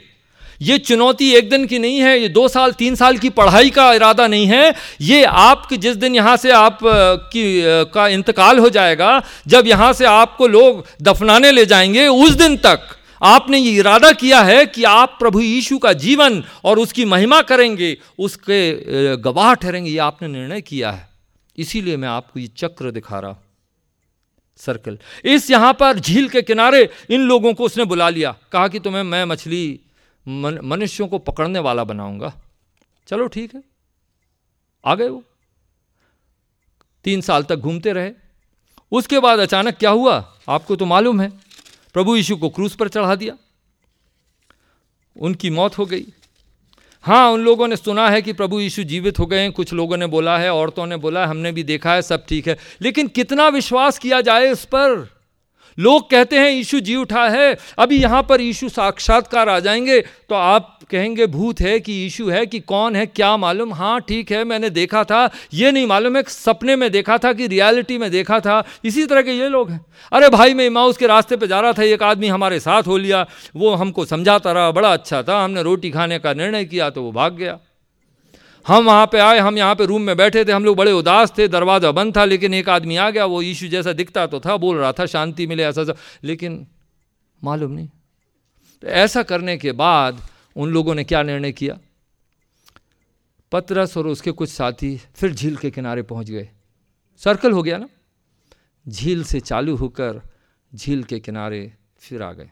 ये 0.61 0.77
चुनौती 0.77 1.31
एक 1.31 1.49
दिन 1.49 1.65
की 1.65 1.79
नहीं 1.79 1.99
है, 1.99 2.21
ये 2.21 2.27
दो 2.29 2.47
साल, 2.47 2.71
तीन 2.71 2.95
साल 2.95 3.17
की 3.17 3.29
पढ़ाई 3.29 3.69
का 3.69 3.93
इरादा 3.93 4.27
नहीं 4.27 4.45
है। 4.45 4.73
ये 5.01 5.23
आपके 5.23 5.77
जिस 5.77 5.95
दिन 5.95 6.15
यहाँ 6.15 6.35
से 6.37 6.51
आप 6.51 6.79
की 6.83 7.61
का 7.93 8.07
इंतकाल 8.07 8.59
हो 8.59 8.69
जाएगा, 8.69 9.21
जब 9.47 9.67
यहाँ 9.67 9.93
से 9.93 10.05
आपको 10.05 10.47
लोग 10.47 10.85
दफनाने 11.01 11.51
ले 11.51 11.65
जाएँगे, 11.65 12.07
उस 12.07 12.31
दिन 12.31 12.57
तक। 12.57 12.79
आपने 13.21 13.57
ये 13.57 13.71
इरादा 13.71 14.11
किया 14.11 14.41
है 14.41 14.65
कि 14.65 14.83
आप 14.83 15.15
प्रभु 15.19 15.39
यीशु 15.39 15.77
का 15.77 15.93
जीवन 15.93 16.43
और 16.65 16.79
उसकी 16.79 17.05
महिमा 17.05 17.41
करेंगे 17.41 17.97
उसके 18.19 19.15
गवाह 19.17 19.53
ठहरेंगे 19.53 19.91
ये 19.91 19.97
आपने 19.97 20.27
निर्णय 20.27 20.61
किया 20.61 20.91
है। 20.91 21.09
इसीलिए 21.57 21.97
मैं 21.97 22.07
आपको 22.07 22.39
ये 22.39 22.47
चक्र 22.47 22.91
दिखा 22.91 23.19
रहा 23.19 23.31
हूँ। 23.31 23.39
सर्कल। 24.57 24.97
इस 25.25 25.49
यहाँ 25.51 25.73
पर 25.73 25.99
झील 25.99 26.29
के 26.29 26.41
किनारे 26.41 26.89
इन 27.09 27.21
लोगों 27.21 27.53
को 27.53 27.63
उसने 27.63 27.85
बुला 27.85 28.09
लिया। 28.09 28.35
कहा 28.51 28.67
कि 28.67 28.79
तुम्हें 28.79 29.03
मैं 29.03 29.23
मछली 29.25 29.79
मन, 30.25 30.59
मनुष्यों 30.63 31.07
को 31.07 31.17
पकड़ने 31.17 31.59
वाला 31.59 31.83
बनाऊँगा। 31.83 32.33
चलो 33.07 33.27
ठीक 33.27 33.55
है। 33.55 33.63
आ 34.85 34.95
गए 34.95 35.07
वो। 35.07 35.23
तीन 37.05 37.21
साल 37.21 37.43
तक 37.43 37.55
घूमते 37.55 37.93
रहे। 37.93 38.11
उसके 38.91 39.19
बाद 39.19 39.39
अचानक 39.39 39.77
क्या 39.77 39.89
हुआ? 39.89 40.15
आपको 40.49 40.75
तो 40.75 40.85
मालूम 40.85 41.21
है। 41.21 41.31
प्रभु 41.93 42.15
यीशु 42.15 42.35
को 42.35 42.49
क्रूस 42.49 42.75
पर 42.75 42.87
चढ़ा 42.87 43.15
दिया। 43.15 43.37
उनकी 45.19 45.49
मौत 45.49 45.77
हो 45.77 45.85
गई। 45.85 46.05
हाँ 47.01 47.31
उन 47.31 47.41
लोगों 47.41 47.67
ने 47.67 47.75
सुना 47.75 48.09
है 48.09 48.21
कि 48.21 48.33
प्रभु 48.33 48.59
यीशु 48.59 48.83
जीवित 48.83 49.19
हो 49.19 49.25
गए 49.25 49.39
हैं। 49.39 49.51
कुछ 49.51 49.73
लोगों 49.73 49.97
ने 49.97 50.07
बोला 50.07 50.37
है, 50.37 50.53
औरतों 50.53 50.85
ने 50.85 50.97
बोला 50.97 51.21
है, 51.21 51.27
हमने 51.27 51.51
भी 51.51 51.63
देखा 51.63 51.93
है, 51.93 52.01
सब 52.01 52.25
ठीक 52.25 52.47
है। 52.47 52.57
लेकिन 52.81 53.07
कितना 53.07 53.47
विश्वास 53.47 53.97
किया 53.97 54.21
जाए 54.21 54.51
उस 54.51 54.65
पर? 54.65 55.20
लोग 55.81 56.09
कहते 56.09 56.35
हैं, 56.35 56.49
यीशु 56.49 56.79
जी 56.79 56.95
उठा 56.95 57.29
है, 57.29 57.57
अभी 57.79 57.97
यहाँ 57.97 58.23
पर 58.23 58.41
यीशु 58.41 58.69
साक्षात्कार 58.69 59.49
आ 59.49 59.59
जाएँगे। 59.59 60.01
तो 60.01 60.35
आप 60.35 60.79
कहेंगे, 60.91 61.25
भूत 61.27 61.61
है 61.61 61.79
कि 61.79 61.93
यीशु 61.93 62.29
है, 62.29 62.45
कि 62.45 62.59
कौन 62.59 62.95
है, 62.95 63.05
क्या 63.05 63.37
मालूम? 63.37 63.73
हाँ 63.73 64.01
ठीक 64.01 64.31
है, 64.31 64.43
मैंने 64.43 64.69
देखा 64.69 65.03
था। 65.03 65.29
ये 65.53 65.71
नहीं 65.71 65.87
मालूम 65.87 66.17
है, 66.17 66.23
सपने 66.27 66.75
में 66.75 66.91
देखा 66.91 67.17
था 67.17 67.33
कि 67.33 67.47
रियलिटी 67.47 67.97
में 67.97 68.11
देखा 68.11 68.39
था। 68.39 68.63
इसी 68.85 69.05
तरह 69.05 69.21
के 69.21 69.31
ये 69.31 69.49
लोग 69.49 69.71
हैं। 69.71 69.85
अरे 70.13 70.29
भाई, 70.29 70.53
मैं 70.53 70.65
इमाउस 70.65 70.97
के 70.97 71.07
रास्ते 71.07 71.37
पे 71.37 71.47
जा 71.47 71.59
रहा 71.59 71.73
था, 71.73 71.83
एक 71.83 72.03
आदमी 72.03 72.27
हमारे 72.27 72.59
साथ 72.59 72.83
हो 72.83 72.97
लिया। 72.97 73.25
वो 73.55 73.73
हमको 73.75 74.05
समझाता 74.05 74.51
रहा, 74.51 74.71
बड़ा 74.71 74.93
अच्छा 74.93 75.23
था, 75.23 75.43
हमने 75.43 75.63
रोटी 75.63 75.91
खाने 75.91 76.19
का 76.19 76.33
निर्णय 76.33 76.65
किया 76.65 76.89
तो 76.89 77.03
वो 77.03 77.11
भाग 77.11 77.33
गया। 77.33 77.59
हम 78.67 78.85
वहाँ 78.85 79.05
पे 79.05 79.19
आए, 79.19 79.39
हम 79.39 79.57
यहाँ 79.57 79.75
पे 79.75 79.85
रूम 79.85 80.01
में 80.01 80.17
बैठे 80.17 80.45
थे, 80.45 80.51
हम 80.51 80.65
लोग 80.65 80.77
बड़े 80.77 80.91
उदास 80.91 81.33
थे, 81.37 81.47
दरवाज़ा 81.47 81.91
बंद 81.91 82.17
था, 82.17 82.25
लेकिन 82.25 82.53
एक 82.53 82.69
आदमी 82.69 82.95
आ 82.95 83.09
गया, 83.09 83.25
वो 83.25 83.41
यीशु 83.41 83.67
जैसा 83.67 83.93
दिखता 83.93 84.27
तो 84.27 84.39
था, 84.39 84.57
बोल 84.57 84.77
रहा 84.77 84.91
था, 84.91 85.05
शांति 85.05 85.47
मिले, 85.47 85.63
ऐसा 85.63 85.83
सब 85.83 85.97
लेकिन 86.23 86.67
मालूम 87.43 87.71
नहीं। 87.71 87.87
तो 88.81 88.87
ऐसा 88.87 89.23
करने 89.23 89.57
के 89.57 89.71
बाद 89.71 90.21
उन 90.55 90.69
लोगों 90.69 90.95
ने 90.95 91.03
क्या 91.03 91.23
निर्णय 91.23 91.51
किया? 91.51 91.77
पतरस 93.51 93.97
और 93.97 94.07
उसके 94.07 94.31
कुछ 94.31 94.49
साथी 94.49 95.01
फिर 95.15 95.33
झील 95.33 95.55
के 95.55 95.71
किनारे 95.71 96.01
पहुँच 96.01 96.29
गए। 96.29 96.49
सर्कल 97.17 97.51
हो 97.51 97.63
गया 97.63 97.77
ना? 97.77 97.87
झील 98.87 99.23
से 99.23 99.39
चालू 99.39 99.75
होकर 99.75 100.21
झील 100.75 101.03
के 101.03 101.19
किनारे 101.19 101.73
फिर 101.99 102.21
आ 102.21 102.33
गए। 102.33 102.49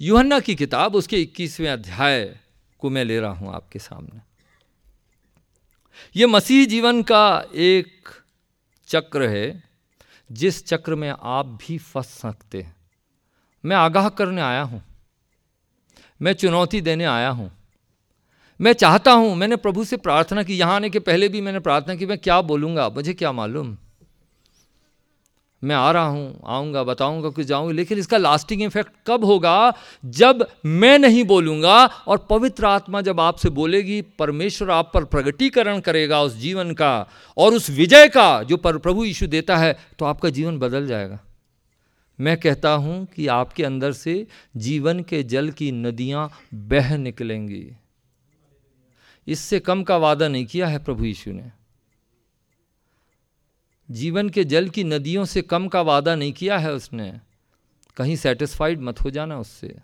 युहन्ना 0.00 0.40
की 0.40 0.54
किताब, 0.54 0.94
उसके 0.94 1.22
इक्कीसवें 1.22 1.68
अध्याय 1.68 2.38
को 2.78 2.90
मैं 2.90 3.04
ले 3.04 3.20
रहा 3.20 3.30
हूँ 3.30 3.54
आपके 3.54 3.78
सामने। 3.78 4.31
यह 6.14 6.26
मसीह 6.26 6.66
जीवन 6.66 7.02
का 7.02 7.44
एक 7.54 8.08
चक्र 8.88 9.28
है, 9.28 9.62
जिस 10.30 10.64
चक्र 10.66 10.94
में 10.94 11.08
आप 11.10 11.46
भी 11.60 11.78
फंस 11.78 12.06
सकते 12.16 12.62
हैं। 12.62 12.74
मैं 13.64 13.76
आगाह 13.76 14.08
करने 14.10 14.40
आया 14.42 14.62
हूँ, 14.62 14.82
मैं 16.20 16.32
चुनौती 16.34 16.80
देने 16.80 17.04
आया 17.06 17.28
हूँ। 17.30 17.50
मैं 18.60 18.72
चाहता 18.72 19.12
हूँ, 19.12 19.34
मैंने 19.36 19.56
प्रभु 19.56 19.84
से 19.84 19.96
प्रार्थना 19.98 20.42
की, 20.42 20.56
यहाँ 20.56 20.74
आने 20.74 20.90
के 20.90 20.98
पहले 21.00 21.28
भी 21.28 21.40
मैंने 21.40 21.60
प्रार्थना 21.60 21.94
की, 21.94 22.06
मैं 22.06 22.18
क्या 22.18 22.40
बोलूँगा? 22.42 22.88
मुझे 22.88 23.14
क्या 23.14 23.32
मालूम? 23.32 23.76
मैं 25.62 25.74
आ 25.76 25.90
रहा 25.92 26.06
हूँ, 26.06 26.40
आऊँगा, 26.46 26.82
बताऊँगा 26.84 27.28
कुछ 27.28 27.46
जाऊँगा, 27.46 27.72
लेकिन 27.72 27.98
इसका 27.98 28.18
लास्टिंग 28.18 28.62
इफ़ेक्ट 28.62 28.92
कब 29.06 29.24
होगा? 29.24 29.72
जब 30.04 30.46
मैं 30.66 30.98
नहीं 30.98 31.24
बोलूँगा 31.24 31.84
और 31.84 32.26
पवित्र 32.30 32.66
आत्मा 32.66 33.00
जब 33.00 33.20
आपसे 33.20 33.50
बोलेगी, 33.50 34.00
परमेश्वर 34.18 34.70
आप 34.70 34.90
पर 34.94 35.04
प्रगटीकरण 35.04 35.80
करेगा 35.80 36.22
उस 36.22 36.36
जीवन 36.36 36.72
का 36.72 37.08
और 37.36 37.54
उस 37.54 37.70
विजय 37.70 38.08
का 38.08 38.42
जो 38.42 38.56
पर 38.56 38.78
प्रभु 38.78 39.04
यीशु 39.04 39.26
देता 39.26 39.56
है 39.56 39.76
तो 39.98 40.04
आपका 40.04 40.30
जीवन 40.30 40.58
बदल 40.58 40.86
जाएगा। 40.86 41.20
मैं 42.18 42.36
कहता 42.36 42.70
हूँ 42.70 43.06
कि 43.16 43.26
आपके 43.26 43.64
अंदर 43.64 43.92
से 43.92 44.26
जीवन 44.56 45.00
के 45.00 45.22
जल 45.22 45.50
की 45.50 45.70
नदियाँ 45.72 46.30
बह 46.54 46.96
निकलेंगी। 46.96 47.64
इससे 49.26 49.60
कम 49.60 49.82
का 49.82 49.96
वादा 49.96 50.28
नहीं 50.28 50.46
किया 50.46 50.66
है 50.66 50.78
प्रभु 50.78 51.04
यीशु 51.04 51.32
ने। 51.32 51.50
जीवन 53.92 54.28
के 54.28 54.44
जल 54.44 54.68
की 54.68 54.84
नदियों 54.84 55.24
से 55.24 55.42
कम 55.42 55.68
का 55.68 55.80
वादा 55.80 56.14
नहीं 56.14 56.32
किया 56.32 56.58
है 56.58 56.72
उसने। 56.72 57.20
कहीं 57.96 58.16
सेटिस्फाइड 58.16 58.80
मत 58.80 59.00
हो 59.00 59.10
जाना 59.10 59.38
उससे। 59.38 59.78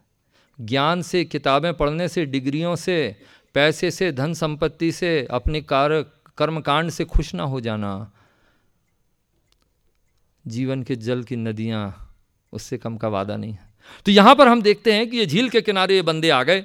ज्ञान 0.61 1.03
से, 1.03 1.25
किताबें 1.25 1.75
पढ़ने 1.75 2.09
से, 2.09 2.27
डिग्रियों 2.27 2.77
से, 2.77 3.17
पैसे 3.55 3.91
से, 3.91 4.13
धन 4.13 4.35
संपत्ति 4.35 4.93
से, 4.93 5.29
अपने 5.31 5.61
कार्य 5.61 6.05
कर्मकांड 6.39 6.91
से 6.91 7.05
खुश 7.05 7.35
ना 7.35 7.43
हो 7.43 7.61
जाना। 7.61 8.13
जीवन 10.47 10.83
के 10.83 10.97
जल 10.97 11.23
की 11.23 11.37
नदियाँ 11.37 12.15
उससे 12.53 12.79
कम 12.79 12.97
का 12.97 13.09
वादा 13.09 13.37
नहीं 13.37 13.53
है। 13.53 13.75
तो 14.07 14.13
यहाँ 14.13 14.35
पर 14.35 14.49
हम 14.49 14.63
देखते 14.63 14.93
हैं 14.93 15.11
कि 15.11 15.17
ये 15.17 15.27
झील 15.27 15.49
के 15.49 15.61
किनारे 15.61 15.95
ये 15.95 16.03
बंदे 16.03 16.31
आ 16.31 16.43
गए। 16.43 16.65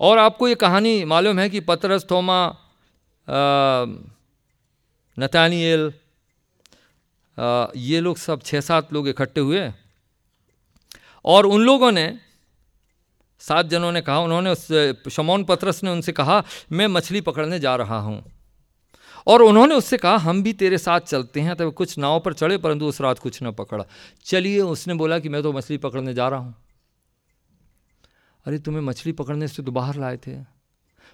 और 0.00 0.18
आपको 0.18 0.48
ये 0.48 0.54
कहानी 0.54 1.04
मालूम 1.04 1.38
है 1.38 1.50
कि 1.50 1.60
पतरस 1.60 2.06
थोमा 2.10 2.56
नतानियल 5.20 5.92
ये 7.76 8.00
लोग 8.00 8.16
सब 8.16 8.42
छः 8.42 8.60
सात 8.60 8.92
लोग 8.92 9.08
इकट्ठे 9.08 9.40
हुए। 9.40 9.72
और 11.24 11.46
उन 11.46 11.62
लोगों 11.62 11.92
ने, 11.92 12.18
सात 13.38 13.66
जनों 13.66 13.92
ने 13.92 14.00
कहा, 14.00 14.18
उन्होंने 14.18 14.50
उस, 14.50 14.66
शमौन 15.10 15.44
पत्रस 15.44 15.84
ने 15.84 15.90
उनसे 15.90 16.12
कहा, 16.12 16.44
मैं 16.72 16.86
मछली 16.86 17.20
पकड़ने 17.20 17.60
जा 17.60 17.76
रहा 17.76 17.98
हूँ। 17.98 18.24
और 19.26 19.42
उन्होंने 19.42 19.74
उससे 19.74 19.96
कहा, 19.96 20.16
हम 20.16 20.42
भी 20.42 20.52
तेरे 20.52 20.78
साथ 20.78 21.00
चलते 21.00 21.40
हैं, 21.40 21.56
तब 21.56 21.72
कुछ 21.72 21.98
नाव 21.98 22.20
पर 22.20 22.32
चढ़े, 22.32 22.58
परंतु 22.58 22.86
उस 22.86 23.00
रात 23.00 23.18
कुछ 23.18 23.42
न 23.42 23.52
पकड़ा। 23.52 23.84
चलिए, 24.24 24.60
उसने 24.60 24.94
बोला, 24.94 25.18
कि 25.18 25.28
मैं 25.28 25.42
तो 25.42 25.52
मछली 25.52 25.78
पकड़ने 25.78 26.14
जा 26.14 26.28
रहा 26.28 26.40
हूँ। 26.40 26.54
अरे, 28.46 28.58
तुम्हें 28.58 28.82
मछली 28.82 29.12
पकड़ने 29.12 29.48
से 29.48 29.62
तो 29.62 29.72
बाहर 29.72 29.96
लाए 29.96 30.16
थे। 30.16 30.36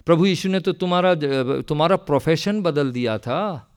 प्रभु 0.07 0.27
यीशु 0.27 0.49
ने 0.49 0.61
तो 0.61 0.73
तुम्हारा 0.73 1.15
तुम्हारा 1.63 1.97
प्रोफेशन 1.97 2.63
बदल 2.63 2.93
दिया 2.93 3.19
था। 3.19 3.73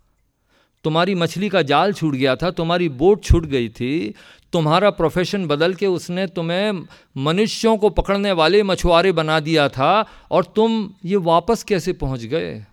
तुम्हारी 0.83 1.15
मछली 1.15 1.49
का 1.49 1.61
जाल 1.61 1.93
छूट 1.93 2.15
गया 2.15 2.35
था, 2.35 2.51
तुम्हारी 2.51 2.89
बोट 2.89 3.23
छूट 3.23 3.45
गई 3.45 3.69
थी, 3.69 4.13
तुम्हारा 4.53 4.89
प्रोफेशन 4.89 5.45
बदल 5.47 5.73
के 5.73 5.87
उसने 5.87 6.27
तुम्हें 6.27 6.85
मनुष्यों 7.17 7.77
को 7.77 7.89
पकड़ने 7.89 8.31
वाले 8.31 8.63
मछुआरे 8.63 9.11
बना 9.11 9.39
दिया 9.39 9.69
था 9.69 10.05
और 10.31 10.45
तुम 10.45 10.89
ये 11.05 11.15
वापस 11.15 11.63
कैसे 11.63 11.93
पहुँच 11.93 12.23
गए? 12.23 12.65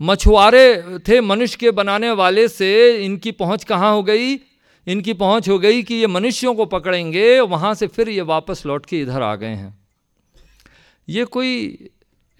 मछुआरे 0.00 0.98
थे 0.98 1.20
मनुष्य 1.20 1.56
के 1.60 1.70
बनाने 1.70 2.10
वाले 2.10 2.48
से 2.48 2.96
इनकी 3.04 3.32
पहुँच 3.32 3.64
कहाँ 3.64 3.92
हो 3.92 4.02
गई? 4.02 4.34
इनकी 4.86 5.12
पहुँच 5.12 5.48
हो 5.48 5.58
गई 5.58 5.82
कि 5.82 5.94
ये 5.94 6.06
मनुष्यों 6.06 6.54
को 6.54 6.66
पकड़ेंगे, 6.66 7.40
वहाँ 7.40 7.74
से 7.74 7.86
फिर 7.86 8.08
ये 8.08 8.20
वापस 8.20 8.66
लौट 8.66 8.86
के 8.86 9.00
इधर 9.00 9.22
आ 9.22 9.34
गए 9.34 9.46
हैं। 9.46 9.78
ये 11.08 11.24
कोई 11.24 11.90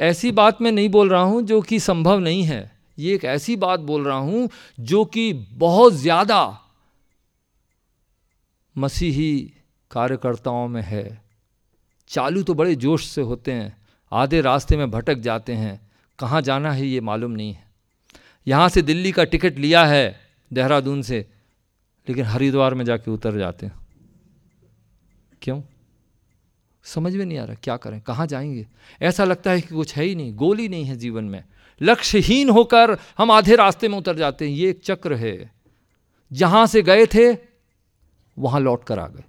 ऐसी 0.01 0.31
बात 0.33 0.63
मैं 0.63 0.73
नहीं 0.73 0.89
बोल 0.89 1.09
रहा 1.09 1.23
हूँ 1.23 1.43
जो 1.43 1.61
कि 1.61 1.81
संभव 1.81 2.19
नहीं 2.19 2.43
है। 2.43 2.72
ये 2.99 3.15
एक 3.15 3.25
ऐसी 3.25 3.57
बात 3.57 3.81
बोल 3.81 4.05
रहा 4.05 4.17
हूँ 4.17 4.49
जो 4.81 5.05
कि 5.05 5.33
बहुत 5.33 5.93
ज़्यादा 5.93 6.59
मसीही 8.77 9.53
कार्यकर्ताओं 9.91 10.69
में 10.69 10.83
है। 10.83 11.23
चालू 12.09 12.43
तो 12.43 12.55
बड़े 12.55 12.75
जोश 12.75 13.07
से 13.07 13.21
होते 13.21 13.53
हैं, 13.53 13.77
आधे 14.13 14.41
रास्ते 14.41 14.77
में 14.77 14.91
भटक 14.91 15.15
जाते 15.15 15.53
हैं। 15.53 15.91
कहाँ 16.19 16.43
जाना 16.43 16.73
है 16.73 16.87
ये 16.87 17.01
मालूम 17.01 17.31
नहीं 17.31 17.53
है। 17.53 17.65
यहाँ 18.47 18.69
से 18.69 18.83
दिल्ली 18.83 19.13
का 19.13 19.25
टिकट 19.25 19.59
लिया 19.59 19.85
है 19.85 20.21
देहरादून 20.53 21.03
से, 21.03 21.27
लेकिन 22.09 22.25
हरिद्वार 22.25 22.75
में 22.75 22.85
जाके 22.85 23.11
उतर 23.11 23.39
जाते 23.39 23.67
हैं। 23.67 23.75
क्यों? 25.43 25.63
समझ 26.85 27.17
में 27.17 27.25
नहीं 27.27 27.39
आ 27.39 27.45
रहा, 27.45 27.55
क्या 27.55 27.77
करें, 27.77 28.01
कहाँ 28.01 28.27
जाएँगे? 28.27 28.67
ऐसा 29.03 29.25
लगता 29.25 29.51
है 29.51 29.61
कि 29.61 29.75
कुछ 29.75 29.97
है 29.97 30.05
ही 30.05 30.15
नहीं, 30.15 30.35
गोली 30.35 30.69
नहीं 30.69 30.85
है 30.85 30.97
जीवन 30.97 31.25
में। 31.25 31.45
लक्ष्यहीन 31.83 32.49
होकर 32.49 32.99
हम 33.19 33.31
आधे 33.31 33.57
रास्ते 33.57 33.89
में 33.89 33.99
उतर 33.99 34.17
जाते 34.17 34.49
हैं। 34.49 34.53
ये 34.53 34.71
एक 34.71 34.81
चक्र 34.85 35.15
है। 35.15 35.53
जहाँ 36.33 36.67
से 36.67 36.83
गए 36.83 37.07
थे, 37.07 37.33
वहाँ 38.39 38.61
लौट 38.61 38.85
कर 38.85 38.99
आ 38.99 39.07
गए। 39.07 39.25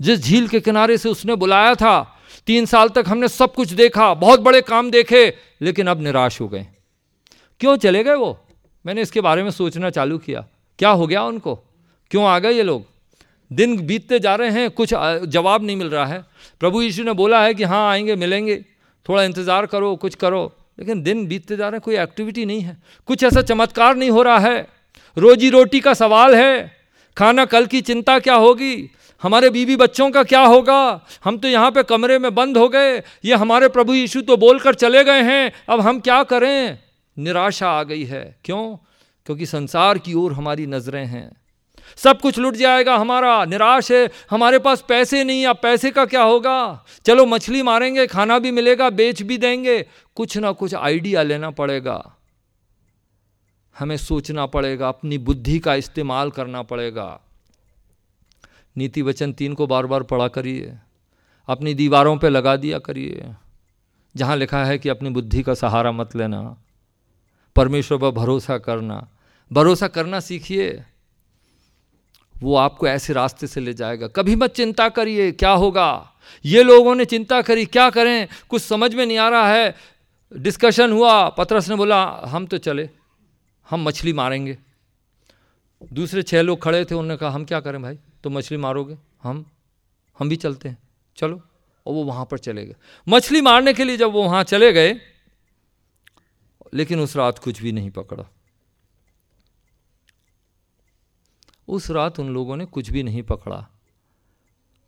जिस 0.00 0.20
झील 0.20 0.48
के 0.48 0.60
किनारे 0.60 0.98
से 0.98 1.08
उसने 1.08 1.34
बुलाया 1.34 1.74
था, 1.74 2.16
तीन 2.46 2.66
साल 2.66 2.88
तक 2.88 3.04
हमने 3.08 3.28
सब 3.28 3.54
कुछ 3.54 3.72
देखा, 3.72 4.14
बहुत 4.14 4.40
बड़े 4.40 4.60
काम 4.60 4.90
देखे, 4.90 5.34
लेकिन 5.60 5.86
अब 5.86 6.00
निराश 6.00 6.40
हो 6.40 6.48
गए। 6.48 6.66
क्यों 7.60 7.76
चले 7.76 8.04
गए 8.04 8.14
वो? 8.14 8.46
मैंने 8.86 9.02
इसके 9.02 9.20
बारे 9.20 9.42
में 9.42 9.50
सोचना 9.50 9.90
चालू 9.90 10.18
किया। 10.18 10.46
क्या 10.78 10.90
हो 10.90 11.06
गया 11.06 11.24
उनको? 11.24 11.54
क्यों 12.10 12.24
आ 12.24 12.38
गए 12.38 12.52
ये 12.52 12.62
लोग? 12.62 12.84
दिन 13.52 13.86
बीतते 13.86 14.18
जा 14.18 14.34
रहे 14.34 14.50
हैं, 14.50 14.70
कुछ 14.70 14.94
जवाब 15.24 15.62
नहीं 15.62 15.76
मिल 15.76 15.90
रहा 15.90 16.06
है। 16.06 16.24
प्रभु 16.60 16.82
यीशु 16.82 17.02
ने 17.02 17.12
बोला 17.12 17.42
है 17.42 17.54
कि 17.54 17.64
हाँ 17.64 17.90
आएँगे, 17.90 18.16
मिलेंगे। 18.16 18.64
थोड़ा 19.08 19.22
इंतज़ार 19.22 19.66
करो, 19.66 19.96
कुछ 19.96 20.14
करो। 20.14 20.56
लेकिन 20.80 21.02
दिन 21.02 21.26
बीतते 21.26 21.56
जा 21.56 21.64
रहे 21.64 21.76
हैं, 21.76 21.80
कोई 21.80 21.96
एक्टिविटी 21.96 22.44
नहीं 22.44 22.60
है। 22.60 22.76
कुछ 23.06 23.24
ऐसा 23.24 23.42
चमत्कार 23.42 23.96
नहीं 23.96 24.10
हो 24.10 24.22
रहा 24.22 24.38
है। 24.38 24.68
रोजी 25.18 25.50
रोटी 25.50 25.80
का 25.80 25.94
सवाल 25.94 26.34
है। 26.34 26.76
खाना 27.16 27.44
कल 27.44 27.66
की 27.66 27.80
चिंता 27.80 28.18
क्या 28.18 28.34
होगी? 28.34 28.90
हमारे 29.22 29.50
बीवी 29.50 29.76
बच्चों 29.76 30.10
का 30.10 30.22
क्या 30.22 30.40
होगा? 30.40 31.06
हम 31.24 31.38
तो 31.38 31.48
यहाँ 31.48 31.70
पे 31.70 31.82
कमरे 31.82 32.18
में 32.18 32.34
बंद 32.34 32.56
हो 32.56 32.68
गए। 32.68 32.98
ये 32.98 33.34
हमारे 33.34 33.68
प्रभु 33.68 33.94
यीशु 33.94 34.22
तो 34.22 34.36
बोलकर 34.36 34.74
चले 34.74 35.04
गए 35.04 35.22
हैं। 35.22 35.52
अब 35.68 35.80
हम 35.80 36.00
क्या 36.00 36.22
करें? 36.22 36.78
निराशा 37.18 37.70
आ 37.70 37.82
गई 37.82 38.04
है। 38.04 38.38
क्यों? 38.44 38.76
क्योंकि 39.26 39.46
संसार 39.46 39.98
की 39.98 40.14
ओर 40.14 40.32
हमारी 40.32 40.66
नज़रें 40.66 41.06
हैं। 41.06 41.39
सब 41.96 42.20
कुछ 42.20 42.38
लुट 42.38 42.54
जाएगा, 42.54 42.96
हमारा 42.96 43.44
निराश 43.44 43.92
है, 43.92 44.10
हमारे 44.30 44.58
पास 44.58 44.84
पैसे 44.88 45.24
नहीं 45.24 45.46
अब 45.46 45.58
पैसे 45.62 45.90
का 45.90 46.04
क्या 46.06 46.22
होगा? 46.22 46.84
चलो 47.06 47.26
मछली 47.26 47.62
मारेंगे, 47.62 48.06
खाना 48.06 48.38
भी 48.38 48.50
मिलेगा, 48.50 48.90
बेच 48.90 49.22
भी 49.22 49.38
देंगे, 49.38 49.86
कुछ 50.16 50.36
ना 50.36 50.52
कुछ 50.52 50.74
आइडिया 50.74 51.22
लेना 51.22 51.50
पड़ेगा। 51.50 52.16
हमें 53.78 53.96
सोचना 53.96 54.46
पड़ेगा, 54.46 54.88
अपनी 54.88 55.18
बुद्धि 55.18 55.58
का 55.58 55.74
इस्तेमाल 55.74 56.30
करना 56.30 56.62
पड़ेगा। 56.62 57.20
नीति 58.76 59.02
वचन 59.02 59.32
तीन 59.32 59.54
को 59.54 59.66
बार 59.66 59.86
बार 59.86 60.02
पढ़ा 60.02 60.28
करिए, 60.28 60.78
अपनी 61.48 61.74
दीवारों 61.74 62.16
पे 62.16 62.28
लगा 62.28 62.56
दिया 62.56 62.78
करिए, 62.78 63.34
जहाँ 64.16 64.36
लिखा 64.36 64.64
है 64.64 64.78
कि 64.78 64.88
अपनी 64.88 65.10
बुद्धि 65.10 65.42
का 65.42 65.54
सहारा 65.54 65.92
मत 65.92 66.16
लेना, 66.16 66.56
परमेश्वर 67.56 67.98
पर 67.98 68.10
भरोसा 68.10 68.58
करना 68.58 69.08
भरोसा 69.50 69.88
करना 69.88 70.20
सीखिए। 70.20 70.84
वो 72.42 72.56
आपको 72.56 72.88
ऐसे 72.88 73.12
रास्ते 73.12 73.46
से 73.46 73.60
ले 73.60 73.74
जाएगा। 73.74 74.06
कभी 74.06 74.36
मत 74.36 74.50
चिंता 74.50 74.88
करिए, 74.88 75.32
क्या 75.32 75.50
होगा? 75.50 76.12
ये 76.44 76.62
लोगों 76.62 76.94
ने 76.94 77.04
चिंता 77.04 77.42
करी, 77.42 77.66
क्या 77.66 77.90
करें? 77.90 78.28
कुछ 78.48 78.62
समझ 78.62 78.94
में 78.94 79.06
नहीं 79.06 79.18
आ 79.18 79.28
रहा 79.28 79.52
है। 79.52 79.76
डिस्कशन 80.36 80.92
हुआ, 80.92 81.28
पत्रस 81.28 81.68
ने 81.68 81.76
बोला, 81.76 82.22
हम 82.24 82.46
तो 82.46 82.58
चले, 82.58 82.90
हम 83.70 83.84
मछली 83.84 84.12
मारेंगे। 84.12 84.58
दूसरे 85.92 86.22
छह 86.22 86.42
लोग 86.42 86.62
खड़े 86.62 86.84
थे, 86.84 86.94
उन्होंने 86.94 87.16
कहा, 87.16 87.30
हम 87.30 87.44
क्या 87.44 87.60
करें 87.60 87.82
भाई? 87.82 87.98
तो 88.24 88.30
मछली 88.30 88.58
मारोगे? 88.58 88.96
हम 89.22 89.46
हम 90.18 90.28
भी 90.28 90.36
चलते 90.36 90.68
हैं। 90.68 90.78
चलो। 91.16 91.42
और 91.86 91.94
वो 91.94 92.04
वहाँ 92.04 92.24
पर 92.30 92.38
चले 92.38 92.66
गए। 92.66 92.74
मछली 93.08 93.40
मारने 93.40 93.72
के 93.72 93.84
लिए 93.84 93.96
जब 93.96 94.10
वो 94.10 94.22
वहाँ 94.22 94.44
चले 94.44 94.72
गए, 94.72 95.00
लेकिन 96.74 97.00
उस 97.00 97.16
रात 97.16 97.38
कुछ 97.38 97.62
भी 97.62 97.72
नहीं 97.72 97.90
पकड़ा। 97.90 98.24
उस 101.70 101.90
रात 101.90 102.20
उन 102.20 102.28
लोगों 102.28 102.56
ने 102.56 102.64
कुछ 102.64 102.90
भी 102.90 103.02
नहीं 103.02 103.22
पकड़ा। 103.22 103.68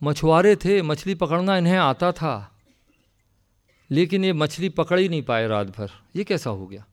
मछुआरे 0.02 0.56
थे, 0.56 0.82
मछली 0.82 1.14
पकड़ना 1.14 1.56
इन्हें 1.56 1.76
आता 1.76 2.12
था। 2.12 2.58
लेकिन 3.90 4.24
ये 4.24 4.32
मछली 4.32 4.68
पकड़ 4.68 5.00
ही 5.00 5.08
नहीं 5.08 5.22
पाए 5.22 5.46
रात 5.46 5.66
भर। 5.66 5.90
ये 6.16 6.24
कैसा 6.24 6.50
हो 6.50 6.66
गया? 6.66 6.86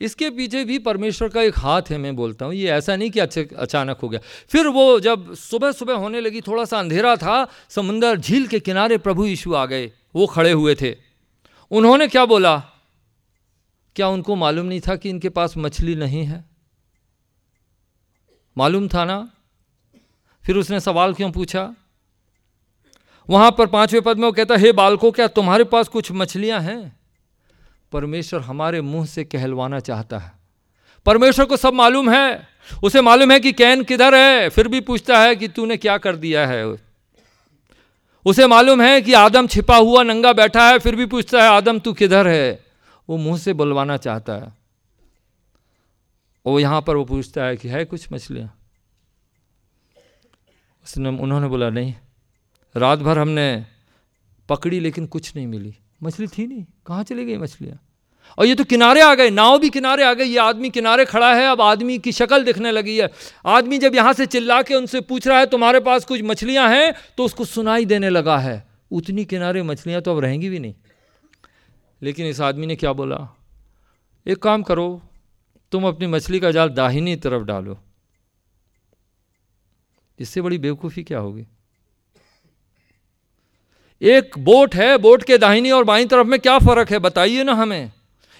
इसके 0.00 0.30
पीछे 0.30 0.64
भी 0.64 0.78
परमेश्वर 0.78 1.28
का 1.28 1.42
एक 1.42 1.58
हाथ 1.58 1.82
है, 1.90 1.98
मैं 1.98 2.16
बोलता 2.16 2.44
हूँ। 2.44 2.54
ये 2.54 2.70
ऐसा 2.70 2.96
नहीं 2.96 3.10
कि 3.10 3.20
अचानक 3.44 3.98
हो 3.98 4.08
गया। 4.08 4.20
फिर 4.48 4.66
वो 4.66 5.00
जब 5.00 5.34
सुबह 5.34 5.72
सुबह 5.72 5.94
होने 5.94 6.20
लगी, 6.20 6.40
थोड़ा 6.40 6.64
सा 6.64 6.78
अंधेरा 6.78 7.16
था, 7.16 7.48
समुंदर 7.68 8.16
झील 8.16 8.46
के 8.46 8.60
किनारे 8.60 8.98
प्रभु 8.98 9.26
यीशु 9.26 9.54
आ 9.54 9.66
गए। 9.66 9.92
वो 10.14 10.26
खड़े 10.26 10.52
हुए 10.52 10.74
थे। 10.74 10.96
उन्होंने 11.70 12.08
क्या 12.08 12.26
बोला? 12.26 12.58
क्या 13.96 14.08
उनको 14.08 14.36
मालूम 14.36 14.66
नहीं 14.66 14.80
था 14.80 14.96
कि 14.96 15.10
इनके 15.10 15.28
पास 15.28 15.54
मछली 15.56 15.94
नहीं 15.94 16.24
है? 16.24 16.47
मालूम 18.58 18.88
था 18.88 19.04
ना? 19.04 19.30
फिर 20.46 20.56
उसने 20.56 20.80
सवाल 20.80 21.14
क्यों 21.14 21.30
पूछा? 21.30 21.74
वहाँ 23.30 23.50
पर 23.50 23.66
पाँचवें 23.66 24.02
पद 24.02 24.16
में 24.16 24.24
वो 24.24 24.32
कहता, 24.32 24.56
हे 24.56 24.72
बालको, 24.72 25.10
क्या 25.10 25.26
तुम्हारे 25.26 25.64
पास 25.64 25.88
कुछ 25.88 26.12
मछलियाँ 26.12 26.60
हैं? 26.60 26.96
परमेश्वर 27.92 28.40
हमारे 28.40 28.80
मुँह 28.80 29.06
से 29.06 29.24
कहलवाना 29.24 29.80
चाहता 29.80 30.18
है। 30.18 30.32
परमेश्वर 31.06 31.44
को 31.44 31.56
सब 31.56 31.72
मालूम 31.72 32.10
है। 32.10 32.48
उसे 32.82 33.00
मालूम 33.00 33.30
है 33.30 33.40
कि 33.40 33.52
कैन 33.52 33.82
किधर 33.82 34.14
है। 34.14 34.48
फिर 34.48 34.68
भी 34.68 34.80
पूछता 34.80 35.18
है 35.18 35.36
कि 35.36 35.48
तूने 35.48 35.76
क्या 35.76 35.98
कर 35.98 36.16
दिया 36.16 36.46
है? 36.46 36.76
उसे 38.26 38.46
मालूम 38.46 38.82
है 38.82 39.02
कि 39.02 39.12
आदम 39.12 39.46
छिपा 39.46 39.76
हुआ 39.76 40.02
नंगा 40.02 40.32
बैठा 40.32 40.68
है। 40.68 40.78
फिर 40.78 40.96
भी 40.96 41.06
पूछता 41.06 41.42
है, 41.42 41.48
आदम, 41.48 41.78
तू 41.78 41.92
किधर 41.92 42.28
है? 42.28 42.64
वो 43.08 43.16
मुँह 43.16 43.38
से 43.38 43.52
बुलवाना 43.52 43.96
चाहता 43.96 44.32
है। 44.32 44.57
वो 46.48 46.60
यहाँ 46.60 46.82
पर 46.82 46.96
वो 46.96 47.04
पूछता 47.04 47.44
है 47.44 47.56
कि 47.56 47.68
है 47.68 47.84
कुछ 47.84 48.12
मछलियाँ? 48.12 48.58
उसने 50.84 51.08
उन्होंने 51.08 51.48
बोला, 51.48 51.70
नहीं, 51.70 51.94
रात 52.76 52.98
भर 52.98 53.18
हमने 53.18 53.66
पकड़ी 54.48 54.80
लेकिन 54.80 55.06
कुछ 55.06 55.36
नहीं 55.36 55.46
मिली। 55.46 55.74
मछली 56.02 56.26
थी 56.26 56.46
नहीं। 56.46 56.64
कहाँ 56.86 57.04
चली 57.04 57.24
गई 57.24 57.36
मछलियाँ? 57.36 57.84
और 58.38 58.46
ये 58.46 58.54
तो 58.54 58.64
किनारे 58.64 59.00
आ 59.00 59.14
गए। 59.14 59.30
नाव 59.30 59.58
भी 59.58 59.70
किनारे 59.70 60.04
आ 60.04 60.14
गए 60.14 60.24
ये 60.24 60.38
आदमी 60.38 60.70
किनारे 60.70 61.04
खड़ा 61.04 61.34
है। 61.34 61.46
अब 61.46 61.60
आदमी 61.60 61.98
की 61.98 62.12
शक्ल 62.12 62.44
दिखने 62.44 62.70
लगी 62.70 62.98
है। 62.98 63.10
आदमी 63.46 63.78
जब 63.78 63.94
यहाँ 63.94 64.12
से 64.12 64.26
चिल्ला 64.26 64.62
के 64.62 64.74
उनसे 64.74 65.00
पूछ 65.00 65.28
रहा 65.28 65.38
है, 65.38 65.46
तुम्हारे 65.46 65.80
पास 65.80 66.04
कुछ 66.04 66.22
मछलियाँ 66.22 66.68
हैं? 66.68 66.94
तो 67.16 67.24
उसको 67.24 67.44
सुनाई 67.44 67.84
देने 67.84 68.10
लगा 68.10 68.38
है। 68.38 68.68
उतनी 68.90 69.24
किनारे 69.24 69.62
मछलियाँ 69.62 70.02
तो 70.02 70.10
अब 70.10 70.18
रहेंगी 70.18 70.48
भी 70.48 70.58
नहीं। 70.58 70.74
लेकिन 72.02 72.26
इस 72.26 72.40
आदमी 72.40 72.66
ने 72.66 72.76
क्या 72.76 72.92
बोला? 72.92 73.36
एक 74.26 74.42
काम 74.42 74.62
करो 74.62 75.02
तुम 75.72 75.88
अपनी 75.88 76.06
मछली 76.06 76.40
का 76.40 76.50
जाल 76.50 76.68
दाहिनी 76.68 77.16
तरफ़ 77.16 77.42
डालो। 77.42 77.78
इससे 80.18 80.40
बड़ी 80.40 80.58
बेवकूफ़ी 80.58 81.02
क्या 81.02 81.18
होगी? 81.18 81.46
एक 84.02 84.38
बोट 84.38 84.74
है, 84.74 84.98
बोट 84.98 85.22
के 85.22 85.38
दाहिनी 85.38 85.70
और 85.70 85.84
बाई 85.84 86.06
तरफ़ 86.06 86.26
में 86.26 86.40
क्या 86.40 86.58
फ़र्क 86.58 86.90
है? 86.90 86.98
बताइए 86.98 87.44
ना 87.44 87.52
हमें। 87.52 87.92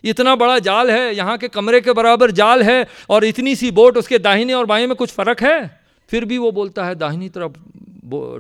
इतना 0.04 0.36
बड़ा 0.36 0.58
जाल 0.58 0.90
है, 0.90 1.14
यहाँ 1.14 1.38
के 1.38 1.48
कमरे 1.48 1.80
के 1.80 1.92
बराबर 1.92 2.30
जाल 2.30 2.62
है, 2.62 2.86
और 3.10 3.24
इतनी 3.24 3.56
सी 3.56 3.70
बोट 3.70 3.96
उसके 3.96 4.18
दाहिने 4.18 4.54
और 4.54 4.66
बाएँ 4.66 4.86
में 4.86 4.96
कुछ 4.96 5.10
फ़र्क 5.10 5.42
है? 5.42 5.80
फिर 6.08 6.24
भी 6.24 6.38
वो 6.38 6.52
बोलता 6.52 6.86
है, 6.86 6.94
दाहिनी 6.94 7.28
तरफ़ 7.28 7.52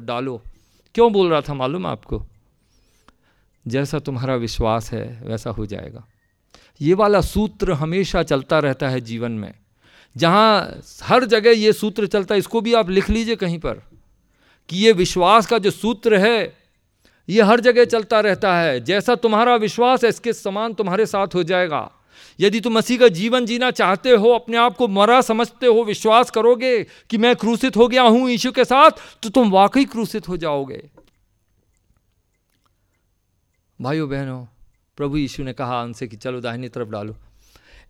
डालो। 0.04 0.42
क्यों 0.94 1.12
बोल 1.12 1.30
रहा 1.30 1.40
था 1.40 1.54
मालूम 1.54 1.86
आपको? 1.86 2.26
जैसा 3.66 3.98
तुम्हारा 3.98 4.34
विश्वास 4.34 4.92
है, 4.92 5.20
वैसा 5.24 5.50
हो 5.50 5.66
जाएगा। 5.66 6.04
ये 6.80 6.94
वाला 6.94 7.20
सूत्र 7.20 7.72
हमेशा 7.72 8.22
चलता 8.22 8.58
रहता 8.58 8.88
है 8.88 9.00
जीवन 9.00 9.32
में। 9.32 9.52
जहाँ 10.16 10.80
हर 11.02 11.24
जगह 11.24 11.50
ये 11.50 11.72
सूत्र 11.72 12.06
चलता 12.06 12.34
है, 12.34 12.38
इसको 12.38 12.60
भी 12.60 12.74
आप 12.74 12.90
लिख 12.90 13.10
लीजिए 13.10 13.36
कहीं 13.36 13.58
पर 13.58 13.82
कि 14.68 14.76
ये 14.76 14.92
विश्वास 14.92 15.46
का 15.46 15.58
जो 15.58 15.70
सूत्र 15.70 16.18
है, 16.18 16.56
ये 17.28 17.42
हर 17.42 17.60
जगह 17.60 17.84
चलता 17.84 18.20
रहता 18.20 18.54
है। 18.56 18.80
जैसा 18.80 19.14
तुम्हारा 19.14 19.54
विश्वास 19.56 20.04
है, 20.04 20.08
इसके 20.08 20.32
समान 20.32 20.74
तुम्हारे 20.74 21.06
साथ 21.06 21.34
हो 21.34 21.42
जाएगा। 21.42 21.90
यदि 22.38 22.60
तुम 22.60 22.72
मसीह 22.72 22.98
का 22.98 23.08
जीवन 23.08 23.46
जीना 23.46 23.70
चाहते 23.70 24.10
हो, 24.10 24.30
अपने 24.30 24.56
आप 24.56 24.76
को 24.76 24.88
मरा 24.88 25.20
समझते 25.20 25.66
हो, 25.66 25.84
विश्वास 25.84 26.30
करोगे 26.30 26.82
कि 27.10 27.18
मैं 27.18 27.34
क्रूसित 27.36 27.76
हो 27.76 27.88
गया 27.88 28.02
हूँ 28.02 28.28
यीशु 28.30 28.52
के 28.52 28.64
साथ 28.64 28.90
तो 29.22 29.28
तुम 29.28 29.50
वाकई 29.50 29.84
क्रूसित 29.84 30.28
हो 30.28 30.36
जाओगे। 30.36 30.82
भाइयों, 33.78 34.08
बहनों 34.10 34.44
प्रभु 34.98 35.16
यीशु 35.16 35.42
ने 35.42 35.52
कहा 35.52 35.82
उनसे 35.82 36.06
कि 36.08 36.16
चलो 36.16 36.40
दाहिनी 36.40 36.68
तरफ़ 36.68 36.88
डालो। 36.88 37.16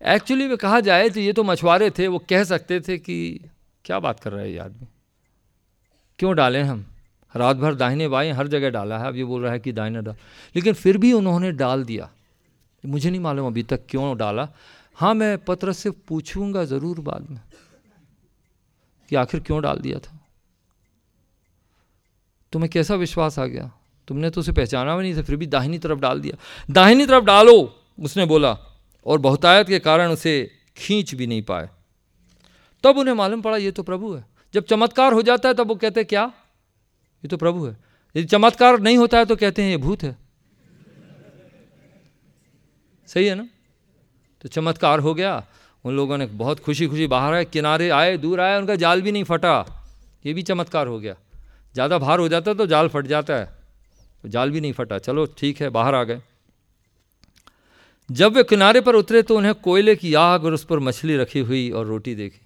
एक्चुअली 0.05 0.47
में 0.47 0.57
कहा 0.57 0.79
जाए 0.79 1.09
तो 1.09 1.19
ये 1.19 1.33
तो 1.33 1.43
मछुआरे 1.43 1.89
थे, 1.89 2.07
वो 2.07 2.19
कह 2.29 2.43
सकते 2.43 2.79
थे 2.81 2.97
कि 2.97 3.39
क्या 3.85 3.99
बात 3.99 4.19
कर 4.19 4.31
रहे 4.31 4.45
हैं 4.45 4.51
ये 4.51 4.59
आदमी? 4.59 4.87
क्यों 6.19 6.35
डालें 6.35 6.63
हम? 6.63 6.85
रात 7.35 7.55
भर 7.55 7.75
दाहिने 7.75 8.07
बाएँ 8.07 8.31
हर 8.31 8.47
जगह 8.47 8.69
डाला 8.69 8.97
है, 8.97 9.07
अब 9.07 9.15
ये 9.15 9.23
बोल 9.23 9.41
रहा 9.41 9.51
है 9.51 9.59
कि 9.59 9.71
दाहिने 9.71 10.01
डाल। 10.01 10.15
लेकिन 10.55 10.73
फिर 10.73 10.97
भी 10.97 11.13
उन्होंने 11.13 11.51
डाल 11.51 11.83
दिया। 11.83 12.09
मुझे 12.85 13.09
नहीं 13.09 13.21
मालूम 13.21 13.47
अभी 13.47 13.63
तक 13.63 13.81
क्यों 13.89 14.17
डाला। 14.17 14.47
हाँ 14.95 15.13
मैं 15.13 15.37
पत्र 15.37 15.73
से 15.73 15.91
पूछूँगा 15.91 16.65
ज़रूर 16.65 16.99
बाद 16.99 17.29
में 17.29 17.41
कि 19.09 19.15
आखिर 19.15 19.39
क्यों 19.39 19.61
डाल 19.61 19.79
दिया 19.79 19.99
था। 19.99 20.19
तुम्हें 22.53 22.69
कैसा 22.69 22.95
विश्वास 22.95 23.39
आ 23.39 23.45
गया? 23.45 23.71
तुमने 24.09 24.29
तो 24.29 24.41
उसे 24.41 24.51
पहचाना 24.51 24.97
भी 24.97 25.03
नहीं 25.03 25.17
था, 25.17 25.21
फिर 25.21 25.35
भी 25.35 25.45
दाहिनी 25.45 25.79
तरफ़ 25.79 25.99
डाल 25.99 26.21
दिया। 26.21 26.37
दाहिनी 26.73 27.05
तरफ़ 27.05 27.23
डालो, 27.23 27.79
उसने 27.99 28.25
बोला, 28.25 28.57
और 29.05 29.17
बहुतायत 29.17 29.67
के 29.67 29.79
कारण 29.79 30.11
उसे 30.11 30.51
खींच 30.77 31.15
भी 31.15 31.27
नहीं 31.27 31.41
पाए। 31.41 31.69
तब 32.83 32.97
उन्हें 32.97 33.15
मालूम 33.15 33.41
पड़ा, 33.41 33.57
ये 33.57 33.71
तो 33.71 33.83
प्रभु 33.83 34.13
है। 34.13 34.25
जब 34.53 34.65
चमत्कार 34.65 35.13
हो 35.13 35.21
जाता 35.21 35.49
है, 35.49 35.55
तब 35.55 35.67
वो 35.67 35.75
कहते 35.75 36.03
क्या? 36.03 36.23
ये 37.23 37.27
तो 37.27 37.37
प्रभु 37.37 37.65
है। 37.65 37.77
यदि 38.15 38.23
चमत्कार 38.23 38.79
नहीं 38.79 38.97
होता 38.97 39.17
है 39.17 39.25
तो 39.25 39.35
कहते 39.35 39.61
हैं, 39.61 39.69
ये 39.69 39.77
भूत 39.77 40.03
है। 40.03 40.17
सही 43.07 43.25
है 43.25 43.35
ना? 43.35 43.47
तो 44.41 44.49
चमत्कार 44.49 44.99
हो 44.99 45.13
गया। 45.13 45.45
उन 45.85 45.95
लोगों 45.95 46.17
ने 46.17 46.25
बहुत 46.25 46.59
खुशी 46.59 46.87
खुशी 46.87 47.07
बाहर 47.07 47.33
आए, 47.33 47.45
किनारे 47.45 47.89
आए, 47.89 48.17
दूर 48.17 48.41
आए, 48.41 48.57
उनका 48.57 48.75
जाल 48.75 49.01
भी 49.01 49.11
नहीं 49.11 49.23
फटा। 49.23 49.65
ये 50.25 50.33
भी 50.33 50.43
चमत्कार 50.43 50.87
हो 50.87 50.99
गया। 50.99 51.15
ज़्यादा 51.73 51.97
भार 51.97 52.19
हो 52.19 52.27
जाता 52.27 52.51
है 52.51 52.57
तो 52.57 52.65
जाल 52.65 52.87
फट 52.87 53.07
जाता 53.07 53.33
है। 53.33 53.58
जाल 54.25 54.51
भी 54.51 54.61
नहीं 54.61 54.73
फटा। 54.73 54.97
चलो, 54.97 55.25
ठीक 55.25 55.61
है, 55.61 55.69
बाहर 55.69 55.95
आ 55.95 56.03
गए। 56.03 56.21
जब 58.11 58.33
वे 58.33 58.43
किनारे 58.43 58.81
पर 58.81 58.95
उतरे 58.95 59.21
तो 59.21 59.37
उन्हें 59.37 59.53
कोयले 59.53 59.95
की 59.95 60.13
आग 60.13 60.45
और 60.45 60.53
उस 60.53 60.63
पर 60.63 60.79
मछली 60.79 61.17
रखी 61.17 61.39
हुई 61.39 61.69
और 61.69 61.85
रोटी 61.85 62.15
देखी। 62.15 62.41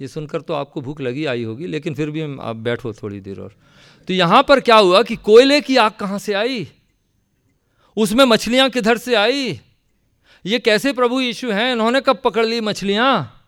ये 0.00 0.08
सुनकर 0.08 0.40
तो 0.40 0.54
आपको 0.54 0.80
भूख 0.80 1.00
लगी, 1.00 1.24
आई 1.24 1.44
होगी, 1.44 1.66
लेकिन 1.66 1.94
फिर 1.94 2.10
भी 2.10 2.38
आप 2.40 2.56
बैठो 2.56 2.92
थोड़ी 2.92 3.20
देर 3.20 3.40
और। 3.40 3.54
तो 4.08 4.14
यहाँ 4.14 4.42
पर 4.42 4.60
क्या 4.60 4.76
हुआ 4.76 5.02
कि 5.02 5.16
कोयले 5.16 5.60
की 5.60 5.76
आग 5.76 5.92
कहाँ 5.92 6.18
से 6.18 6.32
आई? 6.32 6.68
उसमें 7.96 8.24
मछलियाँ 8.24 8.70
किधर 8.70 8.98
से 8.98 9.14
आई? 9.14 9.60
ये 10.46 10.58
कैसे 10.58 10.92
प्रभु 10.92 11.20
यीशु 11.20 11.50
हैं? 11.50 11.72
इन्होंने 11.72 12.00
कब 12.00 12.20
पकड़ 12.24 12.46
ली 12.46 12.60
मछलियाँ? 12.60 13.43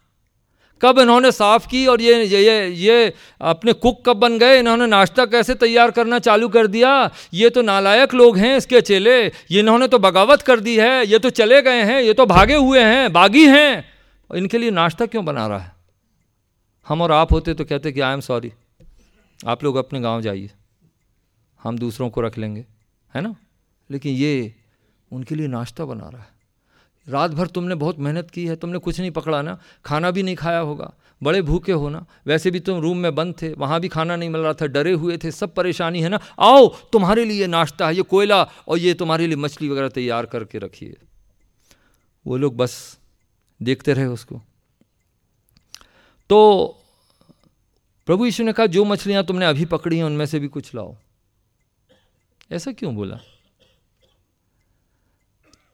कब 0.83 0.99
इन्होंने 0.99 1.33
साफ़ 1.33 1.69
की 1.69 1.87
और 1.87 2.01
ये 2.01 2.25
ये 2.25 2.69
ये, 2.69 3.13
अपने 3.41 3.73
कुक 3.73 4.03
कब 4.07 4.17
बन 4.17 4.39
गए? 4.39 4.59
इन्होंने 4.59 4.87
नाश्ता 4.87 5.25
कैसे 5.25 5.55
तैयार 5.55 5.91
करना 5.91 6.19
चालू 6.19 6.49
कर 6.49 6.67
दिया? 6.67 7.11
ये 7.35 7.51
तो 7.51 7.63
नालायक 7.63 8.15
लोग 8.15 8.39
हैं 8.39 8.57
इसके 8.57 8.81
चेले। 8.81 9.27
ये 9.27 9.59
इन्होंने 9.59 9.89
तो 9.89 9.99
बगावत 9.99 10.43
कर 10.43 10.61
दी 10.61 10.77
है। 10.79 11.07
ये 11.07 11.19
तो 11.19 11.31
चले 11.31 11.63
गए 11.63 11.83
हैं। 11.83 12.03
ये 12.03 12.13
तो 12.13 12.27
भागे 12.27 12.55
हुए 12.55 12.81
हैं 12.81 13.13
बागी 13.13 13.47
हैं। 13.47 13.85
इनके 14.35 14.59
लिए 14.59 14.71
नाश्ता 14.71 15.07
क्यों 15.07 15.25
बना 15.25 15.47
रहा 15.47 15.59
है? 15.59 15.73
हम 16.89 17.03
और 17.03 17.13
आप 17.13 17.33
होते 17.33 17.55
तो 17.55 17.65
कहते 17.65 17.93
कि 17.93 18.01
आई 18.01 18.13
एम 18.13 18.21
सॉरी 18.21 18.53
आप 19.47 19.65
लोग 19.65 19.77
अपने 19.77 20.01
गाँव 20.01 20.21
जाइए। 20.21 20.51
हम 21.63 21.79
दूसरों 21.79 22.11
को 22.11 22.21
रख 22.21 22.39
लेंगे। 22.39 22.67
है 23.15 23.21
ना? 23.21 23.37
लेकिन 23.91 24.15
ये 24.15 24.55
उनके 25.13 25.35
लिए 25.35 25.47
नाश्ता 25.47 25.85
बना 25.85 26.09
रहा 26.09 26.23
है। 26.23 26.36
रात 27.09 27.31
भर 27.31 27.47
तुमने 27.47 27.75
बहुत 27.75 27.99
मेहनत 27.99 28.31
की 28.31 28.47
है, 28.47 28.57
तुमने 28.57 28.79
कुछ 28.79 29.01
नहीं 29.01 29.11
पकड़ा 29.11 29.43
ना, 29.43 29.61
खाना 29.85 30.11
भी 30.11 30.23
नहीं 30.23 30.37
खाया 30.37 30.59
होगा। 30.59 30.95
बड़े 31.23 31.43
भूखे 31.43 31.73
हो 31.73 31.89
ना, 31.89 32.07
वैसे 32.27 32.51
भी 32.51 32.61
तुम 32.61 32.81
रूम 32.81 32.99
में 32.99 33.15
बंद 33.15 33.35
थे, 33.43 33.53
वहाँ 33.53 33.81
भी 33.81 33.89
खाना 33.89 34.17
नहीं 34.17 34.31
मिल 34.31 34.41
रहा 34.41 34.53
था, 34.53 34.67
डरे 34.67 34.93
हुए 34.93 35.19
थे, 35.25 35.31
सब 35.31 35.55
परेशानी 35.55 36.03
है 36.03 36.09
ना। 36.09 36.21
आओ, 36.41 36.69
तुम्हारे 36.69 37.25
लिए 37.25 37.47
नाश्ता 37.47 37.89
है, 37.89 37.97
ये 37.97 38.03
कोयला, 38.03 38.43
और 38.43 38.79
ये 38.79 38.95
तुम्हारे 38.95 39.27
लिए 39.27 39.37
मछली 39.37 39.69
वगैरह 39.69 39.89
तैयार 39.89 40.27
करके 40.27 40.59
रखिए। 40.59 40.97
वो 42.27 42.37
लोग 42.37 42.57
बस 42.57 42.99
देखते 43.63 43.93
रहे 43.93 44.05
उसको। 44.05 44.43
तो 46.31 46.67
प्रभु 48.07 48.25
यीशु 48.25 48.45
ने 48.45 48.53
कहा, 48.53 48.67
जो 48.67 48.85
मछलियाँ 48.85 49.25
तुमने 49.25 49.47
अभी 49.47 49.65
पकड़ी 49.65 49.97
हैं, 49.97 50.05
उनमें 50.05 50.27
से 50.27 50.39
भी 50.39 50.49
कुछ 50.49 50.75
लाओ। 50.75 50.97
ऐसा 52.53 52.73
क्यों 52.73 52.97
बोला? 52.97 53.19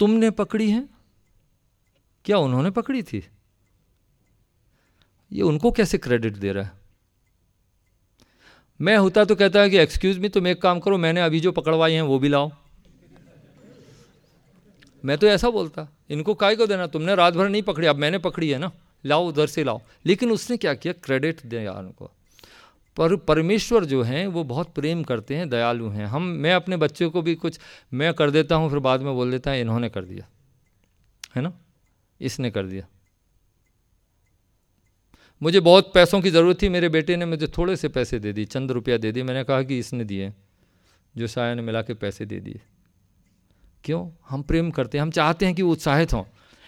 तुमने 0.01 0.31
पकड़ी 0.31 0.71
हैं? 0.71 0.92
क्या 2.25 2.39
उन्होंने 2.39 2.71
पकड़ी 2.71 3.03
थी? 3.03 3.29
ये 5.33 5.43
उनको 5.43 5.71
कैसे 5.71 5.99
क्रेडिट 5.99 6.33
दे 6.33 6.53
रहा 6.53 6.65
है? 6.65 6.73
मैं 8.81 8.97
होता 8.97 9.25
तो 9.25 9.35
कहता 9.35 9.61
है 9.61 9.71
कि 9.71 9.79
एक्सक्यूज 9.79 10.19
मी 10.19 10.29
तुम 10.29 10.47
एक 10.47 10.63
काम 10.63 10.81
करो, 10.81 10.99
मैंने 10.99 11.21
अभी 11.21 11.41
जो 11.41 11.53
पकड़वाई 11.53 11.93
हैं, 11.93 12.03
वो 12.03 12.19
भी 12.19 12.29
लाओ। 12.29 12.51
मैं 15.05 15.19
तो 15.19 15.27
ऐसा 15.27 15.51
बोलता, 15.51 15.89
इनको 16.11 16.35
काय 16.35 16.57
को 16.57 16.67
देना? 16.67 16.87
तुमने 16.87 17.15
रात 17.15 17.35
भर 17.35 17.49
नहीं 17.49 17.63
पकड़ी, 17.63 17.87
अब 17.87 17.97
मैंने 17.97 18.19
पकड़ी 18.19 18.51
है 18.51 18.59
ना। 18.59 18.73
लाओ, 19.07 19.29
उधर 19.29 19.47
से 19.47 19.65
लाओ। 19.65 19.81
लेकिन 20.07 20.31
उसने 20.31 20.57
क्या 20.57 20.75
किया? 20.75 20.93
क्रेडिट 20.93 21.43
दे 21.47 21.63
यार 21.63 21.79
उनको। 21.79 22.11
पर 22.97 23.17
परमेश्वर 23.17 23.85
जो 23.85 24.03
हैं, 24.03 24.27
वो 24.27 24.45
बहुत 24.45 24.75
प्रेम 24.75 25.03
करते 25.03 25.37
हैं, 25.37 25.49
दयालु 25.49 25.89
हैं। 25.89 26.07
हम, 26.07 26.23
मैं 26.23 26.55
अपने 26.55 26.77
बच्चों 26.77 27.11
को 27.11 27.23
भी 27.23 27.35
कुछ, 27.35 27.61
मैं 27.95 28.15
कर 28.15 28.31
देता 28.31 28.55
हूँ, 28.55 28.71
फिर 28.71 28.79
बाद 28.79 29.01
में 29.01 29.15
बोल 29.15 29.31
देता 29.31 29.51
है, 29.51 29.61
इन्होंने 29.61 29.89
कर 29.89 30.05
दिया। 30.05 30.29
है 31.37 31.43
ना? 31.43 31.53
इसने 32.23 32.51
कर 32.51 32.67
दिया। 32.67 32.87
मुझे 35.43 35.61
बहुत 35.61 35.91
पैसों 35.95 36.21
की 36.21 36.31
ज़रूरत 36.31 36.63
थी 36.63 36.69
मेरे 36.69 36.89
बेटे 36.89 37.17
ने 37.17 37.27
मुझे 37.27 37.47
थोड़े 37.47 37.77
से 37.77 37.89
पैसे 37.89 38.19
दे 38.19 38.33
दिए 38.33 38.45
चंद 38.45 38.71
रुपया 38.71 38.97
दे 38.97 39.13
दिए। 39.13 39.23
मैंने 39.23 39.45
कहा 39.45 39.63
कि 39.63 39.79
इसने 39.79 40.05
दिए 40.05 40.33
जो 41.17 41.27
साया 41.27 41.55
ने 41.55 41.63
मिला 41.63 41.83
के 41.83 41.95
पैसे 41.95 42.27
दे 42.27 42.41
दिए। 42.41 42.61
क्यों? 43.85 44.11
हम 44.29 44.43
प्रेम 44.43 44.71
करते 44.71 44.99
हैं 44.99 45.03
हम 45.03 45.11
चाहते 45.11 45.47
हैं 45.47 45.55
कि 45.55 45.63
वो 45.63 45.73
उत्साहित 45.73 46.13
हों। 46.13 46.25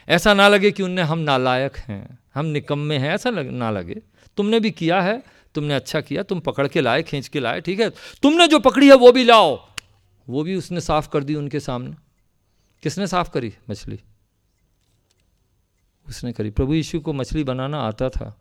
ऐसा 0.09 0.35
ना 0.35 0.49
लगे 0.49 0.71
कि 0.71 0.83
उनने 0.83 1.03
हम 1.03 1.19
नालायक 1.19 1.77
हैं 1.77 2.19
हम 2.35 2.47
निकम्मे 2.47 2.99
हैं 2.99 3.15
ऐसा 3.15 3.31
लग, 3.31 3.51
ना 3.51 3.71
लगे। 3.71 4.03
तुमने 4.37 4.61
भी 4.61 4.71
किया 4.71 5.01
है 5.03 5.23
तुमने 5.55 5.75
अच्छा 5.75 6.01
किया 6.01 6.23
तुम 6.23 6.41
पकड़ 6.41 6.69
के 6.69 6.81
लाए 6.81 7.03
खींच 7.03 7.29
के 7.29 7.41
लाए 7.41 7.61
ठीक 7.61 7.81
है? 7.81 7.91
तुमने 8.23 8.49
जो 8.49 8.59
पकड़ी 8.59 8.89
है 8.89 8.95
वो 8.95 9.13
भी 9.13 9.25
लाओ। 9.25 9.69
वो 10.29 10.43
भी 10.43 10.57
उसने 10.57 10.81
साफ़ 10.81 11.09
कर 11.09 11.25
दी 11.25 11.35
उनके 11.35 11.61
सामने। 11.61 11.95
किसने 12.83 13.07
साफ़ 13.07 13.31
करी? 13.31 13.55
मछली। 13.71 14.01
उसने 16.09 16.33
करी। 16.33 16.51
प्रभु 16.51 16.75
यीशु 16.75 17.01
को 17.01 17.13
मछली 17.13 17.45
बनाना 17.45 17.81
आता 17.81 18.09
था। 18.09 18.41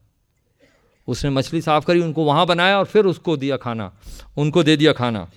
उसने 1.08 1.30
मछली 1.30 1.62
साफ़ 1.62 1.86
करी, 1.86 2.00
उनको 2.00 2.26
वहाँ 2.26 2.46
बनाया 2.46 2.80
और 2.80 2.86
फिर 2.86 3.06
उसको 3.06 3.38
दिया 3.38 3.58
खाना। 3.58 3.98
उनको 4.38 4.64
दे 4.64 4.78
दिया 4.78 4.94
खाना। 4.94 5.32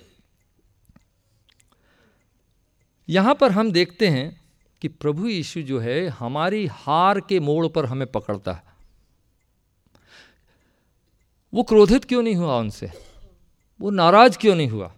यहाँ 3.09 3.35
पर 3.35 3.51
हम 3.51 3.71
देखते 3.71 4.07
हैं 4.07 4.41
कि 4.81 4.87
प्रभु 4.87 5.27
यीशु 5.27 5.61
जो 5.61 5.79
है, 5.79 6.07
हमारी 6.07 6.65
हार 6.65 7.19
के 7.19 7.39
मोड़ 7.39 7.67
पर 7.67 7.85
हमें 7.85 8.07
पकड़ता 8.07 8.53
है। 8.53 8.63
वो 11.53 11.63
क्रोधित 11.63 12.05
क्यों 12.05 12.23
नहीं 12.23 12.35
हुआ 12.35 12.59
उनसे? 12.59 12.91
वो 13.81 13.89
नाराज़ 13.89 14.37
क्यों 14.37 14.55
नहीं 14.55 14.67
हुआ? 14.67 14.93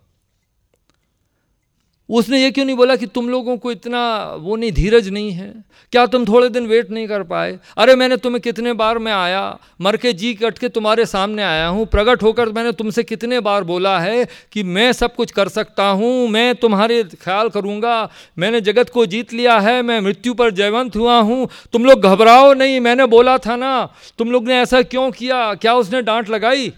उसने 2.10 2.42
ये 2.42 2.52
क्यों 2.52 2.66
नहीं 2.66 2.76
बोला 2.76 2.96
कि 2.96 3.06
तुम 3.06 3.30
लोगों 3.30 3.56
को 3.58 3.72
इतना 3.72 4.02
वो 4.36 4.56
नहीं, 4.56 4.72
धीरज 4.72 5.10
नहीं 5.10 5.32
है? 5.32 5.54
क्या 5.94 6.06
तुम 6.06 6.26
थोड़े 6.26 6.50
दिन 6.50 6.66
वेट 6.68 6.90
नहीं 6.92 7.08
कर 7.08 7.24
पाए? 7.24 7.58
अरे 7.78 7.96
मैंने 7.96 8.18
तुम्हें 8.18 8.42
कितने 8.42 8.74
बार 8.74 8.98
मैं 8.98 9.12
आया, 9.12 9.58
मर 9.82 9.98
के 9.98 10.14
जी 10.14 10.34
कट 10.34 10.58
के 10.58 10.70
तुम्हारे 10.70 11.06
सामने 11.06 11.44
आया 11.44 11.68
हूँ 11.68 11.86
प्रकट 11.86 12.24
होकर 12.24 12.50
मैंने 12.50 12.72
तुमसे 12.72 13.04
कितने 13.04 13.40
बार 13.40 13.64
बोला 13.64 13.98
है 14.00 14.28
कि 14.52 14.64
मैं 14.64 14.92
सब 14.94 15.16
कुछ 15.16 15.32
कर 15.32 15.48
सकता 15.48 15.88
हूँ, 15.90 16.28
मैं 16.28 16.56
तुम्हारे 16.56 17.04
ख्याल 17.04 17.50
करूँगा, 17.50 18.10
मैंने 18.40 18.62
जगत 18.62 18.90
को 18.90 19.06
जीत 19.06 19.34
लिया 19.34 19.60
है, 19.60 19.82
मैं 19.82 20.00
मृत्यु 20.00 20.34
पर 20.34 20.52
जयवंत 20.52 20.96
हुआ 20.96 21.20
हूँ। 21.20 21.48
तुम 21.74 21.86
लोग 21.86 22.02
घबराओ 22.02 22.54
नहीं, 22.54 22.80
मैंने 22.80 23.06
बोला 23.06 23.38
था 23.38 23.56
ना, 23.56 23.90
तुम 24.18 24.32
लोग 24.32 24.48
ने 24.48 24.60
ऐसा 24.60 24.82
क्यों 24.82 25.10
किया? 25.12 25.54
क्या 25.54 25.74
उसने 25.74 26.02
डांट 26.02 26.30
लगाई? 26.30 26.70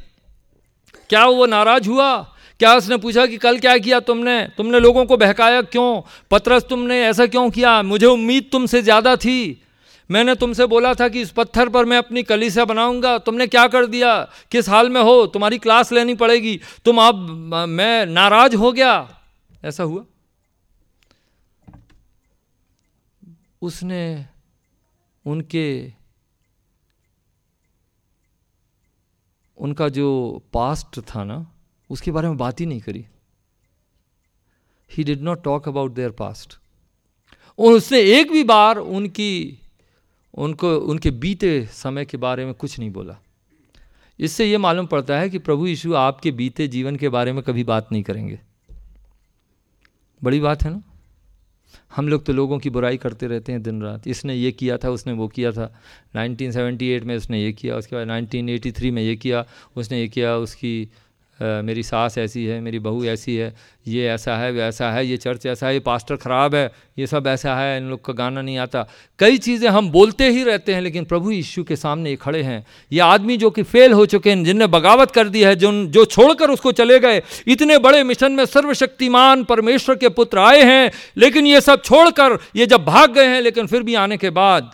क्या 1.10 1.26
वो 1.26 1.46
नाराज़ 1.46 1.90
हुआ? 1.90 2.28
क्या 2.62 2.76
उसने 2.76 2.98
पूछा 2.98 3.26
कि 3.26 3.38
कल 3.38 3.60
क्या 3.60 3.78
किया 3.78 4.00
तुमने? 4.00 4.48
तुमने 4.58 4.80
लोगों 4.80 5.06
को 5.06 5.18
बहकाया 5.18 5.62
क्यों? 5.62 6.02
पत्रस 6.32 6.64
तुमने 6.64 7.06
ऐसा 7.06 7.26
क्यों 7.26 7.50
किया? 7.50 7.82
मुझे 7.82 8.06
उम्मीद 8.06 8.50
तुमसे 8.52 8.82
ज़्यादा 8.82 9.16
थी। 9.16 9.62
मैंने 10.10 10.36
तुमसे 10.36 10.66
बोला 10.66 10.94
था 10.94 11.08
कि 11.08 11.22
इस 11.22 11.32
पत्थर 11.32 11.70
पर 11.70 11.86
मैं 11.86 11.98
अपनी 11.98 12.24
कलीसिया 12.24 12.66
बनाऊँगा। 12.66 13.18
तुमने 13.18 13.48
क्या 13.48 13.68
कर 13.68 13.86
दिया? 13.86 14.28
किस 14.52 14.70
हाल 14.70 14.90
में 14.90 15.02
हो? 15.02 15.26
तुम्हारी 15.26 15.58
क्लास 15.58 15.92
लेनी 15.92 16.16
पड़ेगी। 16.16 16.60
तुम 16.86 17.02
अब, 17.02 17.16
मैं 17.70 18.06
नाराज़ 18.06 18.56
हो 18.56 18.72
गया। 18.72 19.22
ऐसा 19.64 19.84
हुआ। 19.84 20.06
उसने 23.62 24.26
उनके, 25.26 25.94
उनका 29.58 29.90
जो 29.90 30.44
पास्ट 30.54 31.00
था 31.00 31.24
ना 31.24 31.51
उसके 31.92 32.12
बारे 32.12 32.28
में 32.28 32.38
बात 32.38 32.60
ही 32.62 32.66
नहीं 32.66 32.82
करी। 32.82 33.06
He 34.92 35.04
did 35.04 35.22
not 35.22 35.44
talk 35.44 35.68
about 35.68 35.94
their 35.94 36.12
past 36.12 36.58
और 37.60 37.74
उसने 37.74 38.00
एक 38.00 38.32
भी 38.32 38.44
बार 38.44 38.78
उनकी, 38.78 39.60
उनको, 40.34 40.78
उनके 40.78 41.12
बीते 41.12 41.66
समय 41.66 42.06
के 42.06 42.18
बारे 42.18 42.46
में 42.46 42.54
कुछ 42.54 42.80
नहीं 42.80 42.90
बोला। 42.90 43.18
इससे 44.20 44.46
यह 44.46 44.60
मालूम 44.60 44.86
पड़ता 44.86 45.20
है 45.20 45.30
कि 45.30 45.40
प्रभु 45.40 45.68
यीशु 45.68 45.94
आपके 45.94 46.32
बीते 46.32 46.68
जीवन 46.68 46.96
के 46.96 47.10
बारे 47.10 47.34
में 47.34 47.44
कभी 47.44 47.64
बात 47.64 47.92
नहीं 47.92 48.04
करेंगे। 48.04 48.40
बड़ी 50.24 50.40
बात 50.40 50.64
है 50.64 50.70
ना? 50.70 50.84
हम 51.96 52.08
लोग 52.08 52.26
तो 52.26 52.34
लोगों 52.34 52.60
की 52.60 52.70
बुराई 52.70 52.98
करते 52.98 53.28
रहते 53.28 53.52
हैं 53.52 53.64
दिन 53.64 53.82
रात 53.82 54.08
इसने 54.08 54.36
ये 54.36 54.52
किया 54.52 54.78
था, 54.78 54.90
उसने 54.90 55.14
वो 55.14 55.28
किया 55.28 55.52
था। 55.52 55.82
1978 56.16 57.04
में 57.04 57.18
उसने 57.18 57.44
ये 57.44 57.54
किया, 57.54 57.76
उसके 57.76 57.96
बाद 57.96 58.08
1983 58.08 58.92
में 58.92 59.02
ये 59.02 59.16
किया, 59.16 59.46
उसने 59.76 60.00
ये 60.00 60.08
किया, 60.08 60.36
उसकी 60.36 60.90
मेरी 61.42 61.84
सास 61.84 62.18
ऐसी 62.18 62.46
है, 62.46 62.60
मेरी 62.60 62.80
बहू 62.80 63.06
ऐसी 63.06 63.36
है, 63.36 63.56
ये 63.88 64.08
ऐसा 64.08 64.38
है 64.38 64.52
वैसा 64.52 64.92
है, 64.92 65.08
ये 65.08 65.18
चर्च 65.18 65.46
ऐसा 65.46 65.68
है, 65.68 65.74
ये 65.74 65.80
पास्टर 65.80 66.16
ख़राब 66.16 66.56
है, 66.56 66.72
ये 66.98 67.08
सब 67.08 67.28
ऐसा 67.28 67.56
है, 67.56 67.78
इन 67.78 67.90
लोग 67.90 68.06
का 68.06 68.14
गाना 68.14 68.42
नहीं 68.42 68.58
आता। 68.58 68.88
कई 69.20 69.38
चीज़ें 69.38 69.70
हम 69.70 69.90
बोलते 69.90 70.30
ही 70.30 70.44
रहते 70.44 70.74
हैं, 70.74 70.82
लेकिन 70.82 71.06
प्रभु 71.06 71.32
यीशु 71.32 71.64
के 71.64 71.76
सामने 71.76 72.10
ये 72.10 72.16
खड़े 72.16 72.44
हैं। 72.44 72.66
ये 72.92 73.00
आदमी 73.00 73.38
जो 73.38 73.50
कि 73.50 73.64
फेल 73.64 73.94
हो 73.94 74.06
चुके 74.06 74.30
हैं, 74.30 74.44
जिनने 74.44 74.68
बगावत 74.68 75.12
कर 75.12 75.30
दी 75.30 75.44
है, 75.44 75.56
जो 75.56 75.86
जो 75.86 76.06
छोड़कर 76.06 76.50
उसको 76.50 76.72
चले 76.72 77.00
गए, 77.00 77.24
इतने 77.48 77.78
बड़े 77.78 78.04
मिशन 78.04 78.32
में 78.32 78.46
सर्वशक्तिमान 78.46 79.44
परमेश्वर 79.44 79.96
के 79.96 80.10
पुत्र 80.10 80.40
आए 80.40 80.64
हैं, 80.64 80.92
लेकिन 81.18 81.48
ये 81.48 81.62
सब 81.62 81.82
छोड़कर, 81.82 82.40
ये 82.56 82.66
जब 82.66 82.86
भाग 82.86 83.14
गए 83.14 83.28
हैं, 83.28 83.42
लेकिन 83.42 83.68
फिर 83.68 83.84
भी 83.84 83.96
आने 83.96 84.18
के 84.18 84.30
बाद, 84.30 84.72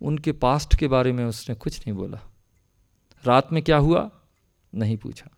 उनके 0.00 0.32
पास्ट 0.32 0.76
के 0.76 0.88
बारे 0.88 1.12
में 1.12 1.24
उसने 1.24 1.54
कुछ 1.54 1.78
नहीं 1.78 1.92
बोला। 1.92 2.20
रात 3.26 3.52
में 3.52 3.62
क्या 3.62 3.76
हुआ? 3.76 4.10
नहीं 4.74 4.96
पूछा। 4.96 5.33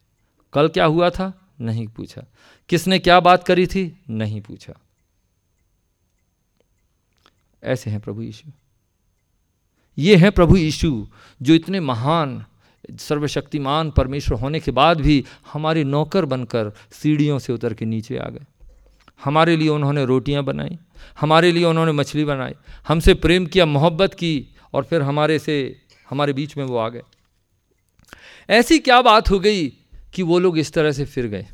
कल 0.57 0.69
क्या 0.69 0.85
हुआ 0.85 1.11
था? 1.11 1.51
नहीं 1.61 1.89
पूछा। 1.89 2.25
किसने 2.69 2.99
क्या 2.99 3.21
बात 3.21 3.45
करी 3.45 3.67
थी? 3.67 4.03
नहीं 4.11 4.41
पूछा। 4.41 4.73
ऐसे 7.65 7.91
हैं 7.91 8.01
प्रभु 8.01 8.23
यीशु। 8.23 8.51
ये 9.99 10.17
हैं 10.17 10.33
प्रभु 10.33 10.57
यीशु, 10.57 11.09
जो 11.43 11.55
इतने 11.55 11.81
महान, 11.81 12.45
सर्वशक्तिमान 12.99 13.91
परमेश्वर 13.91 14.41
होने 14.41 14.61
के 14.61 14.71
बाद 14.71 15.01
भी 15.01 15.25
हमारे 15.53 15.85
नौकर 15.85 16.25
बनकर 16.25 16.73
सीढ़ियों 16.93 17.39
से 17.39 17.53
उतर 17.53 17.75
के 17.75 17.85
नीचे 17.85 18.19
आ 18.19 18.29
गए। 18.29 18.45
हमारे 19.25 19.57
लिए 19.57 19.69
उन्होंने 19.69 20.05
रोटियाँ 20.05 20.45
बनाई, 20.45 20.79
हमारे 21.21 21.53
लिए 21.53 21.65
उन्होंने 21.65 21.93
मछली 21.93 22.25
बनाई, 22.25 22.53
हमसे 22.89 23.15
प्रेम 23.15 23.47
किया, 23.47 23.67
मोहब्बत 23.67 24.15
की, 24.15 24.49
और 24.73 24.85
फिर 24.85 25.03
हमारे 25.03 25.39
से, 25.39 25.81
हमारे 26.11 26.33
बीच 26.33 26.57
में 26.57 26.65
वो 26.65 26.77
आ 26.77 26.89
गए। 26.89 27.03
ऐसी 28.51 28.79
क्या 28.79 29.03
बात 29.03 29.31
हो 29.31 29.41
गई 29.41 29.73
कि 30.17 30.23
वो 30.23 30.39
लोग 30.39 30.59
इस 30.59 30.73
तरह 30.73 30.93
से 30.93 31.05
फिर 31.05 31.27
गए। 31.27 31.47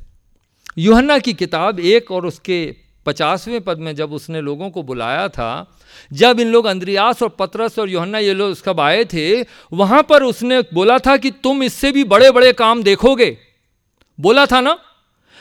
युहन्ना 0.78 1.18
की 1.18 1.32
किताब 1.32 1.80
एक 1.80 2.10
और 2.10 2.26
उसके 2.26 2.74
पचासवें 3.06 3.60
पद 3.60 3.78
में 3.78 3.94
जब 3.94 4.12
उसने 4.12 4.40
लोगों 4.40 4.70
को 4.70 4.82
बुलाया 4.82 5.28
था, 5.28 5.78
जब 6.12 6.40
इन 6.40 6.48
लोग 6.48 6.66
अंद्रियास 6.66 7.22
और 7.22 7.28
पतरस 7.28 7.78
और 7.78 7.88
योहन्ना 7.90 8.18
ये 8.18 8.34
लोग 8.34 8.62
कब 8.64 8.80
आए 8.80 9.04
थे, 9.04 9.42
वहाँ 9.72 10.02
पर 10.02 10.22
उसने 10.22 10.60
बोला 10.74 10.98
था 10.98 11.16
कि 11.16 11.30
तुम 11.42 11.62
इससे 11.62 11.90
भी 11.92 12.04
बड़े 12.04 12.30
बड़े 12.30 12.52
काम 12.52 12.82
देखोगे। 12.82 13.36
बोला 14.18 14.46
था 14.46 14.60
ना? 14.60 14.78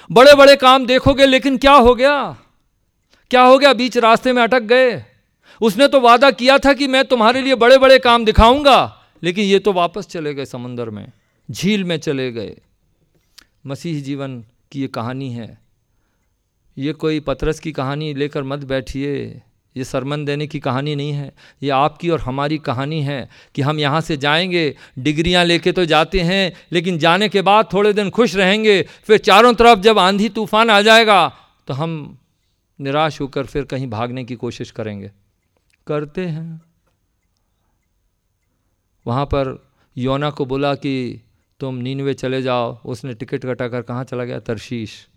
बड़े 0.09 0.33
बड़े 0.35 0.55
काम 0.55 0.85
देखोगे, 0.85 1.25
लेकिन 1.25 1.57
क्या 1.57 1.73
हो 1.73 1.93
गया? 1.95 2.15
क्या 3.31 3.41
हो 3.41 3.57
गया? 3.57 3.73
बीच 3.73 3.97
रास्ते 3.97 4.33
में 4.33 4.41
अटक 4.43 4.61
गए। 4.63 5.03
उसने 5.61 5.87
तो 5.87 5.99
वादा 5.99 6.31
किया 6.31 6.57
था 6.57 6.73
कि 6.73 6.87
मैं 6.87 7.03
तुम्हारे 7.05 7.41
लिए 7.41 7.55
बड़े 7.55 7.77
बड़े 7.77 7.99
काम 7.99 8.25
दिखाऊँगा, 8.25 9.03
लेकिन 9.23 9.45
ये 9.45 9.59
तो 9.59 9.73
वापस 9.73 10.07
चले 10.07 10.33
गए 10.33 10.45
समंदर 10.45 10.89
में, 10.89 11.07
झील 11.49 11.83
में 11.83 11.97
चले 11.97 12.31
गए। 12.31 12.57
मसीह 13.65 14.01
जीवन 14.01 14.43
की 14.71 14.81
ये 14.81 14.87
कहानी 14.87 15.29
है। 15.33 15.57
ये 16.77 16.93
कोई 16.93 17.19
पतरस 17.19 17.59
की 17.59 17.71
कहानी 17.71 18.13
लेकर 18.13 18.43
मत 18.43 18.59
बैठिए। 18.59 19.41
ये 19.75 19.83
सरमन 19.83 20.25
देने 20.25 20.47
की 20.47 20.59
कहानी 20.59 20.95
नहीं 20.95 21.11
है। 21.11 21.31
ये 21.63 21.69
आपकी 21.69 22.09
और 22.09 22.19
हमारी 22.19 22.57
कहानी 22.57 23.01
है 23.01 23.29
कि 23.55 23.61
हम 23.61 23.79
यहाँ 23.79 24.01
से 24.01 24.17
जाएँगे, 24.17 24.75
डिग्रियाँ 24.99 25.43
लेके 25.45 25.71
तो 25.71 25.85
जाते 25.85 26.19
हैं, 26.19 26.53
लेकिन 26.71 26.97
जाने 26.97 27.29
के 27.29 27.41
बाद 27.41 27.67
थोड़े 27.73 27.93
दिन 27.93 28.09
खुश 28.09 28.35
रहेंगे, 28.35 28.81
फिर 29.03 29.17
चारों 29.17 29.53
तरफ़ 29.53 29.79
जब 29.79 29.99
आंधी 29.99 30.29
तूफ़ान 30.29 30.69
आ 30.69 30.81
जाएगा 30.81 31.27
तो 31.67 31.73
हम 31.73 32.17
निराश 32.79 33.21
होकर 33.21 33.45
फिर 33.45 33.63
कहीं 33.63 33.87
भागने 33.87 34.23
की 34.23 34.35
कोशिश 34.35 34.71
करेंगे। 34.71 35.11
करते 35.87 36.25
हैं। 36.25 36.61
वहाँ 39.05 39.25
पर 39.25 39.71
योना 39.97 40.29
को 40.29 40.45
बोला 40.45 40.73
कि 40.75 41.21
तुम 41.61 41.75
नीनवे 41.75 42.13
चले 42.13 42.41
जाओ, 42.41 42.79
उसने 42.85 43.13
टिकट 43.13 43.45
कटा 43.45 43.67
कर 43.67 43.81
कहाँ 43.81 44.03
चला 44.03 44.23
गया? 44.23 44.39
तरशीश। 44.39 45.07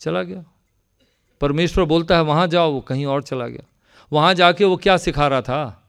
चला 0.00 0.22
गया। 0.22 0.44
परमेश्वर 1.40 1.84
बोलता 1.84 2.16
है, 2.16 2.22
वहाँ 2.22 2.46
जाओ, 2.46 2.72
वो 2.72 2.80
कहीं 2.80 3.06
और 3.06 3.22
चला 3.22 3.46
गया। 3.46 3.66
वहाँ 4.12 4.34
जाके 4.34 4.64
वो 4.64 4.76
क्या 4.76 4.96
सिखा 4.96 5.28
रहा 5.28 5.42
था? 5.42 5.82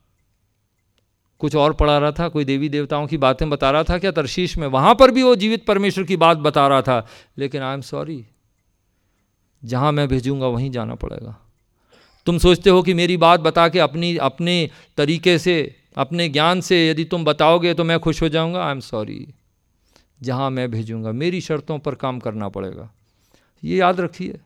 कुछ 1.39 1.55
और 1.55 1.73
पढ़ा 1.73 1.97
रहा 1.97 2.11
था? 2.11 2.27
कोई 2.27 2.45
देवी 2.45 2.69
देवताओं 2.69 3.07
की 3.07 3.17
बातें 3.17 3.49
बता 3.49 3.71
रहा 3.71 3.83
था 3.83 3.97
क्या? 3.97 4.11
तरशीश 4.11 4.57
में 4.57 4.67
वहाँ 4.67 4.95
पर 4.95 5.11
भी 5.11 5.23
वो 5.23 5.35
जीवित 5.35 5.65
परमेश्वर 5.65 6.03
की 6.03 6.17
बात 6.17 6.37
बता 6.37 6.67
रहा 6.67 6.81
था। 6.81 7.07
लेकिन 7.37 7.61
आई 7.61 7.73
एम 7.73 7.81
सॉरी 7.81 8.25
जहाँ 9.65 9.91
मैं 9.91 10.07
भेजूँगा, 10.07 10.47
वहीं 10.47 10.71
जाना 10.71 10.95
पड़ेगा। 10.95 11.37
तुम 12.25 12.37
सोचते 12.37 12.69
हो 12.69 12.83
कि 12.83 12.93
मेरी 12.93 13.17
बात 13.17 13.39
बता 13.39 13.69
के 13.69 13.79
अपनी, 13.79 14.17
अपने 14.17 14.69
तरीके 14.97 15.39
से 15.39 15.75
अपने 15.97 16.27
ज्ञान 16.29 16.61
से 16.61 16.87
यदि 16.89 17.03
तुम 17.05 17.23
बताओगे 17.25 17.73
तो 17.73 17.83
मैं 17.83 17.99
खुश 17.99 18.21
हो 18.21 18.29
जाऊँगा। 18.29 18.63
आई 18.65 18.71
एम 18.71 18.79
सॉरी 18.79 19.27
जहाँ 20.21 20.49
मैं 20.49 20.69
भेजूँगा। 20.71 21.11
मेरी 21.11 21.41
शर्तों 21.41 21.77
पर 21.79 21.95
काम 21.95 22.19
करना 22.19 22.49
पड़ेगा। 22.49 22.89
ये 23.63 23.77
याद 23.77 23.99
रखिए। 23.99 24.39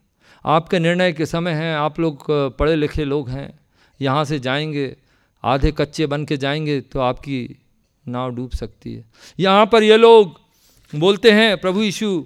आपके 0.46 0.80
निर्णय 0.80 1.14
के 1.14 1.26
समय 1.26 1.52
हैं। 1.52 1.76
आप 1.76 2.00
लोग 2.00 2.26
पढ़े 2.30 2.76
लिखे 2.76 3.04
लोग 3.04 3.30
हैं। 3.30 3.60
यहाँ 4.00 4.26
से 4.26 4.40
जाएँगे। 4.40 4.96
आधे 5.44 5.72
कच्चे 5.72 6.06
बन 6.08 6.26
के 6.26 6.38
जाएँगे 6.38 6.80
तो 6.82 7.00
आपकी 7.00 7.58
नाव 8.06 8.36
डूब 8.36 8.52
सकती 8.52 8.94
है। 8.94 9.06
यहाँ 9.40 9.66
पर 9.66 9.84
ये 9.84 9.98
लोग 9.98 10.40
बोलते 10.94 11.32
हैं, 11.32 11.58
प्रभु 11.58 11.82
यीशु 11.82 12.26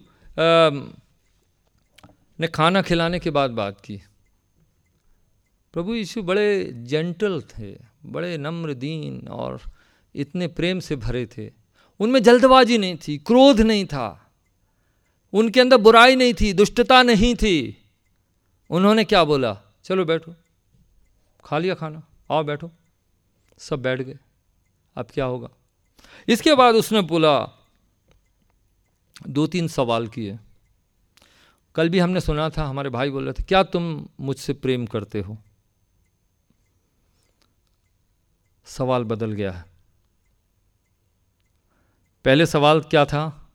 ने 2.40 2.48
खाना 2.48 2.82
खिलाने 2.82 3.20
के 3.20 3.30
बाद 3.30 3.52
बात 3.52 3.80
की। 3.82 4.02
प्रभु 5.74 5.94
यीशु 5.96 6.22
बड़े 6.24 6.72
जेंटल 6.84 7.42
थे। 7.50 7.72
बड़े 8.06 8.38
नम्र 8.38 8.74
दीन 8.74 9.28
और 9.28 9.62
इतने 10.16 10.48
प्रेम 10.48 10.80
से 10.80 10.96
भरे 10.96 11.26
थे। 11.26 11.52
उनमें 12.00 12.24
जल्दबाजी 12.24 12.78
नहीं 12.78 12.98
थी, 13.08 13.18
क्रोध 13.18 13.62
नहीं 13.62 13.86
था। 13.86 14.32
उनके 15.34 15.62
अंदर 15.62 15.78
बुराई 15.78 16.16
नहीं 16.16 16.34
थी, 16.34 16.54
दुष्टता 16.54 17.04
नहीं 17.04 17.36
थी। 17.36 17.86
उन्होंने 18.70 19.04
क्या 19.04 19.24
बोला? 19.24 19.62
चलो 19.84 20.06
बैठो, 20.06 20.34
खा 21.46 21.58
लिया 21.58 21.76
खाना, 21.76 22.04
आओ 22.32 22.44
बैठो। 22.44 22.72
सब 23.58 23.82
बैठ 23.82 24.02
गए। 24.02 24.18
अब 24.96 25.08
क्या 25.14 25.26
होगा? 25.26 25.50
इसके 26.28 26.56
बाद 26.56 26.76
उसने 26.76 27.02
बोला, 27.02 27.66
दो 29.28 29.48
तीन 29.48 29.68
सवाल 29.68 30.08
किए। 30.08 30.40
कल 31.76 31.90
भी 31.90 32.00
हमने 32.00 32.22
सुना 32.22 32.50
था, 32.50 32.64
हमारे 32.64 32.90
भाई 32.90 33.10
बोल 33.10 33.24
रहे 33.24 33.34
थे, 33.34 33.44
क्या 33.44 33.64
तुम 33.64 34.08
मुझसे 34.20 34.54
प्रेम 34.54 34.86
करते 34.86 35.22
हो? 35.22 35.38
सवाल 38.66 39.04
बदल 39.04 39.32
गया 39.32 39.52
है। 39.52 39.66
पहले 42.26 42.46
सवाल 42.46 42.82
क्या 42.82 43.06
था? 43.06 43.50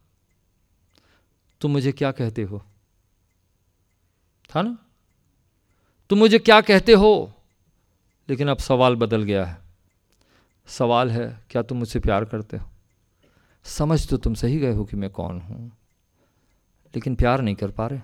तुम 1.60 1.70
मुझे 1.70 1.92
क्या 1.92 2.12
कहते 2.12 2.42
हो? 2.42 2.64
था 4.56 4.62
ना? 4.62 4.78
तुम 6.10 6.18
मुझे 6.18 6.38
क्या 6.38 6.60
कहते 6.60 6.92
हो? 6.92 7.32
लेकिन 8.28 8.48
अब 8.48 8.58
सवाल 8.58 8.96
बदल 8.96 9.22
गया 9.22 9.44
है। 9.44 9.58
सवाल 10.66 11.10
है, 11.10 11.40
क्या 11.50 11.62
तुम 11.62 11.78
मुझसे 11.78 12.00
प्यार 12.00 12.24
करते 12.24 12.56
हो? 12.56 12.66
समझ 13.64 14.08
तो 14.08 14.16
तुम 14.16 14.34
सही 14.34 14.58
गए 14.58 14.72
हो 14.72 14.84
कि 14.84 14.96
मैं 14.96 15.10
कौन 15.10 15.40
हूँ। 15.40 15.68
लेकिन 16.94 17.14
प्यार 17.14 17.40
नहीं 17.40 17.54
कर 17.54 17.70
पा 17.70 17.86
रहे। 17.86 18.00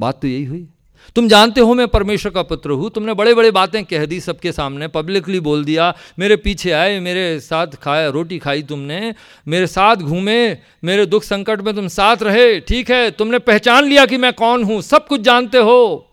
बात 0.00 0.20
तो 0.20 0.26
यही 0.26 0.44
हुई। 0.44 0.68
तुम 1.14 1.28
जानते 1.28 1.60
हो 1.60 1.74
मैं 1.74 1.88
परमेश्वर 1.88 2.32
का 2.32 2.42
पुत्र 2.42 2.70
हूँ। 2.70 2.90
तुमने 2.90 3.14
बड़े 3.14 3.34
बड़े 3.34 3.50
बातें 3.50 3.84
कह 3.84 4.06
दी 4.06 4.20
सबके 4.20 4.52
सामने 4.52 4.88
पब्लिकली 4.88 5.40
बोल 5.40 5.64
दिया, 5.64 5.94
मेरे 6.18 6.36
पीछे 6.36 6.72
आए, 6.72 7.00
मेरे 7.00 7.40
साथ 7.40 7.66
खाया, 7.66 8.08
रोटी 8.08 8.38
खाई 8.38 8.62
तुमने, 8.62 9.14
मेरे 9.48 9.66
साथ 9.66 9.96
घूमे, 9.96 10.58
मेरे 10.84 11.06
दुख 11.06 11.22
संकट 11.22 11.60
में 11.60 11.74
तुम 11.74 11.88
साथ 11.88 12.16
रहे, 12.22 12.60
ठीक 12.60 12.90
है, 12.90 13.10
तुमने 13.10 13.38
पहचान 13.38 13.84
लिया 13.84 14.06
कि 14.06 14.16
मैं 14.16 14.32
कौन 14.32 14.64
हूँ, 14.64 14.82
सब 14.82 15.06
कुछ 15.06 15.20
जानते 15.20 15.58
हो। 15.58 16.12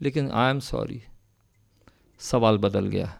लेकिन 0.00 0.30
आई 0.30 0.50
एम 0.50 0.60
सॉरी 0.60 1.02
सवाल 2.20 2.58
बदल 2.58 2.86
गया। 2.86 3.14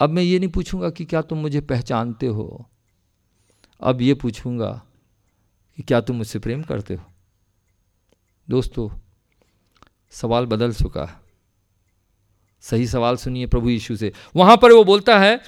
अब 0.00 0.10
मैं 0.10 0.22
ये 0.22 0.38
नहीं 0.38 0.48
पूछूँगा 0.48 0.90
कि 0.90 1.04
क्या 1.04 1.22
तुम 1.22 1.38
मुझे 1.38 1.60
पहचानते 1.60 2.26
हो। 2.26 2.66
अब 3.80 4.02
ये 4.02 4.14
पूछूँगा 4.14 4.82
कि 5.76 5.82
क्या 5.82 6.00
तुम 6.00 6.16
मुझसे 6.16 6.38
प्रेम 6.38 6.62
करते 6.62 6.94
हो। 6.94 7.04
दोस्तों 8.50 8.88
सवाल 10.12 10.46
बदल 10.46 10.72
चुका 10.74 11.04
है। 11.04 11.16
सही 12.64 12.86
सवाल 12.88 13.16
सुनिए 13.16 13.46
प्रभु 13.48 13.70
यीशु 13.70 13.96
से। 13.96 14.12
वहाँ 14.36 14.56
पर 14.56 14.72
वो 14.72 14.84
बोलता 14.84 15.18
है 15.18 15.40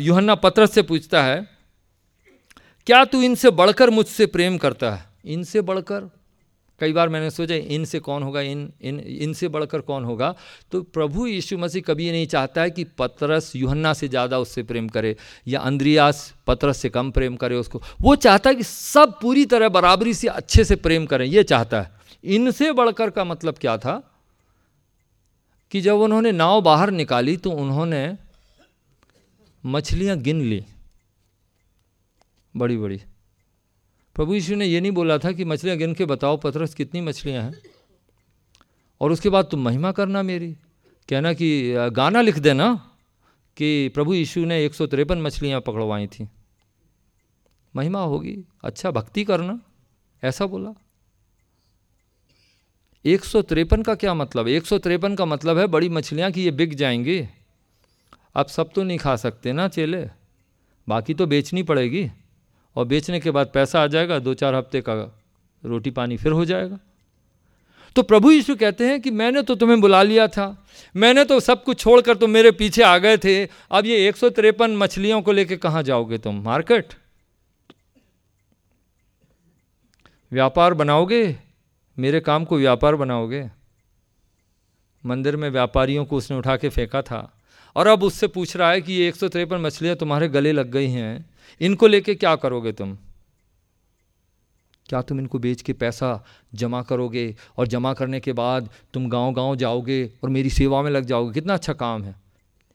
युहन्ना 0.00 0.34
पत्रस 0.36 0.72
से 0.72 0.82
पूछता 0.84 1.22
है, 1.22 1.46
क्या 2.86 3.04
तू 3.04 3.20
इनसे 3.22 3.50
बढ़कर 3.52 3.90
मुझसे 3.90 4.26
प्रेम 4.28 4.56
करता 4.58 4.90
है? 4.90 5.04
इनसे 5.26 5.60
बढ़कर? 5.62 6.08
कई 6.80 6.92
बार 6.92 7.08
मैंने 7.08 7.30
सोचा, 7.30 7.54
इनसे 7.54 7.98
कौन 8.00 8.22
होगा? 8.22 8.40
इन 8.42 8.72
इन, 8.80 9.00
इनसे 9.00 9.48
बढ़कर 9.48 9.80
कौन 9.82 10.04
होगा? 10.04 10.34
तो 10.72 10.80
प्रभु 10.84 11.26
यीशु 11.26 11.58
मसीह 11.58 11.82
कभी 11.82 12.06
ये 12.06 12.12
नहीं 12.12 12.26
चाहता 12.26 12.62
है 12.62 12.70
कि 12.70 12.84
पतरस 12.98 13.52
युहन्ना 13.56 13.92
से 13.92 14.08
ज़्यादा 14.08 14.38
उससे 14.38 14.62
प्रेम 14.62 14.88
करे, 14.88 15.16
या 15.46 15.60
अंद्रियास 15.60 16.32
पतरस 16.46 16.78
से 16.78 16.88
कम 16.90 17.10
प्रेम 17.10 17.36
करे 17.36 17.56
उसको। 17.56 17.82
वो 18.00 18.14
चाहता 18.16 18.50
है 18.50 18.56
कि 18.56 18.64
सब 18.64 19.18
पूरी 19.22 19.44
तरह 19.46 19.68
बराबरी 19.70 20.14
से 20.14 20.28
अच्छे 20.28 20.64
से 20.64 20.76
प्रेम 20.78 21.06
करें, 21.06 21.26
ये 21.26 21.42
चाहता 21.44 21.80
है। 21.80 21.99
इनसे 22.24 22.72
बढ़कर 22.72 23.10
का 23.10 23.24
मतलब 23.24 23.58
क्या 23.58 23.78
था? 23.78 24.06
कि 25.70 25.80
जब 25.80 25.94
उन्होंने 25.94 26.32
नाव 26.32 26.62
बाहर 26.62 26.90
निकाली 26.90 27.36
तो 27.36 27.50
उन्होंने 27.50 28.18
मछलियाँ 29.66 30.18
गिन 30.18 30.40
ली। 30.40 30.64
बड़ी 32.56 32.76
बड़ी। 32.76 33.02
प्रभु 34.14 34.34
यीशु 34.34 34.54
ने 34.54 34.66
ये 34.66 34.80
नहीं 34.80 34.92
बोला 34.92 35.18
था 35.18 35.32
कि 35.32 35.44
मछलियाँ 35.44 35.78
गिन 35.78 35.94
के 35.94 36.04
बताओ 36.04 36.36
पथरस 36.36 36.74
कितनी 36.74 37.00
मछलियाँ 37.00 37.44
हैं? 37.44 37.62
और 39.00 39.12
उसके 39.12 39.28
बाद, 39.28 39.44
तुम 39.44 39.60
महिमा 39.60 39.92
करना 39.92 40.22
मेरी। 40.22 40.52
कहना 41.08 41.32
कि, 41.32 41.74
गाना 41.92 42.20
लिख 42.20 42.38
देना 42.38 42.90
कि 43.56 43.88
प्रभु 43.88 44.14
यीशु 44.14 44.44
ने 44.44 44.64
एक 44.64 44.74
सौ 44.74 44.86
तिरपन 44.86 45.18
मछलियाँ 45.22 45.60
पकड़वाई 45.60 46.06
थी। 46.06 46.28
महिमा 47.76 48.02
होगी। 48.02 48.44
अच्छा 48.64 48.90
भक्ति 48.90 49.24
करना। 49.24 49.60
ऐसा 50.24 50.46
बोला। 50.46 50.74
एक 53.04 53.24
सौ 53.24 53.42
तिरपन 53.42 53.82
का 53.82 53.94
क्या 53.94 54.14
मतलब? 54.14 54.48
एक 54.48 54.66
सौ 54.66 54.78
तिरपन 54.78 55.14
का 55.14 55.24
मतलब 55.24 55.58
है 55.58 55.66
बड़ी 55.66 55.88
मछलियाँ 55.88 56.30
कि 56.32 56.40
ये 56.40 56.50
बिक 56.50 56.74
जाएँगी। 56.74 57.28
आप 58.36 58.48
सब 58.48 58.70
तो 58.72 58.82
नहीं 58.82 58.98
खा 58.98 59.16
सकते 59.16 59.52
ना 59.52 59.68
चेले। 59.68 60.06
बाकी 60.88 61.14
तो 61.14 61.26
बेचनी 61.26 61.62
पड़ेगी। 61.62 62.10
और 62.76 62.84
बेचने 62.84 63.20
के 63.20 63.30
बाद 63.30 63.50
पैसा 63.54 63.82
आ 63.82 63.86
जाएगा 63.86 64.18
दो 64.18 64.34
चार 64.34 64.54
हफ़्ते 64.54 64.80
का 64.80 64.94
रोटी 65.64 65.90
पानी 65.90 66.16
फिर 66.16 66.32
हो 66.32 66.44
जाएगा। 66.44 66.78
तो 67.96 68.02
प्रभु 68.02 68.30
यीशु 68.30 68.56
कहते 68.56 68.88
हैं 68.88 69.00
कि 69.00 69.10
मैंने 69.10 69.42
तो 69.42 69.54
तुम्हें 69.54 69.80
बुला 69.80 70.02
लिया 70.02 70.28
था। 70.28 70.66
मैंने 70.96 71.24
तो 71.24 71.40
सब 71.40 71.64
कुछ 71.64 71.78
छोड़कर 71.78 72.16
तुम 72.16 72.30
मेरे 72.30 72.50
पीछे 72.50 72.82
आ 72.82 72.98
गए 72.98 73.16
थे। 73.16 73.44
अब 73.70 73.86
ये 73.86 74.08
एक 74.08 74.16
सौ 74.16 74.30
तिरपन 74.30 74.76
मछलियों 74.76 75.22
को 75.22 75.32
लेकर 75.32 75.56
कहाँ 75.56 75.82
जाओगे 75.82 76.18
तुम? 76.18 76.42
मार्केट? 76.42 76.94
व्यापार 80.32 80.74
बनाओगे? 80.74 81.49
मेरे 82.00 82.20
काम 82.20 82.44
को 82.44 82.58
व्यापार 82.58 82.96
बनाओगे? 82.96 83.50
मंदिर 85.06 85.36
में 85.36 85.50
व्यापारियों 85.50 86.04
को 86.04 86.16
उसने 86.16 86.38
उठा 86.38 86.56
के 86.56 86.68
फेंका 86.68 87.02
था। 87.02 87.32
और 87.76 87.86
अब 87.86 88.02
उससे 88.02 88.26
पूछ 88.26 88.56
रहा 88.56 88.70
है 88.70 88.80
कि 88.80 88.92
ये 88.92 89.08
एक 89.08 89.16
सौ 89.16 89.28
तिरपन 89.28 89.56
मछलियाँ 89.56 89.96
तुम्हारे 89.96 90.28
गले 90.28 90.52
लग 90.52 90.70
गई 90.70 90.88
हैं। 90.88 91.30
इनको 91.60 91.86
लेके 91.86 92.14
क्या 92.14 92.36
करोगे 92.36 92.72
तुम? 92.72 92.98
क्या 94.86 95.02
तुम 95.02 95.20
इनको 95.20 95.38
बेच 95.38 95.62
के 95.62 95.72
पैसा 95.72 96.24
जमा 96.54 96.82
करोगे? 96.82 97.36
और 97.56 97.66
जमा 97.66 97.92
करने 97.92 98.20
के 98.20 98.32
बाद 98.32 98.70
तुम 98.94 99.08
गाँव 99.08 99.32
गाँव 99.32 99.56
जाओगे 99.56 100.12
और 100.22 100.30
मेरी 100.30 100.50
सेवा 100.50 100.82
में 100.82 100.90
लग 100.90 101.04
जाओगे? 101.04 101.34
कितना 101.34 101.54
अच्छा 101.54 101.72
काम 101.72 102.04
है। 102.04 102.14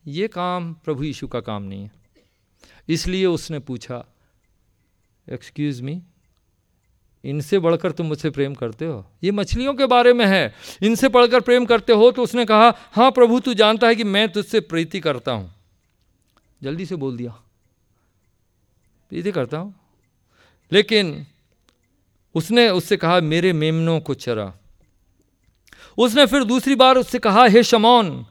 ये 0.07 0.27
काम 0.27 0.73
प्रभु 0.73 1.03
यीशु 1.03 1.27
का 1.27 1.39
काम 1.39 1.63
नहीं 1.63 1.83
है। 1.83 1.91
इसलिए 2.89 3.25
उसने 3.25 3.59
पूछा 3.59 4.05
एक्सक्यूज़ 5.29 5.83
मी 5.83 6.01
इनसे 7.25 7.59
बढ़कर 7.59 7.91
तुम 7.91 8.05
मुझसे 8.05 8.29
प्रेम 8.29 8.53
करते 8.53 8.85
हो। 8.85 9.05
ये 9.23 9.31
मछलियों 9.31 9.73
के 9.73 9.85
बारे 9.85 10.13
में 10.13 10.25
है। 10.25 10.53
इनसे 10.81 11.09
पढ़कर 11.09 11.39
प्रेम 11.39 11.65
करते 11.65 11.93
हो 11.93 12.11
तो 12.11 12.23
उसने 12.23 12.45
कहा 12.45 12.73
हाँ 12.93 13.11
प्रभु, 13.11 13.39
तू 13.39 13.53
जानता 13.53 13.87
है 13.87 13.95
कि 13.95 14.03
मैं 14.03 14.29
तुझसे 14.29 14.59
प्रीति 14.59 14.99
करता 14.99 15.31
हूँ। 15.31 15.53
जल्दी 16.63 16.85
से 16.85 16.95
बोल 16.95 17.17
दिया। 17.17 17.31
प्रीति 19.09 19.31
करता 19.31 19.57
हूँ? 19.57 19.75
लेकिन 20.71 21.25
उसने 22.35 22.69
उससे 22.69 22.97
कहा, 22.97 23.19
मेरे 23.19 23.53
मेमनों 23.53 23.99
को 23.99 24.13
चरा। 24.13 24.53
उसने 25.97 26.25
फिर 26.25 26.43
दूसरी 26.43 26.75
बार 26.75 26.97
उससे 26.97 27.19
कहा, 27.19 27.45
हे 27.45 27.63
शमौन, 27.63 28.25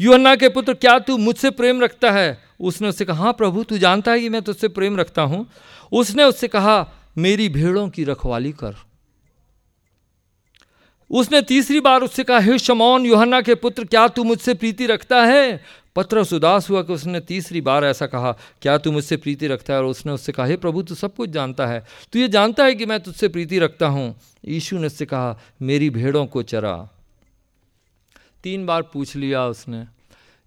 युहन्ना 0.00 0.36
के 0.36 0.48
पुत्र, 0.48 0.74
क्या 0.74 0.98
तू 0.98 1.16
मुझसे 1.18 1.50
प्रेम 1.50 1.80
रखता 1.80 2.10
है? 2.10 2.44
उसने 2.60 2.88
उससे 2.88 3.04
कहा 3.04 3.24
हाँ 3.24 3.32
प्रभु, 3.32 3.62
तू 3.64 3.78
जानता 3.78 4.12
है 4.12 4.20
कि 4.20 4.28
मैं 4.28 4.42
तुझसे 4.42 4.68
प्रेम 4.68 4.96
रखता 4.96 5.22
हूँ। 5.22 5.46
उसने 5.92 6.24
उससे 6.24 6.48
कहा 6.48 6.92
मेरी 7.18 7.48
भेड़ों 7.48 7.88
की 7.88 8.04
रखवाली 8.04 8.52
कर। 8.52 8.74
उसने 11.10 11.42
तीसरी 11.42 11.80
बार 11.80 12.02
उससे 12.02 12.24
कहा, 12.24 12.38
हे 12.38 12.58
शमौन, 12.58 13.06
योहन्ना 13.06 13.40
के 13.40 13.54
पुत्र, 13.54 13.84
क्या 13.84 14.08
तू 14.08 14.24
मुझसे 14.24 14.54
प्रीति 14.54 14.86
रखता 14.86 15.24
है? 15.24 15.64
पत्रस 15.96 16.32
उदास 16.32 16.70
हुआ 16.70 16.82
कि 16.82 16.92
उसने 16.92 17.20
तीसरी 17.20 17.60
बार 17.60 17.84
ऐसा 17.84 18.06
कहा, 18.06 18.32
क्या 18.32 18.78
तू 18.78 18.92
मुझसे 18.92 19.16
प्रीति 19.16 19.46
रखता 19.46 19.72
है? 19.72 19.78
और 19.78 19.84
उसने 19.84 20.12
उससे 20.12 20.32
कहा, 20.32 20.46
हे 20.46 20.56
प्रभु, 20.56 20.82
तू 20.82 20.94
सब 20.94 21.14
कुछ 21.14 21.30
जानता 21.30 21.66
है। 21.66 21.84
तू 22.12 22.18
ये 22.18 22.28
जानता 22.28 22.64
है 22.64 22.74
कि 22.74 22.86
मैं 22.86 23.00
तुझसे 23.00 23.28
प्रीति 23.28 23.58
रखता 23.58 23.86
हूँ? 23.86 24.20
यीशु 24.48 24.78
ने 24.78 24.86
उससे 24.86 25.06
कहा, 25.06 25.38
मेरी 25.62 25.90
भेड़ों 25.90 26.26
को 26.26 26.42
चरा। 26.42 26.88
तीन 28.44 28.66
बार 28.66 28.82
पूछ 28.82 29.16
लिया 29.16 29.46
उसने। 29.46 29.84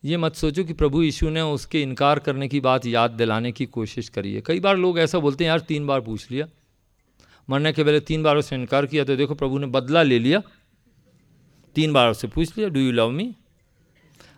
ये 0.05 0.17
मत 0.17 0.35
सोचो 0.35 0.63
कि 0.63 0.73
प्रभु 0.73 1.03
यीशु 1.03 1.29
ने 1.29 1.41
उसके 1.41 1.81
इनकार 1.81 2.19
करने 2.19 2.47
की 2.47 2.59
बात 2.59 2.85
याद 2.85 3.11
दिलाने 3.11 3.51
की 3.51 3.65
कोशिश 3.65 4.09
करी 4.09 4.33
है। 4.33 4.41
कई 4.41 4.59
बार 4.59 4.77
लोग 4.77 4.99
ऐसा 4.99 5.19
बोलते 5.19 5.43
हैं, 5.43 5.49
यार, 5.49 5.59
तीन 5.59 5.87
बार 5.87 6.01
पूछ 6.01 6.31
लिया। 6.31 6.47
मरने 7.51 7.73
के 7.73 7.83
पहले 7.83 7.99
तीन 8.01 8.23
बार 8.23 8.37
उसने 8.37 8.57
इनकार 8.57 8.85
किया 8.85 9.03
तो 9.03 9.15
देखो 9.15 9.35
प्रभु 9.35 9.57
ने 9.59 9.67
बदला 9.67 10.03
ले 10.03 10.19
लिया। 10.19 10.41
तीन 11.75 11.93
बार 11.93 12.09
उससे 12.09 12.27
पूछ 12.27 12.57
लिया 12.57 12.69
डू 12.69 12.79
यू 12.79 12.91
लव 12.91 13.09
मी 13.11 13.33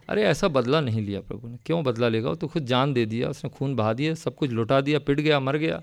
अरे, 0.10 0.24
ऐसा 0.24 0.48
बदला 0.48 0.80
नहीं 0.82 1.02
लिया 1.02 1.20
प्रभु 1.22 1.48
ने। 1.48 1.58
क्यों 1.66 1.84
बदला 1.84 2.08
लेगा? 2.10 2.30
वो 2.30 2.36
तो 2.36 2.48
खुद 2.48 2.66
जान 2.66 2.94
दे 2.94 3.06
दिया, 3.06 3.30
उसने 3.30 3.50
खून 3.50 3.76
बहा 3.76 3.94
दिया, 3.94 4.14
सब 4.14 4.36
कुछ 4.36 4.50
लुटा 4.50 4.80
दिया, 4.82 5.00
पिट 5.00 5.20
गया, 5.20 5.40
मर 5.40 5.58
गया। 5.58 5.82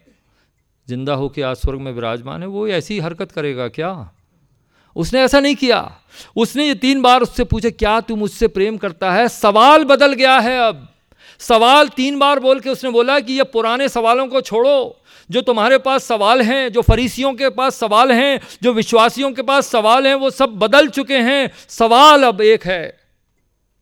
ज़िंदा 0.89 1.15
होकर 1.15 1.43
आज 1.43 1.57
स्वर्ग 1.57 1.81
में 1.81 1.93
विराजमान 1.93 2.43
है, 2.43 2.49
वो 2.49 2.67
ऐसी 2.69 2.99
हरकत 2.99 3.33
करेगा 3.33 3.69
क्या? 3.69 4.11
उसने 4.97 5.21
ऐसा 5.21 5.41
नहीं 5.41 5.55
किया। 5.55 5.81
उसने 6.37 6.67
ये 6.67 6.75
तीन 6.75 7.03
बार 7.03 7.23
उससे 7.23 7.45
पूछे, 7.45 7.71
क्या 7.71 8.01
तू 8.01 8.17
मुझसे 8.17 8.49
प्रेम 8.49 8.77
करता 8.77 9.13
है? 9.13 9.29
सवाल 9.29 9.85
बदल 9.85 10.13
गया 10.13 10.39
है 10.39 10.59
अब। 10.59 10.87
सवाल 11.41 11.89
तीन 11.89 12.19
बार 12.19 12.41
बोल 12.41 12.61
के 12.61 12.71
उसने 12.71 12.91
बोला 12.91 13.21
कि 13.21 13.33
ये 13.33 13.45
पुराने 13.45 13.89
सवालों 13.89 14.27
को 14.29 14.41
छोड़ो। 14.41 15.00
जो 15.31 15.41
तुम्हारे 15.41 15.79
पास 15.79 16.05
सवाल 16.05 16.43
हैं, 16.43 16.73
जो 16.73 16.83
फरीसियों 16.83 17.35
के 17.35 17.51
पास 17.51 17.75
सवाल 17.75 18.13
हैं, 18.13 18.41
जो 18.63 18.73
विश्वासियों 18.73 19.33
के 19.33 19.43
पास 19.43 19.67
सवाल 19.67 20.07
हैं, 20.07 20.15
वो 20.15 20.31
सब 20.31 20.49
बदल 20.49 20.89
चुके 20.89 21.19
हैं। 21.19 21.51
सवाल 21.69 22.23
अब 22.23 22.41
एक 22.41 22.65
है, 22.65 22.99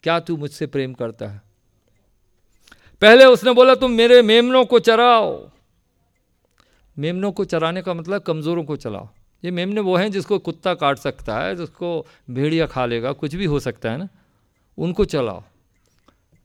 क्या 0.03 0.21
तू 0.21 0.37
मुझसे 0.37 0.67
प्रेम 0.67 0.93
करता 0.93 1.27
है? 1.27 1.43
पहले 3.01 3.25
उसने 3.25 3.53
बोला, 3.53 3.75
तुम 3.75 3.91
मेरे 3.91 4.23
मेमनों 4.23 4.65
को 4.65 4.79
चराओ। 4.79 5.51
मेमनों 6.99 7.33
को 7.33 7.45
चराने 7.45 7.83
का 7.83 7.95
मतलब 7.95 8.23
कमज़ोरों 8.23 8.65
को 8.65 8.77
चलाओ। 8.77 9.09
ये 9.45 9.51
मेमने 9.51 9.81
वो 9.81 9.97
हैं 9.97 10.13
जिसको 10.13 10.39
कुत्ता 10.39 10.75
काट 10.75 10.99
सकता 10.99 11.39
है, 11.39 11.57
जिसको 11.57 12.07
भेड़िया 12.31 12.67
खा 12.67 12.87
लेगा, 12.87 13.13
कुछ 13.13 13.35
भी 13.35 13.45
हो 13.45 13.61
सकता 13.61 13.91
है 13.91 13.99
ना, 13.99 14.09
उनको 14.79 15.05
चलाओ। 15.05 15.43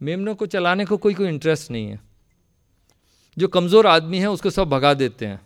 मेमनों 0.01 0.35
को 0.35 0.45
चलाने 0.45 0.85
को 0.85 0.97
कोई 0.97 1.13
कोई 1.13 1.27
इंटरेस्ट 1.27 1.71
नहीं 1.71 1.87
है। 1.87 2.12
जो 3.37 3.47
कमज़ोर 3.47 3.87
आदमी 3.87 4.19
है, 4.19 4.29
उसको 4.29 4.49
सब 4.49 4.69
भगा 4.69 4.93
देते 4.93 5.25
हैं। 5.25 5.39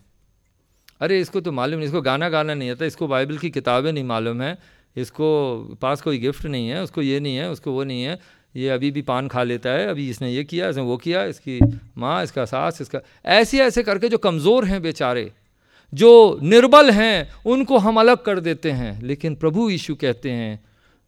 अरे, 1.00 1.20
इसको 1.20 1.40
तो 1.40 1.52
मालूम 1.52 1.78
नहीं, 1.78 1.88
इसको 1.88 2.00
गाना 2.02 2.28
गाना 2.28 2.54
नहीं 2.54 2.70
आता, 2.70 2.84
इसको 2.84 3.06
बाइबल 3.08 3.38
की 3.38 3.50
किताबें 3.50 3.92
नहीं 3.92 4.04
मालूम 4.04 4.42
है, 4.42 4.56
इसको 4.96 5.78
पास 5.82 6.00
कोई 6.00 6.18
गिफ्ट 6.18 6.46
नहीं 6.46 6.68
है, 6.68 6.82
उसको 6.82 7.02
ये 7.02 7.20
नहीं 7.20 7.36
है, 7.36 7.50
उसको 7.50 7.72
वो 7.72 7.84
नहीं 7.84 8.02
है, 8.02 8.18
ये 8.54 8.68
अभी 8.68 8.90
भी 8.90 9.02
पान 9.02 9.28
खा 9.28 9.42
लेता 9.42 9.70
है, 9.70 9.86
अभी 9.86 10.08
इसने 10.10 10.30
ये 10.30 10.44
किया, 10.44 10.68
इसने 10.68 10.82
वो 10.82 10.96
किया, 10.96 11.24
इसकी 11.24 11.60
माँ, 11.98 12.22
इसका 12.24 12.44
सास, 12.44 12.80
इसका, 12.80 13.00
ऐसे 13.24 13.60
ऐसे 13.60 13.82
करके 13.82 14.08
जो 14.08 14.18
कमज़ोर 14.18 14.64
हैं 14.64 14.82
बेचारे, 14.82 15.30
जो 15.92 16.38
निर्बल 16.42 16.90
हैं, 16.90 17.28
उनको 17.46 17.78
हम 17.78 18.00
अलग 18.00 18.22
कर 18.22 18.40
देते 18.40 18.70
हैं। 18.70 19.00
लेकिन 19.02 19.34
प्रभु 19.34 19.68
यीशु 19.70 19.94
कहते 19.94 20.30
हैं, 20.30 20.58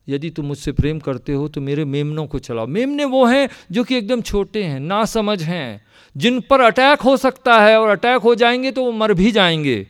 यदि 0.08 0.30
तुम 0.30 0.46
मुझसे 0.46 0.72
प्रेम 0.72 0.98
करते 0.98 1.32
हो 1.32 1.48
तो 1.48 1.60
मेरे 1.60 1.84
मेमनों 1.84 2.26
को 2.26 2.38
चलाओ। 2.38 2.66
मेमने 2.66 3.04
वो 3.04 3.24
हैं 3.26 3.48
जो 3.72 3.84
कि 3.84 3.96
एकदम 3.96 4.20
छोटे 4.20 4.62
हैं 4.62 4.80
ना 4.80 5.04
समझ 5.04 5.42
हैं 5.42 5.80
जिन 6.16 6.40
पर 6.40 6.60
अटैक 6.60 7.00
हो 7.00 7.16
सकता 7.16 7.60
है 7.60 7.80
और 7.80 7.88
अटैक 7.88 8.22
हो 8.22 8.34
जाएँगे 8.34 8.70
तो 8.70 8.84
वो 8.84 8.92
मर 8.92 9.14
भी 9.14 9.32
जाएँगे। 9.32 9.86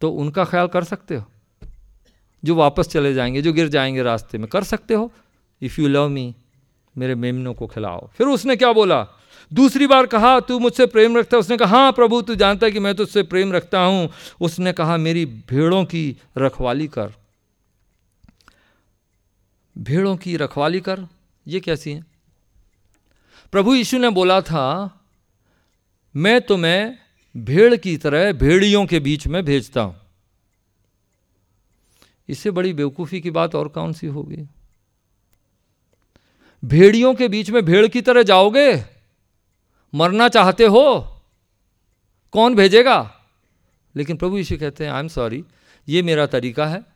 तो 0.00 0.10
उनका 0.10 0.44
ख्याल 0.44 0.66
कर 0.66 0.84
सकते 0.84 1.16
हो? 1.16 1.24
जो 2.44 2.54
वापस 2.54 2.88
चले 2.88 3.14
जाएँगे, 3.14 3.42
जो 3.42 3.52
गिर 3.52 3.68
जाएँगे 3.68 4.02
रास्ते 4.02 4.38
में, 4.38 4.48
कर 4.48 4.64
सकते 4.64 4.94
हो? 4.94 5.12
इफ़ 5.62 5.80
यू 5.80 5.88
लव 5.88 6.08
मी 6.08 6.34
मेरे 6.98 7.14
मेमनों 7.14 7.54
को 7.54 7.66
खिलाओ। 7.66 8.10
फिर 8.18 8.26
उसने 8.26 8.56
क्या 8.56 8.72
बोला? 8.72 9.06
दूसरी 9.52 9.86
बार 9.86 10.06
कहा, 10.06 10.40
तू 10.40 10.58
मुझसे 10.58 10.86
प्रेम 10.86 11.18
रखता 11.18 11.36
है? 11.36 11.40
उसने 11.40 11.56
कहा 11.56 11.76
हाँ 11.76 11.92
प्रभु, 11.92 12.22
तू 12.22 12.34
जानता 12.34 12.66
है 12.66 12.72
कि 12.72 12.78
मैं 12.78 12.94
तुझसे 12.94 13.22
प्रेम 13.22 13.52
रखता 13.52 13.80
हूँ। 13.80 14.10
उसने 14.40 14.72
कहा, 14.72 14.96
मेरी 14.96 15.26
भेड़ों 15.26 15.84
की 15.84 16.16
रखवाली 16.38 16.88
कर। 16.88 17.12
भेड़ों 19.78 20.16
की 20.16 20.36
रखवाली 20.36 20.80
कर? 20.80 21.06
ये 21.48 21.60
कैसी 21.60 21.92
है? 21.92 22.15
प्रभु 23.52 23.74
यीशु 23.74 23.98
ने 23.98 24.10
बोला 24.10 24.40
था, 24.40 25.00
मैं 26.16 26.40
तुम्हें 26.40 26.98
भेड़ 27.36 27.76
की 27.76 27.96
तरह 27.96 28.32
भेड़ियों 28.32 28.86
के 28.86 29.00
बीच 29.00 29.26
में 29.26 29.44
भेजता 29.44 29.80
हूँ। 29.80 30.00
इससे 32.28 32.50
बड़ी 32.50 32.72
बेवकूफ़ी 32.72 33.20
की 33.20 33.30
बात 33.30 33.54
और 33.54 33.68
कौन 33.68 33.92
सी 33.92 34.06
होगी? 34.06 34.46
भेड़ियों 36.64 37.14
के 37.14 37.28
बीच 37.28 37.50
में 37.50 37.64
भेड़ 37.64 37.86
की 37.86 38.02
तरह 38.02 38.22
जाओगे? 38.22 38.84
मरना 39.94 40.28
चाहते 40.28 40.64
हो? 40.64 41.16
कौन 42.32 42.54
भेजेगा? 42.54 43.20
लेकिन 43.96 44.16
प्रभु 44.16 44.38
यीशु 44.38 44.56
कहते 44.56 44.84
हैं 44.84 44.92
आई 44.92 45.00
एम 45.00 45.08
सॉरी 45.08 45.44
ये 45.88 46.02
मेरा 46.02 46.26
तरीका 46.26 46.66
है। 46.66 46.95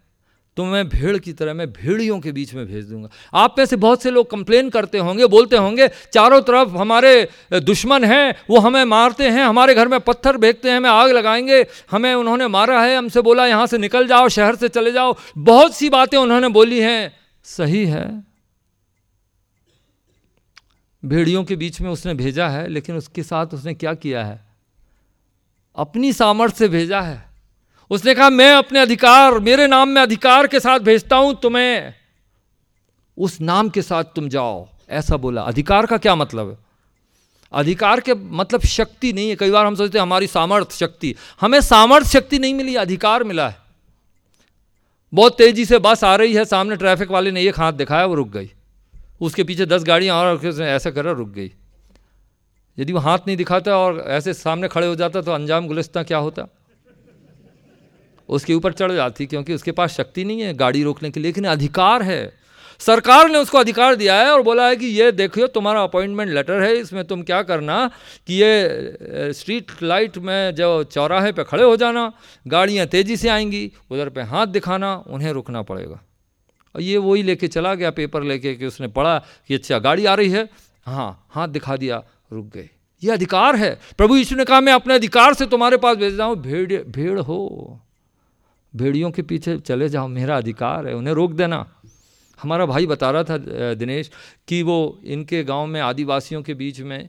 तो 0.61 0.65
मैं 0.65 0.89
भेड़ 0.89 1.19
की 1.19 1.33
तरह 1.33 1.55
मैं 1.55 1.73
भेड़ियों 1.73 2.21
के 2.21 2.33
बीच 2.33 2.55
में 2.55 2.67
भेज 2.67 2.85
दूँगा। 2.85 3.09
आप 3.35 3.55
में 3.59 3.67
से 3.67 3.77
बहुत 3.77 4.03
से 4.03 4.11
लोग 4.11 4.31
कंप्लेन 4.31 4.71
करते 4.71 4.99
होंगे, 4.99 5.27
बोलते 5.27 5.57
होंगे, 5.57 5.89
चारों 6.13 6.41
तरफ़ 6.41 6.69
हमारे 6.69 7.29
दुश्मन 7.53 8.05
हैं, 8.05 8.35
वो 8.51 8.59
हमें 8.59 8.85
मारते 8.85 9.29
हैं, 9.29 9.45
हमारे 9.45 9.75
घर 9.75 9.89
में 9.89 10.01
पत्थर 10.01 10.37
भेजते 10.37 10.71
हैं, 10.71 10.77
हमें 10.77 10.91
आग 10.91 11.11
लगाएँगे, 11.11 11.67
हमें 11.91 12.15
उन्होंने 12.15 12.49
मारा 12.49 12.83
है, 12.83 12.97
हमसे 12.97 13.21
बोला, 13.21 13.47
यहाँ 13.47 13.67
से 13.67 13.79
निकल 13.79 14.07
जाओ, 14.07 14.29
शहर 14.29 14.57
से 14.57 14.69
चले 14.69 14.93
जाओ। 14.93 15.17
बहुत 15.39 15.75
सी 15.75 15.91
बातें 15.91 16.19
उन्होंने 16.19 16.49
बोली 16.49 16.81
हैं। 16.81 17.13
सही 17.45 17.87
है। 17.87 18.25
भेड़ियों 21.05 21.45
के 21.45 21.57
बीच 21.57 21.81
में 21.81 21.91
उसने 21.91 22.15
भेजा 22.15 22.49
है, 22.49 22.69
लेकिन 22.69 22.97
उसके 22.97 23.23
साथ 23.23 23.47
उसने 23.47 23.75
क्या 23.75 23.95
किया 23.95 24.25
है? 24.25 24.45
अपनी 25.77 26.13
सामर्थ्य 26.13 26.57
से 26.57 26.69
भेजा 26.69 27.01
है। 27.01 27.30
उसने 27.91 28.15
कहा, 28.15 28.31
मैं 28.31 28.53
अपने 28.53 28.79
अधिकार, 28.79 29.39
मेरे 29.39 29.67
नाम 29.67 29.89
में 29.89 30.03
अधिकार 30.03 30.47
के 30.47 30.61
साथ 30.61 30.79
भेजता 30.79 31.17
हूँ 31.17 31.41
तुम्हें। 31.41 31.95
उस 33.19 33.41
नाम 33.41 33.69
के 33.69 33.83
साथ 33.83 34.05
तुम 34.05 34.29
जाओ। 34.29 34.69
ऐसा 34.91 35.17
बोला। 35.17 35.43
अधिकार 35.43 35.87
का 35.87 35.99
क्या 35.99 36.15
मतलब? 36.15 36.51
है 36.51 36.57
अधिकार 37.53 38.01
के 38.01 38.15
मतलब 38.15 38.61
शक्ति 38.61 39.13
नहीं 39.13 39.29
है। 39.29 39.37
कई 39.37 39.51
बार 39.51 39.67
हम 39.67 39.75
सोचते 39.75 39.99
हैं, 39.99 40.03
हमारी 40.03 40.27
सामर्थ्य 40.27 40.77
शक्ति। 40.77 41.15
हमें 41.41 41.61
सामर्थ्य 41.61 42.09
शक्ति 42.09 42.39
नहीं 42.39 42.55
मिली, 42.55 42.75
अधिकार 42.75 43.25
मिला 43.25 43.49
है। 43.49 43.57
बहुत 45.15 45.39
तेज़ी 45.39 45.65
से 45.65 45.79
बस 45.79 46.05
आ 46.05 46.17
रही 46.17 46.35
है, 46.35 46.45
सामने 46.45 46.77
ट्रैफ़िक 46.77 47.11
वाले 47.11 47.31
ने 47.31 47.43
एक 47.43 47.59
हाथ 47.59 47.73
दिखाया, 47.73 48.07
वो 48.07 48.15
रुक 48.15 48.29
गई। 48.29 48.53
उसके 49.21 49.45
पीछे 49.45 49.67
दस 49.67 49.83
गाड़ियाँ 49.85 50.17
और 50.17 50.47
ऐसा 50.47 50.91
करा 50.91 51.13
रुक 51.13 51.29
गई। 51.29 51.53
यदि 52.79 52.93
वो 52.93 52.99
हाथ 52.99 53.19
नहीं 53.27 53.37
दिखाता 53.37 53.77
और 53.77 54.05
ऐसे 54.07 54.35
सामने 54.35 54.69
खड़े 54.69 54.87
हो 54.87 54.95
जाता 54.95 55.23
तो 55.23 55.33
अंजाम 55.33 55.67
गुलस्ता 55.67 56.03
क्या 56.03 56.19
होता? 56.19 56.47
उसके 58.31 58.55
ऊपर 58.55 58.73
चढ़ 58.73 58.93
जाती 58.93 59.27
क्योंकि 59.27 59.55
उसके 59.55 59.73
पास 59.73 59.97
शक्ति 59.97 60.25
नहीं 60.25 60.41
है, 60.41 60.53
गाड़ी 60.55 60.83
रोकने 60.83 61.11
के 61.11 61.21
लिए, 61.21 61.29
लेकिन 61.29 61.45
अधिकार 61.47 62.03
है। 62.03 62.41
सरकार 62.81 63.29
ने 63.31 63.39
उसको 63.39 63.59
अधिकार 63.59 63.95
दिया 63.95 64.15
है 64.15 64.31
और 64.33 64.43
बोला 64.43 64.69
है 64.69 64.77
कि 64.77 64.87
ये 64.87 65.11
देखियो, 65.13 65.47
तुम्हारा 65.47 65.83
अपॉइंटमेंट 65.83 66.31
लेटर 66.31 66.63
है, 66.63 66.75
इसमें 66.77 67.05
तुम 67.05 67.23
क्या 67.23 67.43
करना 67.43 67.91
कि 68.27 68.35
ये 68.35 69.33
स्ट्रीट 69.33 69.73
लाइट 69.83 70.17
में 70.19 70.55
जो 70.55 70.83
चौराहे 70.85 71.33
पे 71.33 71.45
खड़े 71.45 71.65
हो 71.65 71.77
जाना, 71.77 72.13
गाड़ियाँ 72.47 72.87
तेज़ी 72.87 73.17
से 73.17 73.29
आएँगी, 73.29 73.71
उधर 73.91 74.09
पे 74.09 74.23
हाथ 74.23 74.47
दिखाना, 74.47 74.95
उन्हें 75.07 75.33
रुकना 75.33 75.63
पड़ेगा। 75.63 76.01
और 76.75 76.83
ये 76.83 76.97
वही 76.97 77.23
लेके 77.23 77.49
चला 77.49 77.75
गया, 77.75 77.91
पेपर 77.91 78.23
लेके 78.23 78.55
कि 78.55 78.67
उसने 78.67 78.89
पढ़ा 78.89 79.19
कि 79.49 79.55
अच्छा 79.55 79.79
गाड़ी 79.79 80.07
आ 80.07 80.15
रही 80.15 80.31
है। 80.31 80.49
हाँ 80.87 81.27
हाथ 81.31 81.49
दिखा 81.49 81.77
दिया, 81.77 82.03
रुक 82.33 82.47
गए। 82.55 82.69
ये 83.03 83.11
अधिकार 83.11 83.57
है। 83.57 83.79
प्रभु 83.99 84.17
यीशु 84.17 84.37
ने 84.37 84.45
कहा, 84.45 84.61
मैं 84.61 84.73
अपने 84.73 84.95
अधिकार 84.95 85.35
से 85.35 85.47
तुम्हारे 85.47 85.77
पास 85.77 85.97
भेज 85.97 86.19
रहा 86.19 86.27
हूँ, 86.27 86.37
भेड़ 86.37 86.83
भेड़ 86.85 87.19
हो। 87.19 87.81
भेड़ियों 88.75 89.11
के 89.11 89.23
पीछे 89.23 89.57
चले 89.59 89.89
जाओ, 89.89 90.09
मेरा 90.09 90.37
अधिकार 90.37 90.87
है, 90.87 90.95
उन्हें 90.95 91.15
रोक 91.15 91.33
देना। 91.33 91.67
हमारा 92.39 92.67
भाई 92.67 92.87
बता 92.87 93.11
रहा 93.11 93.25
था 93.25 93.37
दिनेश, 93.75 94.11
कि 94.49 94.63
वो 94.63 94.99
इनके 95.07 95.43
गाँव 95.45 95.67
में, 95.67 95.81
आदिवासियों 95.81 96.43
के 96.43 96.55
बीच 96.55 96.81
में 96.81 97.09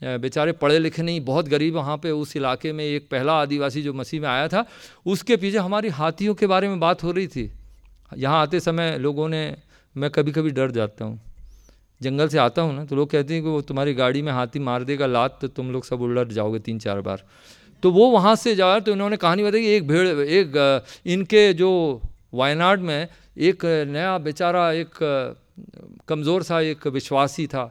बेचारे 0.00 0.52
पढ़े 0.52 0.78
लिखे 0.78 1.02
नहीं, 1.02 1.20
बहुत 1.20 1.48
गरीब 1.48 1.74
वहाँ 1.74 1.96
पे 1.96 2.10
उस 2.10 2.36
इलाके 2.36 2.72
में 2.72 2.84
एक 2.84 3.08
पहला 3.10 3.32
आदिवासी 3.40 3.82
जो 3.82 3.92
मसीह 3.94 4.20
में 4.20 4.28
आया 4.28 4.48
था, 4.48 4.64
उसके 5.06 5.36
पीछे 5.36 5.58
हमारी 5.58 5.88
हाथियों 5.90 6.34
के 6.34 6.46
बारे 6.46 6.68
में 6.68 6.80
बात 6.80 7.02
हो 7.04 7.12
रही 7.12 7.26
थी। 7.26 7.50
यहाँ 8.12 8.40
आते 8.42 8.60
समय 8.60 8.96
लोगों 8.98 9.28
ने, 9.28 9.56
मैं 9.96 10.10
कभी 10.10 10.32
कभी 10.32 10.50
डर 10.50 10.70
जाता 10.70 11.04
हूँ। 11.04 11.20
जंगल 12.00 12.28
से 12.28 12.38
आता 12.38 12.62
हूँ 12.62 12.74
ना 12.74 12.84
तो 12.84 12.96
लोग 12.96 13.10
कहते 13.10 13.34
हैं 13.34 13.42
कि 13.42 13.48
वो 13.48 13.60
तुम्हारी 13.62 13.94
गाड़ी 13.94 14.22
में 14.22 14.32
हाथी 14.32 14.58
मार 14.58 14.84
देगा, 14.84 15.06
लात 15.06 15.38
तो 15.40 15.48
तुम 15.48 15.70
लोग 15.72 15.84
सब 15.84 16.00
उलट 16.02 16.32
जाओगे 16.32 16.58
तीन 16.58 16.78
चार 16.78 17.00
बार। 17.00 17.24
तो 17.82 17.90
वो 17.90 18.08
वहाँ 18.10 18.34
से 18.36 18.54
जाए 18.54 18.80
तो 18.80 18.92
उन्होंने 18.92 19.16
कहानी 19.16 19.44
बताई 19.44 19.66
एक 19.66 19.86
भेड़, 19.88 20.08
एक 20.08 20.84
इनके 21.06 21.52
जो 21.54 22.00
वायनाड 22.34 22.80
में 22.80 23.08
एक 23.38 23.64
नया 23.88 24.16
बेचारा, 24.20 24.70
एक 24.72 24.98
कमज़ोर 26.08 26.42
सा 26.42 26.60
एक 26.62 26.86
विश्वासी 26.88 27.46
था। 27.46 27.70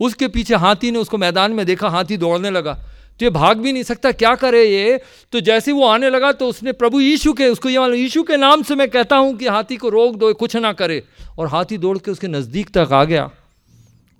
उसके 0.00 0.28
पीछे 0.28 0.54
हाथी 0.56 0.90
ने 0.90 0.98
उसको 0.98 1.18
मैदान 1.18 1.52
में 1.52 1.64
देखा, 1.66 1.88
हाथी 1.88 2.16
दौड़ने 2.16 2.50
लगा। 2.50 2.74
तो 3.20 3.24
ये 3.24 3.30
भाग 3.30 3.58
भी 3.58 3.72
नहीं 3.72 3.82
सकता, 3.82 4.12
क्या 4.12 4.34
करे 4.36 4.64
ये? 4.64 5.00
तो 5.32 5.40
जैसे 5.40 5.72
वो 5.72 5.86
आने 5.86 6.10
लगा 6.10 6.32
तो 6.32 6.48
उसने 6.48 6.72
प्रभु 6.74 7.00
यीशु 7.00 7.32
के, 7.32 7.48
उसको 7.48 7.68
ये 7.68 7.78
मालूम 7.78 7.96
यीशु 7.96 8.22
के 8.22 8.36
नाम 8.36 8.62
से 8.62 8.74
मैं 8.74 8.88
कहता 8.90 9.16
हूँ 9.16 9.36
कि 9.36 9.46
हाथी 9.46 9.76
को 9.76 9.88
रोक 9.88 10.16
दो, 10.16 10.32
कुछ 10.34 10.56
ना 10.56 10.72
करे। 10.72 11.02
और 11.38 11.46
हाथी 11.46 11.78
दौड़ 11.78 11.98
के 11.98 12.10
उसके 12.10 12.28
नज़दीक 12.28 12.70
तक 12.70 12.92
आ 12.92 13.04
गया। 13.04 13.30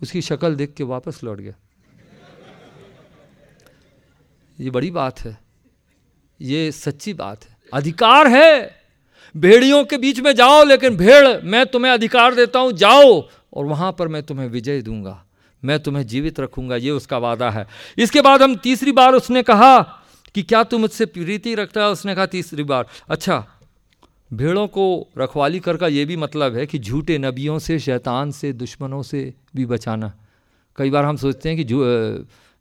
उसकी 0.00 0.22
शक्ल 0.22 0.54
देख 0.54 0.74
के 0.76 0.84
वापस 0.84 1.20
लौट 1.24 1.40
गया। 1.40 1.52
ये 4.60 4.70
बड़ी 4.70 4.90
बात 4.90 5.20
है। 5.20 5.38
ये 6.40 6.72
सच्ची 6.72 7.14
बात 7.14 7.44
है। 7.44 7.56
अधिकार 7.72 8.26
है। 8.28 8.76
भेड़ियों 9.36 9.84
के 9.84 9.98
बीच 9.98 10.20
में 10.20 10.34
जाओ, 10.34 10.64
लेकिन 10.64 10.96
भेड़, 10.96 11.40
मैं 11.42 11.66
तुम्हें 11.66 11.92
अधिकार 11.92 12.34
देता 12.34 12.58
हूँ, 12.58 12.72
जाओ, 12.72 13.28
और 13.54 13.64
वहाँ 13.64 13.92
पर 13.92 14.08
मैं 14.08 14.22
तुम्हें 14.22 14.48
विजय 14.48 14.82
दूँगा। 14.82 15.24
मैं 15.64 15.80
तुम्हें 15.80 16.06
जीवित 16.06 16.40
रखूँगा, 16.40 16.76
ये 16.76 16.90
उसका 16.90 17.18
वादा 17.18 17.50
है। 17.50 17.66
इसके 17.98 18.20
बाद 18.20 18.42
हम 18.42 18.56
तीसरी 18.56 18.92
बार 18.92 19.14
उसने 19.14 19.42
कहा 19.42 19.82
कि 20.34 20.42
क्या 20.42 20.64
तुम 20.64 20.80
मुझसे 20.80 21.06
प्रीति 21.06 21.54
रखता 21.54 21.80
है? 21.80 21.88
उसने 21.88 22.14
कहा 22.14 22.26
तीसरी 22.26 22.62
बार। 22.62 22.86
अच्छा 23.08 23.46
भेड़ों 24.32 24.66
को 24.66 25.08
रखवाली 25.18 25.60
कर 25.60 25.76
का 25.76 25.88
ये 25.88 26.04
भी 26.04 26.16
मतलब 26.16 26.56
है 26.56 26.66
कि 26.66 26.78
झूठे 26.78 27.18
नबियों 27.18 27.58
से, 27.58 27.78
शैतान 27.78 28.30
से, 28.30 28.52
दुश्मनों 28.52 29.02
से 29.02 29.34
भी 29.56 29.66
बचाना। 29.66 30.12
कई 30.76 30.90
बार 30.90 31.04
हम 31.04 31.16
सोचते 31.16 31.48
हैं 31.48 31.58
कि 31.58 31.64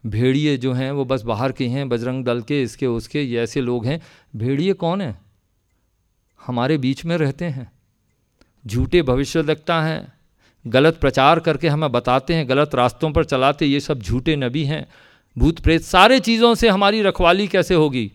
भेड़िए 0.05 0.57
जो 0.57 0.73
हैं, 0.73 0.91
वो 0.91 1.05
बस 1.05 1.21
बाहर 1.21 1.51
के 1.51 1.67
हैं, 1.67 1.89
बजरंग 1.89 2.25
दल 2.25 2.41
के, 2.41 2.63
इसके, 2.63 2.87
उसके, 2.87 3.21
ये 3.21 3.39
ऐसे 3.39 3.61
लोग 3.61 3.85
हैं। 3.85 4.01
भेड़िए 4.35 4.73
कौन 4.73 5.01
हैं? 5.01 5.21
हमारे 6.45 6.77
बीच 6.77 7.05
में 7.05 7.17
रहते 7.17 7.45
हैं। 7.45 7.71
झूठे 8.67 9.01
भविष्य 9.01 9.41
लगता 9.41 9.81
हैं। 9.81 10.13
गलत 10.67 10.97
प्रचार 11.01 11.39
करके 11.39 11.67
हमें 11.67 11.91
बताते 11.91 12.33
हैं, 12.33 12.49
गलत 12.49 12.75
रास्तों 12.75 13.11
पर 13.11 13.25
चलाते 13.25 13.65
ये 13.65 13.79
सब 13.79 13.99
झूठे 13.99 14.35
नबी 14.35 14.63
हैं। 14.63 14.87
भूत 15.37 15.59
प्रेत, 15.59 15.81
सारे 15.81 16.19
चीज़ों 16.19 16.55
से 16.55 16.69
हमारी 16.69 17.01
रखवाली 17.01 17.47
कैसे 17.47 17.73
होगी? 17.73 18.11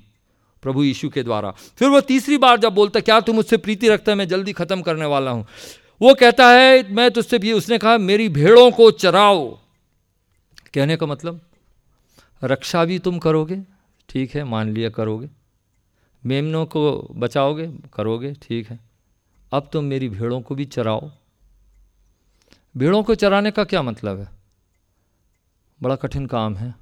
प्रभु 0.62 0.84
यीशु 0.84 1.08
के 1.08 1.22
द्वारा। 1.22 1.50
फिर 1.50 1.88
वो 1.88 2.00
तीसरी 2.00 2.38
बार 2.38 2.58
जब 2.58 2.72
बोलता 2.72 3.00
क्या 3.00 3.20
तुम 3.20 3.36
मुझसे 3.36 3.56
प्रीति 3.56 3.88
रखता 3.88 4.12
है? 4.12 4.18
मैं 4.18 4.28
जल्दी 4.28 4.52
ख़त्म 4.52 4.82
करने 4.82 5.04
वाला 5.04 5.30
हूँ। 5.30 5.46
वो 6.02 6.14
कहता 6.14 6.48
है, 6.48 6.94
मैं 6.94 7.10
तुझसे 7.10 7.38
भी 7.38 7.52
उसने 7.52 7.78
कहा, 7.78 7.98
मेरी 7.98 8.28
भेड़ों 8.28 8.70
को 8.70 8.90
चराओ। 8.90 9.58
कहने 10.74 10.96
का 10.96 11.06
मतलब? 11.06 11.40
रक्षा 12.42 12.84
भी 12.84 12.98
तुम 12.98 13.18
करोगे, 13.18 13.62
ठीक 14.08 14.34
है, 14.34 14.44
मान 14.44 14.72
लिया 14.72 14.90
करोगे। 14.90 15.28
मेमनों 16.22 16.66
को 16.66 17.08
बचाओगे, 17.12 17.66
करोगे, 17.94 18.32
ठीक 18.42 18.70
है। 18.70 18.78
अब 19.52 19.70
तुम 19.72 19.84
मेरी 19.84 20.08
भेड़ों 20.08 20.40
को 20.40 20.54
भी 20.54 20.64
चराओ। 20.64 21.10
भेड़ों 22.74 23.02
को 23.02 23.14
चराने 23.14 23.50
का 23.50 23.64
क्या 23.64 23.82
मतलब 23.82 24.20
है? 24.20 24.28
बड़ा 25.82 25.96
कठिन 25.96 26.26
काम 26.26 26.56
है। 26.56 26.74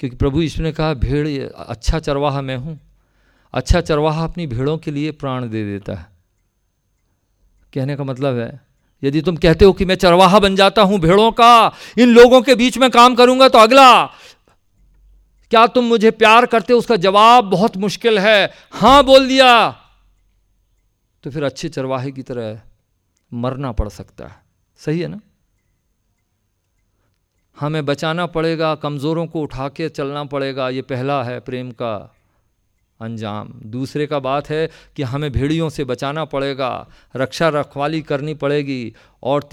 क्योंकि 0.00 0.16
प्रभु 0.16 0.42
ईश्वर 0.42 0.64
ने 0.64 0.72
कहा, 0.72 0.94
भेड़ 0.94 1.28
अच्छा 1.48 1.98
चरवाहा 1.98 2.40
मैं 2.42 2.56
हूँ। 2.56 2.78
अच्छा 3.54 3.80
चरवाहा 3.80 4.24
अपनी 4.24 4.46
भेड़ों 4.46 4.76
के 4.78 4.90
लिए 4.90 5.10
प्राण 5.12 5.48
दे 5.48 5.64
देता 5.64 5.94
है। 5.94 6.06
कहने 7.72 7.96
का 7.96 8.04
मतलब 8.04 8.38
है, 8.38 8.60
यदि 9.02 9.20
तुम 9.22 9.36
कहते 9.36 9.64
हो 9.64 9.72
कि 9.72 9.84
मैं 9.84 9.94
चरवाहा 9.94 10.38
बन 10.38 10.56
जाता 10.56 10.82
हूँ 10.82 10.98
भेड़ों 10.98 11.30
का, 11.32 11.72
इन 11.98 12.08
लोगों 12.08 12.40
के 12.42 12.54
बीच 12.54 12.78
में 12.78 12.90
काम 12.90 13.14
करूँगा 13.14 13.48
तो 13.48 13.58
अगला 13.58 14.04
क्या 15.50 15.66
तुम 15.66 15.84
मुझे 15.84 16.10
प्यार 16.10 16.46
करते 16.46 16.72
हो? 16.72 16.78
उसका 16.78 16.96
जवाब 16.96 17.44
बहुत 17.44 17.76
मुश्किल 17.76 18.18
है। 18.18 18.50
हाँ, 18.72 19.04
बोल 19.04 19.28
दिया। 19.28 19.70
तो 21.22 21.30
फिर 21.30 21.44
अच्छे 21.44 21.68
चरवाहे 21.68 22.12
की 22.12 22.22
तरह 22.22 22.60
मरना 23.34 23.72
पड़ 23.72 23.88
सकता 23.88 24.26
है। 24.26 24.36
सही 24.76 25.00
है 25.00 25.08
ना? 25.08 25.20
हमें 27.60 27.84
बचाना 27.84 28.26
पड़ेगा, 28.26 28.74
कमज़ोरों 28.74 29.26
को 29.26 29.40
उठा 29.40 29.68
के 29.68 29.88
चलना 29.88 30.24
पड़ेगा। 30.24 30.68
ये 30.68 30.82
पहला 30.82 31.22
है 31.24 31.40
प्रेम 31.40 31.70
का। 31.70 32.14
अंजाम। 33.04 33.48
दूसरे 33.66 34.06
का 34.06 34.18
बात 34.20 34.48
है 34.50 34.68
कि 34.96 35.02
हमें 35.04 35.30
भेड़ियों 35.32 35.68
से 35.68 35.84
बचाना 35.84 36.24
पड़ेगा, 36.26 36.86
रक्षा 37.14 37.48
रखवाली 37.50 38.00
करनी 38.02 38.34
पड़ेगी 38.36 38.94
और 39.22 39.48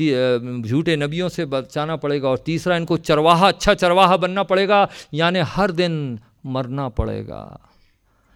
झूठे 0.62 0.96
नबियों 0.98 1.30
से 1.30 1.46
बचाना 1.48 1.96
पड़ेगा 1.96 2.30
और 2.30 2.38
तीसरा 2.46 2.76
इनको 2.76 2.98
चरवाहा 3.00 3.48
अच्छा 3.48 3.74
चरवाहा 3.76 4.18
बनना 4.18 4.44
पड़ेगा, 4.44 4.88
यानी 5.14 5.40
हर 5.48 5.72
दिन 5.74 6.20
मरना 6.46 6.88
पड़ेगा। 6.92 7.68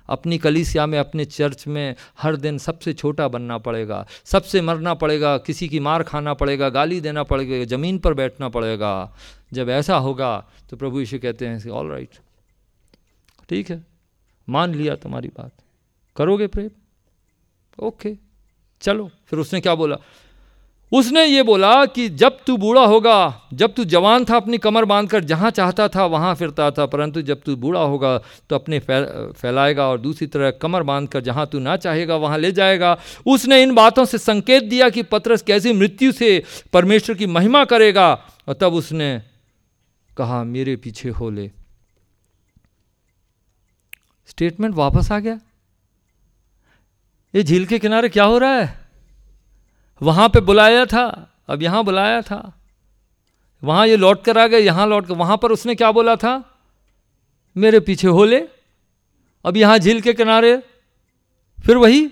अपनी 0.09 0.37
कलीसिया 0.37 0.85
में, 0.85 0.97
अपने 0.99 1.25
चर्च 1.25 1.63
में 1.67 1.95
हर 2.19 2.35
दिन 2.35 2.57
सबसे 2.57 2.93
छोटा 2.93 3.27
बनना 3.27 3.57
पड़ेगा। 3.57 4.05
सबसे 4.25 4.61
मरना 4.61 4.93
पड़ेगा, 4.93 5.37
किसी 5.37 5.67
की 5.67 5.79
मार 5.79 6.03
खाना 6.03 6.33
पड़ेगा, 6.33 6.69
गाली 6.69 6.99
देना 7.01 7.23
पड़ेगा, 7.23 7.63
ज़मीन 7.67 7.97
पर 7.97 8.13
बैठना 8.13 8.49
पड़ेगा। 8.49 9.15
जब 9.53 9.69
ऐसा 9.71 9.97
होगा 9.97 10.37
तो 10.69 10.77
प्रभु 10.77 10.99
यीशु 10.99 11.19
कहते 11.19 11.47
हैं 11.47 11.69
ऑल 11.71 11.89
राइट 11.89 12.17
ठीक 13.49 13.69
है। 13.69 13.83
मान 14.47 14.73
लिया 14.75 14.95
तुम्हारी 14.95 15.27
बात। 15.27 15.51
करोगे 16.15 16.47
प्रेम? 16.47 16.69
ओके, 17.79 18.15
चलो। 18.81 19.09
फिर 19.27 19.39
उसने 19.39 19.61
क्या 19.61 19.75
बोला? 19.75 19.97
उसने 20.91 21.23
ये 21.25 21.43
बोला 21.43 21.85
कि 21.85 22.07
जब 22.09 22.37
तू 22.47 22.55
बूढ़ा 22.57 22.81
होगा, 22.81 23.41
जब 23.53 23.73
तू 23.73 23.83
जवान 23.83 24.25
था, 24.25 24.35
अपनी 24.37 24.57
कमर 24.57 24.85
बांधकर 24.85 25.23
जहाँ 25.23 25.49
चाहता 25.51 25.87
था, 25.87 26.05
वहाँ 26.05 26.33
फिरता 26.35 26.69
था, 26.71 26.85
परंतु 26.85 27.21
जब 27.21 27.41
तू 27.41 27.55
बूढ़ा 27.55 27.81
होगा 27.81 28.17
तो 28.49 28.55
अपने 28.55 28.79
फैलाएगा 28.79 29.87
और 29.87 29.99
दूसरी 29.99 30.27
तरह 30.27 30.51
कमर 30.51 30.83
बांधकर 30.83 31.21
जहाँ 31.21 31.45
तू 31.47 31.59
ना 31.59 31.75
चाहेगा, 31.77 32.15
वहाँ 32.15 32.37
ले 32.37 32.51
जाएगा। 32.51 32.97
उसने 33.25 33.61
इन 33.63 33.75
बातों 33.75 34.05
से 34.05 34.17
संकेत 34.17 34.63
दिया 34.63 34.89
कि 34.89 35.03
पत्रस 35.03 35.41
कैसी 35.41 35.73
मृत्यु 35.73 36.11
से 36.11 36.43
परमेश्वर 36.73 37.15
की 37.15 37.25
महिमा 37.27 37.65
करेगा। 37.65 38.13
और 38.47 38.53
तब 38.53 38.73
उसने 38.73 39.21
कहा, 40.17 40.43
मेरे 40.43 40.75
पीछे 40.75 41.09
हो 41.09 41.29
ले। 41.29 41.51
स्टेटमेंट 44.27 44.75
वापस 44.75 45.11
आ 45.11 45.19
गया। 45.19 45.39
ये 47.35 47.43
झील 47.43 47.65
के 47.65 47.79
किनारे 47.79 48.09
क्या 48.09 48.23
हो 48.23 48.37
रहा 48.37 48.55
है? 48.55 48.89
वहाँ 50.01 50.29
पे 50.29 50.41
बुलाया 50.41 50.85
था, 50.85 51.31
अब 51.47 51.63
यहाँ 51.63 51.83
बुलाया 51.83 52.21
था। 52.21 52.61
वहाँ 53.63 53.87
ये 53.87 53.95
लौट 53.95 54.23
कर 54.23 54.37
आ 54.37 54.47
गए, 54.47 54.59
यहाँ 54.59 54.87
लौट 54.87 55.07
कर, 55.07 55.13
वहाँ 55.13 55.37
पर 55.37 55.51
उसने 55.51 55.75
क्या 55.75 55.91
बोला 55.91 56.15
था? 56.15 56.59
मेरे 57.57 57.79
पीछे 57.79 58.07
हो 58.07 58.25
ले, 58.25 58.47
अब 59.45 59.57
यहाँ 59.57 59.77
झील 59.77 60.01
के 60.01 60.13
किनारे, 60.13 60.57
फिर 61.65 61.77
वही, 61.77 62.11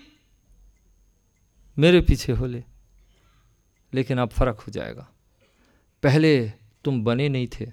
मेरे 1.79 2.01
पीछे 2.01 2.31
हो 2.31 2.45
ले। 2.45 2.63
लेकिन 3.93 4.17
अब 4.17 4.29
फ़र्क 4.29 4.59
हो 4.59 4.71
जाएगा। 4.71 5.07
पहले 6.03 6.51
तुम 6.83 7.03
बने 7.03 7.29
नहीं 7.29 7.47
थे, 7.47 7.71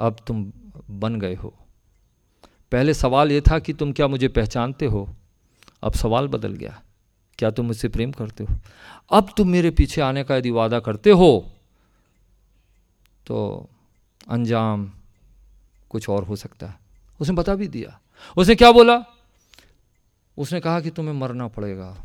अब 0.00 0.16
तुम 0.26 0.52
बन 0.90 1.20
गए 1.20 1.34
हो। 1.34 1.61
पहले 2.72 2.94
सवाल 2.94 3.32
ये 3.32 3.40
था 3.40 3.58
कि 3.58 3.72
तुम 3.72 3.92
क्या 3.92 4.06
मुझे 4.08 4.28
पहचानते 4.28 4.86
हो? 4.86 5.08
अब 5.82 5.92
सवाल 5.92 6.28
बदल 6.28 6.52
गया। 6.52 6.80
क्या 7.38 7.50
तुम 7.50 7.66
मुझसे 7.66 7.88
प्रेम 7.88 8.12
करते 8.12 8.44
हो? 8.44 8.56
अब 9.12 9.28
तुम 9.36 9.48
मेरे 9.48 9.70
पीछे 9.70 10.00
आने 10.00 10.24
का 10.24 10.36
यदि 10.36 10.50
वादा 10.50 10.80
करते 10.80 11.10
हो 11.10 11.30
तो 13.26 13.68
अंजाम 14.30 14.90
कुछ 15.90 16.08
और 16.08 16.24
हो 16.24 16.36
सकता 16.36 16.66
है। 16.66 16.74
उसने 17.20 17.34
बता 17.34 17.54
भी 17.54 17.68
दिया। 17.68 18.00
उसने 18.36 18.54
क्या 18.54 18.72
बोला? 18.72 18.96
उसने 20.38 20.60
कहा 20.60 20.80
कि 20.80 20.90
तुम्हें 20.90 21.14
मरना 21.14 21.48
पड़ेगा। 21.48 21.96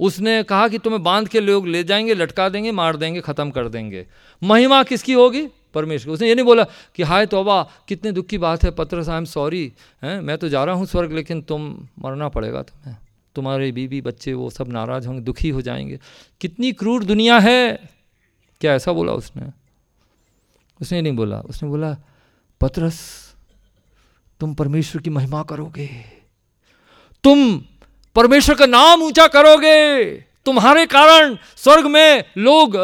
उसने 0.00 0.42
कहा 0.42 0.68
कि 0.68 0.78
तुम्हें 0.78 1.02
बाँध 1.02 1.28
के 1.28 1.40
लोग 1.40 1.66
ले 1.66 1.84
जाएँगे, 1.84 2.14
लटका 2.14 2.48
देंगे, 2.48 2.72
मार 2.72 2.96
देंगे, 2.96 3.20
ख़त्म 3.20 3.50
कर 3.50 3.68
देंगे। 3.68 4.06
महिमा 4.42 4.82
किसकी 4.82 5.12
होगी? 5.12 5.46
परमेश्वर 5.74 6.12
उसने 6.12 6.28
ये 6.28 6.34
नहीं 6.34 6.44
बोला 6.44 6.64
कि, 6.64 7.02
हाय 7.02 7.26
तोबा, 7.26 7.70
कितने 7.88 8.12
दुख 8.12 8.26
की 8.26 8.38
बात 8.38 8.64
है 8.64 8.70
पत्र 8.70 9.10
आई 9.10 9.16
एम 9.16 9.24
सॉरी, 9.24 9.72
हैं? 10.02 10.20
मैं 10.20 10.38
तो 10.38 10.48
जा 10.48 10.64
रहा 10.64 10.74
हूँ 10.74 10.86
स्वर्ग, 10.86 11.12
लेकिन 11.12 11.42
तुम 11.42 11.88
मरना 11.98 12.28
पड़ेगा 12.28 12.62
तुम्हें। 12.62 12.96
तुम्हारे 13.34 13.72
बीबी 13.72 14.00
बच्चे, 14.00 14.32
वो 14.32 14.50
सब 14.50 14.68
नाराज़ 14.68 15.06
होंगे, 15.06 15.20
दुखी 15.20 15.48
हो 15.48 15.62
जाएँगे। 15.62 16.00
कितनी 16.40 16.72
क्रूर 16.72 17.04
दुनिया 17.04 17.38
है! 17.38 17.90
क्या 18.60 18.74
ऐसा 18.74 18.92
बोला 18.92 19.12
उसने? 19.12 19.42
उसने 20.80 21.02
नहीं 21.02 21.12
बोला। 21.12 21.40
उसने 21.40 21.68
बोला, 21.68 21.96
पत्रस, 22.60 23.00
तुम 24.40 24.54
परमेश्वर 24.54 25.02
की 25.02 25.10
महिमा 25.10 25.42
करोगे। 25.42 25.88
तुम 27.24 27.62
परमेश्वर 28.14 28.54
का 28.54 28.66
नाम 28.66 29.02
ऊँचा 29.02 29.26
करोगे। 29.26 30.04
तुम्हारे 30.14 30.86
कारण 30.86 31.36
स्वर्ग 31.56 31.86
में 31.86 32.24
लोग 32.38 32.76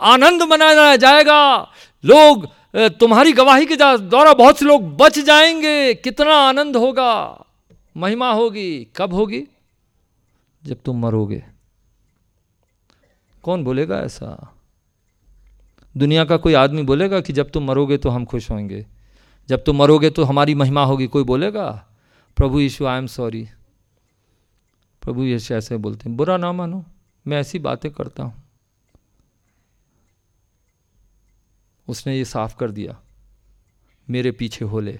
आनंद 0.00 0.42
मनाया 0.42 0.96
जाएगा। 0.96 1.70
लोग 2.06 2.48
तुम्हारी 2.76 3.32
गवाही 3.32 3.66
के 3.66 3.76
द्वारा 3.76 4.32
बहुत 4.32 4.58
से 4.58 4.64
लोग 4.64 4.96
बच 4.96 5.18
जाएँगे। 5.18 5.94
कितना 5.94 6.34
आनंद 6.38 6.76
होगा। 6.76 7.12
महिमा 7.96 8.32
होगी। 8.32 8.86
कब 8.96 9.14
होगी? 9.14 9.42
जब 10.64 10.76
तुम 10.84 11.00
मरोगे। 11.02 11.42
कौन 13.42 13.64
बोलेगा 13.64 13.98
ऐसा? 14.00 14.52
दुनिया 15.96 16.24
का 16.24 16.36
कोई 16.36 16.54
आदमी 16.54 16.82
बोलेगा 16.82 17.20
कि 17.20 17.32
जब 17.32 17.50
तुम 17.50 17.64
मरोगे 17.64 17.98
तो 17.98 18.08
हम 18.08 18.24
खुश 18.24 18.50
होंगे। 18.50 18.86
जब 19.48 19.64
तुम 19.64 19.76
मरोगे 19.76 20.10
तो 20.10 20.24
हमारी 20.24 20.54
महिमा 20.54 20.84
होगी। 20.84 21.06
कोई 21.06 21.24
बोलेगा? 21.24 21.68
प्रभु 22.36 22.60
यीशु 22.60 22.86
आई 22.86 22.98
एम 22.98 23.06
सॉरी 23.06 23.48
प्रभु 25.02 25.22
यीशु 25.22 25.54
ऐसे 25.54 25.76
बोलते 25.76 26.08
हैं, 26.08 26.16
बुरा 26.16 26.36
ना 26.36 26.52
मानो। 26.52 26.84
मैं 27.26 27.40
ऐसी 27.40 27.58
बातें 27.58 27.90
करता 27.90 28.22
हूँ। 28.22 28.45
उसने 31.88 32.16
ये 32.16 32.24
साफ़ 32.24 32.56
कर 32.56 32.70
दिया, 32.70 32.96
मेरे 34.08 34.30
पीछे 34.32 34.64
हो 34.64 34.80
ले 34.80 34.98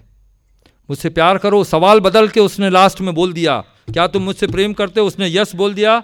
मुझसे 0.89 1.11
प्यार 1.11 1.39
करो, 1.39 1.63
सवाल 1.65 2.01
बदल 2.01 2.29
के 2.29 2.41
उसने 2.41 2.71
लास्ट 2.71 3.01
में 3.01 3.15
बोल 3.15 3.33
दिया। 3.33 3.61
क्या 3.89 4.07
तुम 4.07 4.23
मुझसे 4.23 4.47
प्रेम 4.47 4.73
करते 4.73 5.01
हो? 5.01 5.07
उसने 5.07 5.29
यस 5.29 5.55
बोल 5.55 5.75
दिया। 5.75 6.03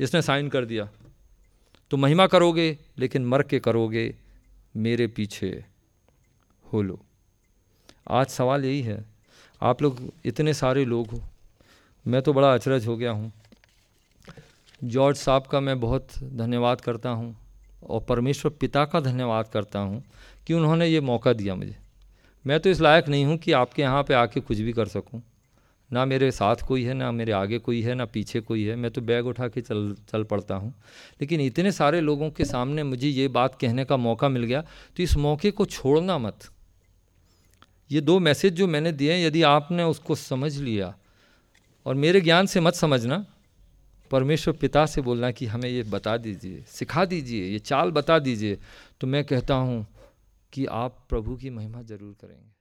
इसने 0.00 0.22
साइन 0.22 0.48
कर 0.48 0.64
दिया। 0.64 0.88
तो 1.90 1.96
महिमा 1.96 2.26
करोगे, 2.26 2.78
लेकिन 2.98 3.26
मर 3.26 3.42
के 3.42 3.58
करोगे, 3.60 4.14
मेरे 4.76 5.06
पीछे 5.06 5.48
हो 6.64 6.82
लो 6.82 6.98
आज 8.10 8.26
सवाल 8.28 8.64
यही 8.64 8.80
है, 8.82 9.04
आप 9.60 9.82
लोग 9.82 9.98
इतने 10.24 10.54
सारे 10.54 10.84
लोग 10.84 11.10
हो, 11.10 11.22
मैं 12.06 12.22
तो 12.22 12.32
बड़ा 12.32 12.52
अचरज 12.54 12.86
हो 12.86 12.96
गया 12.96 13.10
हूँ। 13.10 13.32
जॉर्ज 14.84 15.16
साहब 15.16 15.46
का 15.46 15.60
मैं 15.60 15.78
बहुत 15.80 16.08
धन्यवाद 16.22 16.80
करता 16.80 17.10
हूँ। 17.10 17.36
और 17.82 18.00
परमेश्वर 18.00 18.52
पिता 18.52 18.84
का 18.84 19.00
धन्यवाद 19.00 19.48
करता 19.48 19.78
हूँ 19.78 20.02
कि 20.46 20.54
उन्होंने 20.54 20.86
ये 20.86 21.00
मौका 21.00 21.32
दिया 21.32 21.54
मुझे। 21.54 21.76
मैं 22.44 22.58
तो 22.60 22.70
इस 22.70 22.80
लायक 22.80 23.08
नहीं 23.08 23.24
हूँ 23.24 23.36
कि 23.36 23.52
आपके 23.52 23.82
यहाँ 23.82 24.02
पे 24.02 24.14
आके 24.14 24.40
कुछ 24.40 24.58
भी 24.58 24.72
कर 24.72 24.86
सकूँ। 24.86 25.22
ना 25.90 26.04
मेरे 26.04 26.30
साथ 26.30 26.56
कोई 26.68 26.84
है, 26.84 26.94
ना 26.94 27.10
मेरे 27.12 27.32
आगे 27.32 27.58
कोई 27.58 27.80
है, 27.82 27.94
ना 27.94 28.04
पीछे 28.04 28.40
कोई 28.40 28.64
है। 28.64 28.76
मैं 28.76 28.90
तो 28.90 29.00
बैग 29.00 29.26
उठा 29.26 29.48
के 29.48 29.60
चल 29.60 29.94
चल 30.10 30.22
पड़ता 30.24 30.54
हूँ। 30.54 30.72
लेकिन 31.20 31.40
इतने 31.40 31.72
सारे 31.72 32.00
लोगों 32.00 32.30
के 32.30 32.44
सामने 32.44 32.82
मुझे 32.82 33.08
ये 33.08 33.26
बात 33.30 33.58
कहने 33.60 33.84
का 33.84 33.96
मौका 33.98 34.28
मिल 34.28 34.44
गया 34.44 34.60
तो 34.96 35.02
इस 35.02 35.16
मौके 35.16 35.50
को 35.50 35.64
छोड़ना 35.66 36.18
मत। 36.18 36.48
ये 37.90 38.00
दो 38.00 38.18
मैसेज 38.20 38.52
जो 38.54 38.66
मैंने 38.66 38.92
दिए 38.92 39.24
यदि 39.26 39.42
आपने 39.42 39.82
उसको 39.84 40.14
समझ 40.14 40.56
लिया, 40.56 40.94
और 41.86 41.94
मेरे 41.94 42.20
ज्ञान 42.20 42.46
से 42.46 42.60
मत 42.60 42.74
समझना 42.74 43.24
परमेश्वर 44.12 44.54
पिता 44.56 44.84
से 44.86 45.00
बोलना 45.00 45.30
कि 45.30 45.46
हमें 45.46 45.68
ये 45.68 45.82
बता 45.82 46.16
दीजिए, 46.16 46.64
सिखा 46.68 47.04
दीजिए, 47.04 47.44
ये 47.44 47.58
चाल 47.58 47.90
बता 47.90 48.18
दीजिए। 48.18 48.58
तो 49.00 49.06
मैं 49.06 49.24
कहता 49.24 49.54
हूँ 49.54 49.86
कि 50.52 50.66
आप 50.66 51.06
प्रभु 51.08 51.36
की 51.36 51.50
महिमा 51.50 51.82
ज़रूर 51.82 52.16
करेंगे। 52.20 52.51